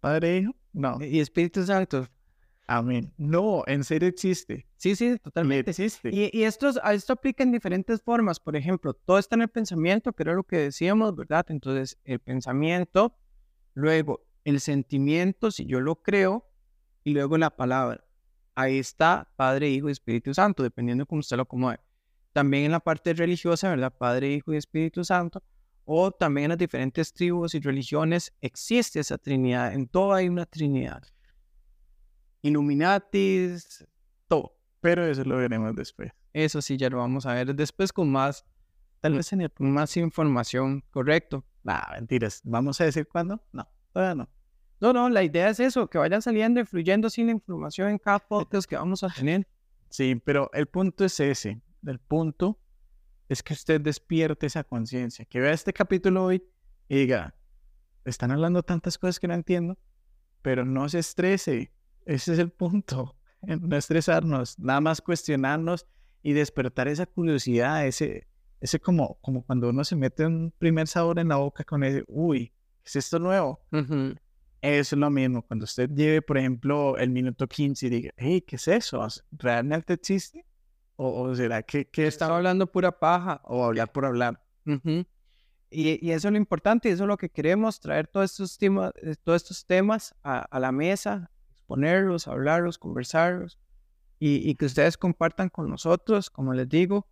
Padre, 0.00 0.38
Hijo. 0.38 0.52
No. 0.72 0.98
Y 1.00 1.20
Espíritu 1.20 1.64
Santo. 1.64 2.06
Amén. 2.66 3.12
No, 3.18 3.62
en 3.66 3.84
serio 3.84 4.08
existe. 4.08 4.66
Sí, 4.76 4.96
sí, 4.96 5.10
Me 5.10 5.18
totalmente. 5.18 5.70
existe. 5.70 6.10
Y, 6.12 6.30
y 6.32 6.44
esto, 6.44 6.70
esto 6.90 7.12
aplica 7.12 7.42
en 7.42 7.52
diferentes 7.52 8.00
formas. 8.00 8.40
Por 8.40 8.56
ejemplo, 8.56 8.94
todo 8.94 9.18
está 9.18 9.34
en 9.34 9.42
el 9.42 9.48
pensamiento, 9.48 10.12
que 10.12 10.22
era 10.22 10.34
lo 10.34 10.44
que 10.44 10.56
decíamos, 10.58 11.14
¿verdad? 11.14 11.44
Entonces, 11.50 11.98
el 12.04 12.20
pensamiento, 12.20 13.16
luego 13.74 14.24
el 14.44 14.60
sentimiento, 14.60 15.50
si 15.50 15.66
yo 15.66 15.80
lo 15.80 15.96
creo, 15.96 16.46
y 17.02 17.12
luego 17.12 17.36
la 17.36 17.50
palabra. 17.50 18.02
Ahí 18.54 18.78
está 18.78 19.30
Padre, 19.36 19.68
Hijo 19.68 19.88
y 19.88 19.92
Espíritu 19.92 20.32
Santo, 20.32 20.62
dependiendo 20.62 21.02
de 21.02 21.06
cómo 21.06 21.20
usted 21.20 21.36
lo 21.36 21.42
acomode. 21.42 21.80
También 22.32 22.64
en 22.64 22.72
la 22.72 22.80
parte 22.80 23.12
religiosa, 23.12 23.68
¿verdad? 23.68 23.92
Padre, 23.96 24.32
Hijo 24.32 24.54
y 24.54 24.56
Espíritu 24.56 25.04
Santo. 25.04 25.42
O 25.84 26.10
también 26.12 26.46
en 26.46 26.48
las 26.50 26.58
diferentes 26.58 27.12
tribus 27.12 27.54
y 27.54 27.60
religiones 27.60 28.32
existe 28.40 29.00
esa 29.00 29.18
Trinidad. 29.18 29.74
En 29.74 29.86
todo 29.86 30.14
hay 30.14 30.28
una 30.28 30.46
Trinidad. 30.46 31.02
Illuminatis, 32.44 33.86
todo. 34.28 34.56
Pero 34.80 35.04
eso 35.06 35.24
lo 35.24 35.36
veremos 35.36 35.74
después. 35.74 36.12
Eso 36.32 36.60
sí, 36.60 36.76
ya 36.76 36.90
lo 36.90 36.98
vamos 36.98 37.26
a 37.26 37.34
ver 37.34 37.54
después 37.54 37.92
con 37.92 38.10
más, 38.10 38.44
tal 39.00 39.14
vez 39.14 39.32
en 39.32 39.40
el- 39.42 39.52
más 39.58 39.96
información, 39.96 40.82
correcto. 40.90 41.44
Nah, 41.62 41.80
mentiras. 41.92 42.40
¿Vamos 42.44 42.80
a 42.80 42.84
decir 42.84 43.08
cuándo? 43.08 43.42
No, 43.52 43.66
todavía 43.92 44.14
no. 44.14 44.28
No, 44.80 44.92
no, 44.92 45.08
la 45.08 45.22
idea 45.22 45.48
es 45.48 45.60
eso, 45.60 45.88
que 45.88 45.96
vayan 45.98 46.20
saliendo 46.20 46.60
y 46.60 46.64
fluyendo 46.64 47.08
sin 47.08 47.26
la 47.26 47.32
información 47.32 47.88
en 47.88 47.98
cada 47.98 48.18
podcast 48.18 48.68
que 48.68 48.76
vamos 48.76 49.02
a 49.02 49.08
tener. 49.08 49.46
Sí, 49.88 50.20
pero 50.22 50.50
el 50.52 50.66
punto 50.66 51.04
es 51.04 51.18
ese. 51.20 51.62
El 51.86 51.98
punto 52.00 52.58
es 53.28 53.42
que 53.42 53.54
usted 53.54 53.80
despierte 53.80 54.46
esa 54.46 54.64
conciencia, 54.64 55.24
que 55.24 55.40
vea 55.40 55.52
este 55.52 55.72
capítulo 55.72 56.24
hoy 56.24 56.42
y 56.88 56.96
diga, 56.96 57.34
están 58.04 58.32
hablando 58.32 58.62
tantas 58.62 58.98
cosas 58.98 59.18
que 59.18 59.28
no 59.28 59.34
entiendo, 59.34 59.78
pero 60.42 60.64
no 60.66 60.86
se 60.90 60.98
estrese. 60.98 61.72
Ese 62.04 62.32
es 62.34 62.38
el 62.38 62.50
punto. 62.50 63.16
No 63.46 63.76
estresarnos, 63.76 64.58
nada 64.58 64.80
más 64.80 65.02
cuestionarnos 65.02 65.86
y 66.22 66.32
despertar 66.32 66.88
esa 66.88 67.04
curiosidad, 67.04 67.86
ese, 67.86 68.26
ese 68.58 68.80
como, 68.80 69.18
como 69.20 69.44
cuando 69.44 69.68
uno 69.68 69.84
se 69.84 69.96
mete 69.96 70.24
un 70.24 70.50
primer 70.56 70.88
sabor 70.88 71.18
en 71.18 71.28
la 71.28 71.36
boca 71.36 71.62
con 71.62 71.84
ese, 71.84 72.04
uy, 72.06 72.54
¿qué 72.82 72.86
es 72.86 72.96
esto 72.96 73.18
nuevo? 73.18 73.60
Eso 74.62 74.96
es 74.96 74.98
lo 74.98 75.10
mismo. 75.10 75.42
Cuando 75.42 75.64
usted 75.64 75.90
lleve, 75.90 76.22
por 76.22 76.38
ejemplo, 76.38 76.96
el 76.96 77.10
minuto 77.10 77.46
15 77.46 77.86
y 77.86 77.90
diga, 77.90 78.10
hey, 78.16 78.40
¿qué 78.40 78.56
es 78.56 78.66
eso? 78.66 79.06
¿Realmente 79.30 79.92
existe? 79.92 80.46
¿O, 80.96 81.24
o 81.24 81.34
será 81.34 81.62
que, 81.62 81.84
que 81.84 82.06
está 82.06 82.24
Estaba 82.24 82.38
hablando 82.38 82.66
pura 82.72 82.98
paja. 82.98 83.42
o 83.44 83.62
hablar 83.62 83.92
por 83.92 84.06
hablar? 84.06 84.42
Y, 85.68 85.98
y 86.02 86.12
eso 86.12 86.28
es 86.28 86.32
lo 86.32 86.38
importante, 86.38 86.88
y 86.88 86.92
eso 86.92 87.04
es 87.04 87.08
lo 87.08 87.18
que 87.18 87.28
queremos, 87.28 87.78
traer 87.78 88.06
todos 88.06 88.30
estos 88.30 88.56
temas, 88.56 88.92
eh, 89.02 89.16
todos 89.22 89.42
estos 89.42 89.66
temas 89.66 90.14
a, 90.22 90.38
a 90.38 90.58
la 90.60 90.72
mesa, 90.72 91.30
exponerlos, 91.64 92.28
hablarlos, 92.28 92.78
conversarlos, 92.78 93.58
y, 94.18 94.48
y 94.48 94.54
que 94.56 94.66
ustedes 94.66 94.96
compartan 94.98 95.48
con 95.50 95.68
nosotros, 95.70 96.30
como 96.30 96.52
les 96.54 96.68
digo. 96.68 97.08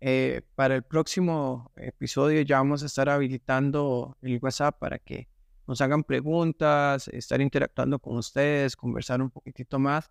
eh, 0.00 0.42
para 0.54 0.76
el 0.76 0.84
próximo 0.84 1.72
episodio 1.76 2.40
ya 2.42 2.58
vamos 2.58 2.82
a 2.82 2.86
estar 2.86 3.08
habilitando 3.08 4.16
el 4.22 4.38
WhatsApp 4.40 4.78
para 4.78 4.98
que 4.98 5.28
nos 5.66 5.80
hagan 5.80 6.04
preguntas, 6.04 7.08
estar 7.08 7.40
interactuando 7.40 7.98
con 7.98 8.16
ustedes, 8.16 8.76
conversar 8.76 9.20
un 9.20 9.30
poquitito 9.30 9.78
más. 9.78 10.10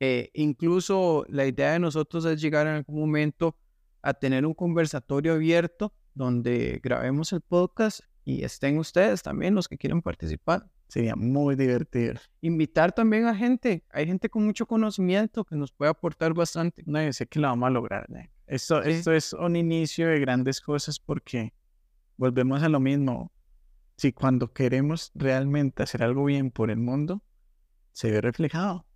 Eh, 0.00 0.30
incluso 0.34 1.24
la 1.28 1.46
idea 1.46 1.72
de 1.72 1.78
nosotros 1.80 2.24
es 2.26 2.40
llegar 2.40 2.66
en 2.66 2.74
algún 2.74 3.00
momento 3.00 3.56
a 4.02 4.14
tener 4.14 4.44
un 4.46 4.54
conversatorio 4.54 5.34
abierto 5.34 5.94
donde 6.14 6.80
grabemos 6.82 7.32
el 7.32 7.40
podcast 7.40 8.00
y 8.24 8.44
estén 8.44 8.78
ustedes 8.78 9.22
también 9.22 9.54
los 9.54 9.68
que 9.68 9.78
quieran 9.78 10.02
participar. 10.02 10.70
Sería 10.88 11.16
muy 11.16 11.56
divertido. 11.56 12.14
Invitar 12.40 12.92
también 12.92 13.26
a 13.26 13.34
gente, 13.34 13.84
hay 13.90 14.06
gente 14.06 14.28
con 14.30 14.44
mucho 14.46 14.66
conocimiento 14.66 15.44
que 15.44 15.56
nos 15.56 15.72
puede 15.72 15.90
aportar 15.90 16.32
bastante. 16.32 16.82
No, 16.86 17.02
yo 17.02 17.12
sé 17.12 17.26
que 17.26 17.40
lo 17.40 17.48
vamos 17.48 17.66
a 17.66 17.70
lograr. 17.70 18.06
¿eh? 18.14 18.30
Esto, 18.46 18.82
Sí. 18.84 18.90
esto 18.90 19.12
es 19.12 19.32
un 19.32 19.56
inicio 19.56 20.06
de 20.08 20.20
grandes 20.20 20.60
cosas 20.60 21.00
porque 21.00 21.52
volvemos 22.16 22.62
a 22.62 22.68
lo 22.68 22.78
mismo. 22.78 23.32
Si 23.96 24.12
cuando 24.12 24.52
queremos 24.52 25.10
realmente 25.14 25.82
hacer 25.82 26.02
algo 26.02 26.24
bien 26.24 26.50
por 26.50 26.70
el 26.70 26.78
mundo, 26.78 27.22
se 27.92 28.10
ve 28.10 28.20
reflejado. 28.20 28.86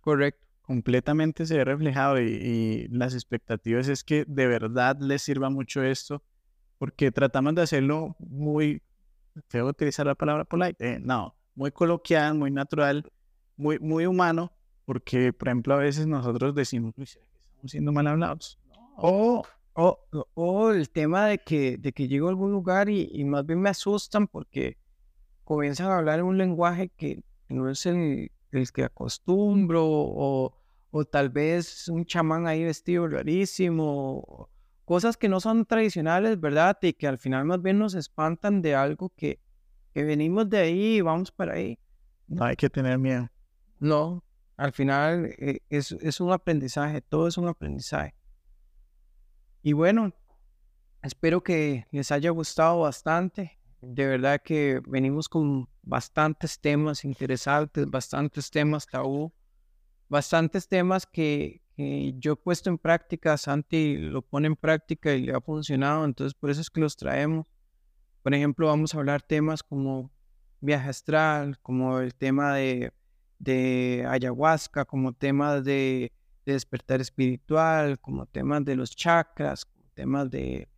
Correcto. 0.00 0.46
completamente 0.62 1.44
se 1.44 1.56
ve 1.56 1.64
reflejado 1.64 2.20
y, 2.20 2.24
y 2.28 2.88
las 2.88 3.14
expectativas 3.14 3.88
es 3.88 4.04
que 4.04 4.24
de 4.28 4.46
verdad 4.46 4.96
les 5.00 5.20
sirva 5.22 5.50
mucho 5.50 5.82
esto, 5.82 6.22
porque 6.78 7.10
tratamos 7.10 7.54
de 7.56 7.62
hacerlo 7.62 8.14
muy, 8.20 8.80
tengo 9.48 9.66
que 9.66 9.70
utilizar 9.70 10.06
la 10.06 10.14
palabra 10.14 10.44
polite, 10.44 10.94
eh, 10.94 10.98
no, 11.00 11.34
muy 11.54 11.70
coloquial, 11.72 12.34
muy 12.34 12.50
natural, 12.50 13.10
muy, 13.56 13.78
muy 13.78 14.06
humano, 14.06 14.52
porque 14.84 15.32
por 15.32 15.48
ejemplo 15.48 15.74
a 15.74 15.78
veces 15.78 16.06
nosotros 16.06 16.54
decimos, 16.54 16.92
"Uy, 16.96 17.06
¿será 17.06 17.24
que 17.32 17.38
estamos 17.40 17.70
siendo 17.70 17.92
mal 17.92 18.06
hablados? 18.06 18.58
O, 18.96 19.42
o, 19.74 19.98
o- 20.34 20.70
el 20.70 20.90
tema 20.90 21.26
de 21.26 21.38
que, 21.38 21.76
de 21.78 21.92
que 21.92 22.08
llego 22.08 22.26
a 22.26 22.30
algún 22.30 22.52
lugar 22.52 22.88
y, 22.88 23.08
y 23.12 23.24
más 23.24 23.46
bien 23.46 23.60
me 23.60 23.70
asustan 23.70 24.26
porque 24.28 24.76
comienzan 25.44 25.88
a 25.90 25.98
hablar 25.98 26.22
un 26.22 26.38
lenguaje 26.38 26.88
que 26.90 27.22
no 27.48 27.68
es 27.70 27.86
el, 27.86 28.30
el 28.50 28.72
que 28.72 28.84
acostumbro 28.84 29.84
o, 29.86 30.54
o 30.90 31.04
tal 31.04 31.30
vez 31.30 31.88
un 31.88 32.04
chamán 32.04 32.46
ahí 32.46 32.64
vestido 32.64 33.08
rarísimo, 33.08 34.48
cosas 34.84 35.16
que 35.16 35.28
no 35.28 35.40
son 35.40 35.64
tradicionales, 35.64 36.40
¿verdad? 36.40 36.78
Y 36.82 36.92
que 36.92 37.06
al 37.06 37.18
final 37.18 37.44
más 37.44 37.62
bien 37.62 37.78
nos 37.78 37.94
espantan 37.94 38.62
de 38.62 38.74
algo 38.74 39.12
que, 39.16 39.40
que 39.92 40.04
venimos 40.04 40.48
de 40.48 40.58
ahí 40.58 40.96
y 40.96 41.00
vamos 41.00 41.30
para 41.30 41.54
ahí. 41.54 41.78
No 42.28 42.44
hay 42.44 42.56
que 42.56 42.70
tener 42.70 42.98
miedo. 42.98 43.28
No, 43.78 44.24
al 44.56 44.72
final 44.72 45.34
eh, 45.38 45.60
es, 45.68 45.92
es 45.92 46.20
un 46.20 46.32
aprendizaje, 46.32 47.00
todo 47.00 47.28
es 47.28 47.36
un 47.36 47.48
aprendizaje. 47.48 48.14
Y 49.62 49.72
bueno, 49.72 50.12
espero 51.02 51.42
que 51.42 51.86
les 51.90 52.10
haya 52.10 52.30
gustado 52.30 52.80
bastante. 52.80 53.58
De 53.80 54.06
verdad 54.06 54.40
que 54.42 54.80
venimos 54.86 55.28
con 55.28 55.68
bastantes 55.82 56.60
temas 56.60 57.04
interesantes, 57.04 57.86
bastantes 57.88 58.50
temas 58.50 58.86
tabú, 58.86 59.32
bastantes 60.08 60.68
temas 60.68 61.06
que, 61.06 61.62
que 61.82 62.14
yo 62.18 62.32
he 62.32 62.36
puesto 62.36 62.70
en 62.70 62.78
práctica, 62.78 63.36
Santi 63.36 63.96
lo 63.96 64.22
pone 64.22 64.46
en 64.46 64.56
práctica 64.56 65.12
y 65.14 65.22
le 65.26 65.32
ha 65.34 65.40
funcionado, 65.40 66.04
entonces 66.04 66.34
por 66.34 66.50
eso 66.50 66.60
es 66.60 66.70
que 66.70 66.80
los 66.80 66.96
traemos. 66.96 67.46
Por 68.22 68.34
ejemplo, 68.34 68.68
vamos 68.68 68.94
a 68.94 68.98
hablar 68.98 69.22
temas 69.22 69.62
como 69.62 70.10
viaje 70.60 70.88
astral, 70.90 71.58
como 71.60 71.98
el 71.98 72.14
tema 72.14 72.54
de, 72.54 72.92
de 73.38 74.06
ayahuasca, 74.08 74.84
como 74.84 75.12
temas 75.12 75.64
de, 75.64 76.12
de 76.46 76.52
despertar 76.52 77.00
espiritual, 77.00 77.98
como 77.98 78.26
temas 78.26 78.64
de 78.64 78.76
los 78.76 78.94
chakras, 78.94 79.64
como 79.64 79.84
temas 79.94 80.30
de... 80.30 80.68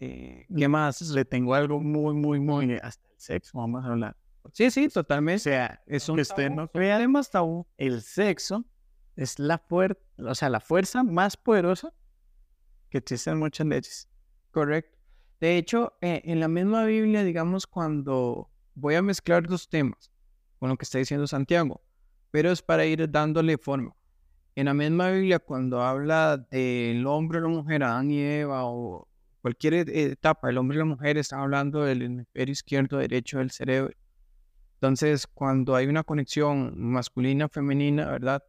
eh, 0.00 0.46
¿Qué 0.56 0.66
más? 0.68 1.02
Le 1.10 1.24
tengo 1.26 1.54
algo 1.54 1.78
muy, 1.80 2.14
muy, 2.14 2.40
muy, 2.40 2.74
hasta 2.82 3.06
el 3.08 3.20
sexo 3.20 3.58
vamos 3.58 3.84
a 3.84 3.88
hablar. 3.88 4.16
Sí, 4.54 4.70
sí, 4.70 4.86
O 4.86 4.90
totalmente. 4.90 5.40
sea, 5.40 5.82
Es 5.86 6.06
que 6.06 6.12
un 6.12 6.20
usted 6.20 6.44
tabú, 6.46 6.56
no 6.56 6.62
son 6.62 6.68
crea, 6.68 6.96
temas 6.98 7.30
tabú. 7.30 7.66
el 7.76 8.00
sexo 8.00 8.64
es 9.18 9.40
la 9.40 9.58
fuerza, 9.58 10.00
o 10.18 10.34
sea, 10.34 10.48
la 10.48 10.60
fuerza 10.60 11.02
más 11.02 11.36
poderosa 11.36 11.92
que 12.88 12.98
existe 12.98 13.30
en 13.30 13.38
muchas 13.38 13.66
leyes. 13.66 14.08
Correcto. 14.52 14.96
De 15.40 15.56
hecho, 15.56 15.94
eh, 16.00 16.22
en 16.24 16.38
la 16.38 16.46
misma 16.46 16.84
Biblia, 16.84 17.24
digamos, 17.24 17.66
cuando 17.66 18.48
voy 18.74 18.94
a 18.94 19.02
mezclar 19.02 19.46
dos 19.46 19.68
temas 19.68 20.12
con 20.60 20.68
lo 20.68 20.76
que 20.76 20.84
está 20.84 20.98
diciendo 20.98 21.26
Santiago, 21.26 21.82
pero 22.30 22.52
es 22.52 22.62
para 22.62 22.86
ir 22.86 23.10
dándole 23.10 23.58
forma. 23.58 23.92
En 24.54 24.66
la 24.66 24.74
misma 24.74 25.10
Biblia, 25.10 25.40
cuando 25.40 25.82
habla 25.82 26.36
del 26.36 27.04
hombre 27.06 27.38
o 27.38 27.42
la 27.42 27.48
mujer, 27.48 27.82
Adán 27.82 28.10
y 28.12 28.20
Eva, 28.20 28.66
o 28.66 29.08
cualquier 29.42 29.74
e- 29.74 30.10
etapa, 30.12 30.48
el 30.48 30.58
hombre 30.58 30.76
y 30.76 30.78
la 30.78 30.84
mujer, 30.84 31.18
están 31.18 31.40
hablando 31.40 31.82
del 31.82 32.02
hemisferio 32.02 32.52
izquierdo, 32.52 32.98
derecho 32.98 33.38
del 33.38 33.50
cerebro. 33.50 33.94
Entonces, 34.74 35.26
cuando 35.26 35.74
hay 35.74 35.86
una 35.86 36.04
conexión 36.04 36.72
masculina-femenina, 36.76 38.10
¿verdad? 38.10 38.42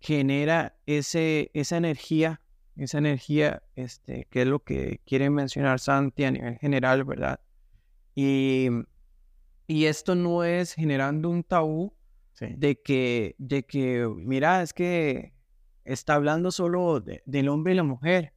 Genera 0.00 0.76
ese, 0.86 1.50
esa 1.54 1.76
energía, 1.76 2.40
esa 2.76 2.98
energía, 2.98 3.62
este, 3.74 4.26
que 4.30 4.42
es 4.42 4.46
lo 4.48 4.62
que 4.62 5.00
quiere 5.04 5.28
mencionar 5.30 5.80
Santi 5.80 6.24
a 6.24 6.30
nivel 6.30 6.58
general, 6.58 7.04
¿verdad? 7.04 7.40
Y, 8.14 8.68
y 9.66 9.84
esto 9.86 10.14
no 10.14 10.44
es 10.44 10.74
generando 10.74 11.28
un 11.30 11.42
tabú 11.42 11.92
Sí. 12.34 12.46
de 12.56 12.80
que, 12.80 13.34
de 13.38 13.64
que, 13.64 14.08
mira, 14.16 14.62
es 14.62 14.72
que 14.72 15.32
está 15.84 16.14
hablando 16.14 16.52
solo 16.52 17.00
de- 17.00 17.20
del 17.26 17.48
hombre 17.48 17.72
y 17.72 17.76
la 17.76 17.82
mujer. 17.82 18.32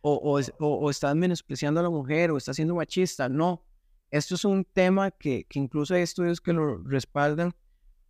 O, 0.00 0.14
o, 0.14 0.40
o, 0.64 0.74
o 0.76 0.90
estás 0.90 1.16
menospreciando 1.16 1.80
a 1.80 1.82
la 1.82 1.90
mujer 1.90 2.30
o 2.30 2.36
estás 2.36 2.54
siendo 2.54 2.76
machista. 2.76 3.28
No, 3.28 3.64
esto 4.12 4.36
es 4.36 4.44
un 4.44 4.64
tema 4.64 5.10
que, 5.10 5.44
que 5.48 5.58
incluso 5.58 5.94
hay 5.94 6.02
estudios 6.02 6.40
que 6.40 6.52
lo 6.52 6.78
respaldan 6.84 7.52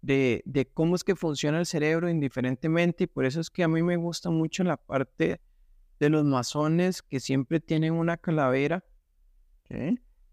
de, 0.03 0.43
de 0.47 0.67
cómo 0.67 0.97
es 0.97 1.05
que 1.05 1.15
funciona 1.17 1.59
el 1.59 1.67
cerebro 1.67 2.09
indiferentemente 2.09 3.05
y 3.05 3.07
por 3.07 3.25
eso 3.25 3.41
es 3.41 3.51
que 3.51 3.63
a 3.63 3.69
mí 3.69 3.83
me 3.83 3.97
gusta 3.97 4.31
mucho 4.31 4.65
la 4.65 4.77
parte 4.77 5.41
de 5.99 6.09
los 6.09 6.25
masones 6.25 7.03
que 7.03 7.21
siempre 7.21 7.61
tienen 7.61 7.93
una 7.93 8.17
calavera 8.17 8.85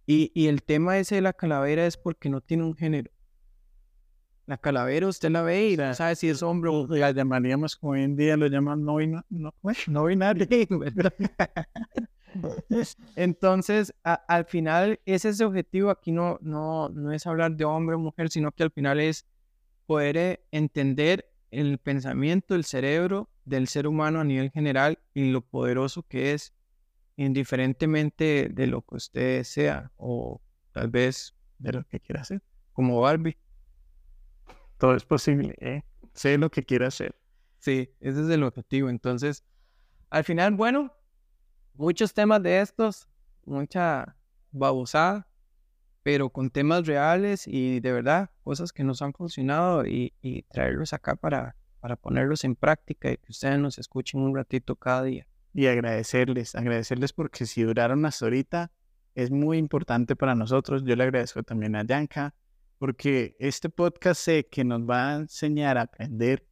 y, 0.06 0.32
y 0.34 0.48
el 0.48 0.64
tema 0.64 0.98
ese 0.98 1.16
de 1.16 1.22
la 1.22 1.34
calavera 1.34 1.86
es 1.86 1.98
porque 1.98 2.30
no 2.30 2.42
tiene 2.42 2.64
un 2.64 2.76
género. 2.76 3.12
La 4.46 4.58
calavera 4.58 5.08
usted 5.08 5.30
la 5.30 5.42
ve 5.42 5.72
y 5.72 5.78
no 5.78 5.94
sabe 5.94 6.16
si 6.16 6.30
es 6.30 6.42
hombre 6.42 6.70
o 6.72 6.88
La 6.88 7.12
llamaríamos 7.12 7.76
como 7.76 7.92
hoy 7.94 8.04
en 8.04 8.16
día 8.16 8.38
lo 8.38 8.48
llaman 8.48 8.84
no, 8.86 8.96
bina- 8.96 9.26
no, 9.30 9.54
no 9.88 10.06
binario. 10.06 10.48
Entonces, 13.16 13.94
a- 14.04 14.14
al 14.28 14.46
final, 14.46 15.00
ese 15.06 15.30
es 15.30 15.36
ese 15.36 15.46
objetivo. 15.46 15.90
Aquí 15.90 16.12
no, 16.12 16.38
no, 16.42 16.90
no 16.90 17.12
es 17.12 17.26
hablar 17.28 17.56
de 17.56 17.66
hombre 17.66 17.96
o 17.96 18.00
mujer, 18.00 18.30
sino 18.30 18.52
que 18.52 18.64
al 18.64 18.72
final 18.72 19.00
es 19.00 19.26
poder 19.88 20.18
eh, 20.18 20.46
entender 20.52 21.32
el 21.50 21.80
pensamiento, 21.80 22.54
el 22.54 22.66
cerebro 22.66 23.30
del 23.46 23.68
ser 23.68 23.88
humano 23.88 24.20
a 24.20 24.24
nivel 24.24 24.52
general 24.52 25.00
y 25.14 25.32
lo 25.32 25.42
poderoso 25.42 26.04
que 26.04 26.34
es, 26.34 26.54
indiferentemente 27.16 28.50
de 28.54 28.68
lo 28.68 28.84
que 28.84 28.96
usted 28.96 29.44
sea, 29.44 29.92
o 29.96 30.42
tal 30.74 30.90
vez 30.90 31.34
de 31.58 31.72
lo 31.72 31.84
que 31.88 32.00
quiera 32.00 32.22
hacer. 32.22 32.44
como 32.74 33.02
Barbie. 33.02 33.38
Todo 34.78 34.96
es 34.96 35.04
posible, 35.04 35.56
¿eh? 35.60 35.84
Sé 36.14 36.38
lo 36.38 36.52
que 36.52 36.64
quiera 36.64 36.88
hacer. 36.88 37.16
Sí, 37.58 37.90
ese 38.00 38.22
es 38.22 38.30
el 38.30 38.44
objetivo. 38.44 38.90
Entonces, 38.90 39.44
al 40.12 40.24
final, 40.24 40.54
bueno, 40.54 40.94
muchos 41.74 42.14
temas 42.14 42.44
de 42.44 42.62
estos, 42.62 43.08
mucha 43.46 44.16
babosada, 44.52 45.27
pero 46.08 46.30
con 46.30 46.50
temas 46.50 46.88
reales 46.88 47.46
y 47.48 47.82
de 47.82 47.92
verdad, 47.92 48.30
cosas 48.42 48.72
que 48.72 48.86
nos 48.86 49.02
han 49.02 49.12
funcionado 49.12 49.86
y, 49.86 50.14
y 50.22 50.44
traerlos 50.44 50.94
acá 50.94 51.18
para, 51.18 51.58
para 51.82 51.98
ponerlos 51.98 52.46
en 52.46 52.56
práctica 52.56 53.12
y 53.12 53.18
que 53.18 53.34
ustedes 53.34 53.60
nos 53.60 53.78
escuchen 53.78 54.22
un 54.22 54.34
ratito 54.34 54.78
cada 54.78 55.04
día. 55.04 55.28
Y 55.54 55.68
agradecerles, 55.68 56.56
agradecerles 56.56 57.12
porque 57.12 57.46
si 57.46 57.62
duraron 57.64 58.06
hasta 58.06 58.24
ahorita, 58.24 58.72
es 59.16 59.32
muy 59.32 59.58
importante 59.58 60.16
para 60.16 60.34
nosotros. 60.34 60.86
Yo 60.86 60.96
le 60.96 61.04
agradezco 61.04 61.44
también 61.44 61.76
a 61.76 61.84
Yanka, 61.84 62.34
porque 62.80 63.36
este 63.38 63.68
podcast 63.68 64.22
sé 64.22 64.48
que 64.50 64.64
nos 64.64 64.90
va 64.90 65.10
a 65.10 65.16
enseñar 65.18 65.78
a 65.78 65.82
aprender 65.82 66.48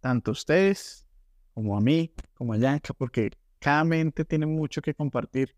tanto 0.00 0.30
a 0.30 0.32
ustedes 0.32 1.06
como 1.54 1.74
a 1.74 1.80
mí, 1.80 2.12
como 2.34 2.52
a 2.52 2.58
Yanka, 2.58 2.92
porque 2.92 3.30
cada 3.60 3.82
mente 3.82 4.26
tiene 4.26 4.44
mucho 4.44 4.82
que 4.82 4.92
compartir. 4.92 5.56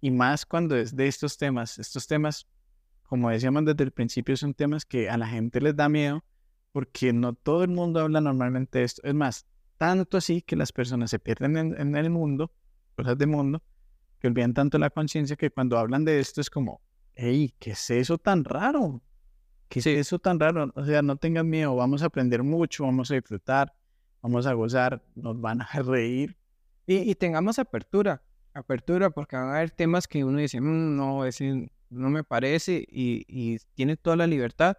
Y 0.00 0.10
más 0.10 0.46
cuando 0.46 0.74
es 0.74 0.96
de 0.96 1.06
estos 1.06 1.36
temas. 1.36 1.78
Estos 1.78 2.06
temas, 2.06 2.46
como 3.12 3.28
decíamos 3.28 3.66
desde 3.66 3.84
el 3.84 3.90
principio, 3.90 4.38
son 4.38 4.54
temas 4.54 4.86
que 4.86 5.10
a 5.10 5.18
la 5.18 5.26
gente 5.26 5.60
les 5.60 5.76
da 5.76 5.86
miedo, 5.90 6.24
porque 6.72 7.12
no 7.12 7.34
todo 7.34 7.62
el 7.62 7.68
mundo 7.68 8.00
habla 8.00 8.22
normalmente 8.22 8.78
de 8.78 8.86
esto. 8.86 9.02
Es 9.04 9.12
más, 9.12 9.44
tanto 9.76 10.16
así 10.16 10.40
que 10.40 10.56
las 10.56 10.72
personas 10.72 11.10
se 11.10 11.18
pierden 11.18 11.58
en, 11.58 11.78
en 11.78 11.94
el 11.94 12.08
mundo, 12.08 12.50
cosas 12.96 13.18
de 13.18 13.26
mundo, 13.26 13.62
que 14.18 14.28
olvidan 14.28 14.54
tanto 14.54 14.78
la 14.78 14.88
conciencia 14.88 15.36
que 15.36 15.50
cuando 15.50 15.76
hablan 15.76 16.06
de 16.06 16.20
esto 16.20 16.40
es 16.40 16.48
como, 16.48 16.80
hey, 17.14 17.54
¿qué 17.58 17.72
es 17.72 17.90
eso 17.90 18.16
tan 18.16 18.44
raro? 18.44 19.02
¿Qué 19.68 19.80
es 19.80 19.86
eso 19.88 20.18
tan 20.18 20.40
raro? 20.40 20.72
O 20.74 20.82
sea, 20.82 21.02
no 21.02 21.16
tengan 21.16 21.50
miedo, 21.50 21.76
vamos 21.76 22.02
a 22.02 22.06
aprender 22.06 22.42
mucho, 22.42 22.84
vamos 22.84 23.10
a 23.10 23.14
disfrutar, 23.16 23.74
vamos 24.22 24.46
a 24.46 24.54
gozar, 24.54 25.04
nos 25.16 25.38
van 25.38 25.60
a 25.60 25.66
reír. 25.82 26.38
Y, 26.86 27.10
y 27.10 27.14
tengamos 27.14 27.58
apertura, 27.58 28.22
apertura, 28.54 29.10
porque 29.10 29.36
van 29.36 29.50
a 29.50 29.56
haber 29.56 29.70
temas 29.70 30.08
que 30.08 30.24
uno 30.24 30.38
dice, 30.38 30.62
"Mm, 30.62 30.96
no, 30.96 31.26
ese 31.26 31.70
no 31.92 32.10
me 32.10 32.24
parece 32.24 32.84
y, 32.88 33.24
y 33.28 33.58
tiene 33.74 33.96
toda 33.96 34.16
la 34.16 34.26
libertad, 34.26 34.76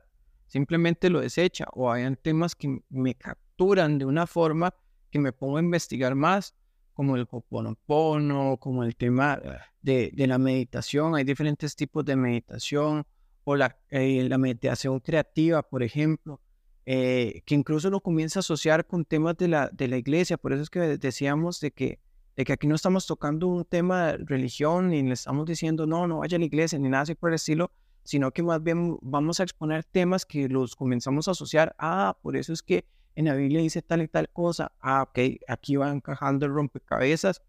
simplemente 0.47 1.09
lo 1.09 1.21
desecha. 1.21 1.65
O 1.73 1.91
hayan 1.91 2.15
temas 2.15 2.55
que 2.55 2.81
me 2.89 3.15
capturan 3.15 3.97
de 3.97 4.05
una 4.05 4.27
forma 4.27 4.73
que 5.09 5.19
me 5.19 5.31
pongo 5.31 5.57
a 5.57 5.61
investigar 5.61 6.15
más, 6.15 6.55
como 6.93 7.15
el 7.15 7.27
Ho'oponopono, 7.29 8.57
como 8.57 8.83
el 8.83 8.95
tema 8.95 9.41
de, 9.81 10.11
de 10.13 10.27
la 10.27 10.37
meditación. 10.37 11.15
Hay 11.15 11.23
diferentes 11.23 11.75
tipos 11.75 12.05
de 12.05 12.15
meditación, 12.15 13.05
o 13.43 13.55
la, 13.55 13.77
eh, 13.89 14.27
la 14.29 14.37
meditación 14.37 14.99
creativa, 14.99 15.61
por 15.63 15.83
ejemplo, 15.83 16.39
eh, 16.85 17.41
que 17.45 17.55
incluso 17.55 17.89
lo 17.89 18.01
comienza 18.01 18.39
a 18.39 18.41
asociar 18.41 18.85
con 18.85 19.05
temas 19.05 19.37
de 19.37 19.47
la, 19.47 19.69
de 19.69 19.87
la 19.87 19.97
iglesia. 19.97 20.37
Por 20.37 20.53
eso 20.53 20.61
es 20.61 20.69
que 20.69 20.79
decíamos 20.97 21.59
de 21.59 21.71
que, 21.71 21.99
de 22.35 22.45
que 22.45 22.53
aquí 22.53 22.67
no 22.67 22.75
estamos 22.75 23.05
tocando 23.05 23.47
un 23.47 23.65
tema 23.65 24.07
de 24.07 24.17
religión, 24.25 24.89
ni 24.89 25.03
le 25.03 25.13
estamos 25.13 25.45
diciendo, 25.45 25.85
no, 25.85 26.07
no 26.07 26.19
vaya 26.19 26.37
a 26.37 26.39
la 26.39 26.45
iglesia, 26.45 26.79
ni 26.79 26.89
nada 26.89 27.03
así 27.03 27.15
por 27.15 27.29
el 27.29 27.35
estilo, 27.35 27.71
sino 28.03 28.31
que 28.31 28.43
más 28.43 28.61
bien 28.61 28.97
vamos 29.01 29.39
a 29.39 29.43
exponer 29.43 29.83
temas 29.83 30.25
que 30.25 30.49
los 30.49 30.75
comenzamos 30.75 31.27
a 31.27 31.31
asociar. 31.31 31.75
Ah, 31.77 32.17
por 32.21 32.35
eso 32.35 32.51
es 32.53 32.61
que 32.61 32.85
en 33.15 33.25
la 33.25 33.35
Biblia 33.35 33.61
dice 33.61 33.81
tal 33.81 34.01
y 34.01 34.07
tal 34.07 34.29
cosa. 34.29 34.71
Ah, 34.79 35.03
ok, 35.03 35.19
aquí 35.47 35.75
va 35.75 35.91
encajando 35.91 36.45
el 36.45 36.53
rompecabezas. 36.53 37.41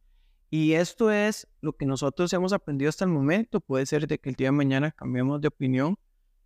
Y 0.50 0.74
esto 0.74 1.10
es 1.10 1.48
lo 1.60 1.72
que 1.72 1.86
nosotros 1.86 2.32
hemos 2.32 2.52
aprendido 2.52 2.88
hasta 2.88 3.04
el 3.04 3.10
momento. 3.10 3.60
Puede 3.60 3.86
ser 3.86 4.06
de 4.06 4.18
que 4.18 4.28
el 4.28 4.36
día 4.36 4.48
de 4.48 4.52
mañana 4.52 4.92
cambiemos 4.92 5.40
de 5.40 5.48
opinión, 5.48 5.98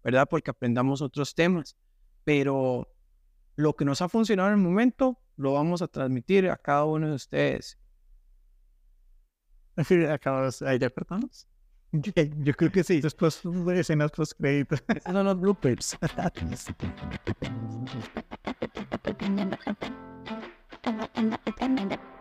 ¿verdad? 0.03 0.27
Porque 0.31 0.51
aprendamos 0.51 1.03
otros 1.03 1.35
temas. 1.35 1.77
Pero 2.25 2.89
lo 3.57 3.75
que 3.75 3.85
nos 3.85 4.01
ha 4.01 4.09
funcionado 4.09 4.49
en 4.49 4.55
el 4.55 4.61
momento, 4.65 5.19
lo 5.37 5.55
vamos 5.55 5.83
a 5.83 5.89
transmitir 5.89 6.49
a 6.49 6.57
cada 6.57 6.85
uno 6.85 7.09
de 7.09 7.15
ustedes. 7.15 7.79
Acabamos, 10.13 10.63
ahí 10.63 10.79
ya 10.79 10.91
cortamos. 10.91 11.47
Yo, 11.93 12.13
yo 12.15 12.55
creo 12.55 12.71
que 12.71 12.85
sí. 12.85 13.01
Después 13.01 13.41
de 13.43 13.81
escenas 13.81 14.11
post 14.11 14.33
créditos. 14.39 14.85
Son 15.05 15.25
los 15.25 15.41
bloopers. 15.41 15.97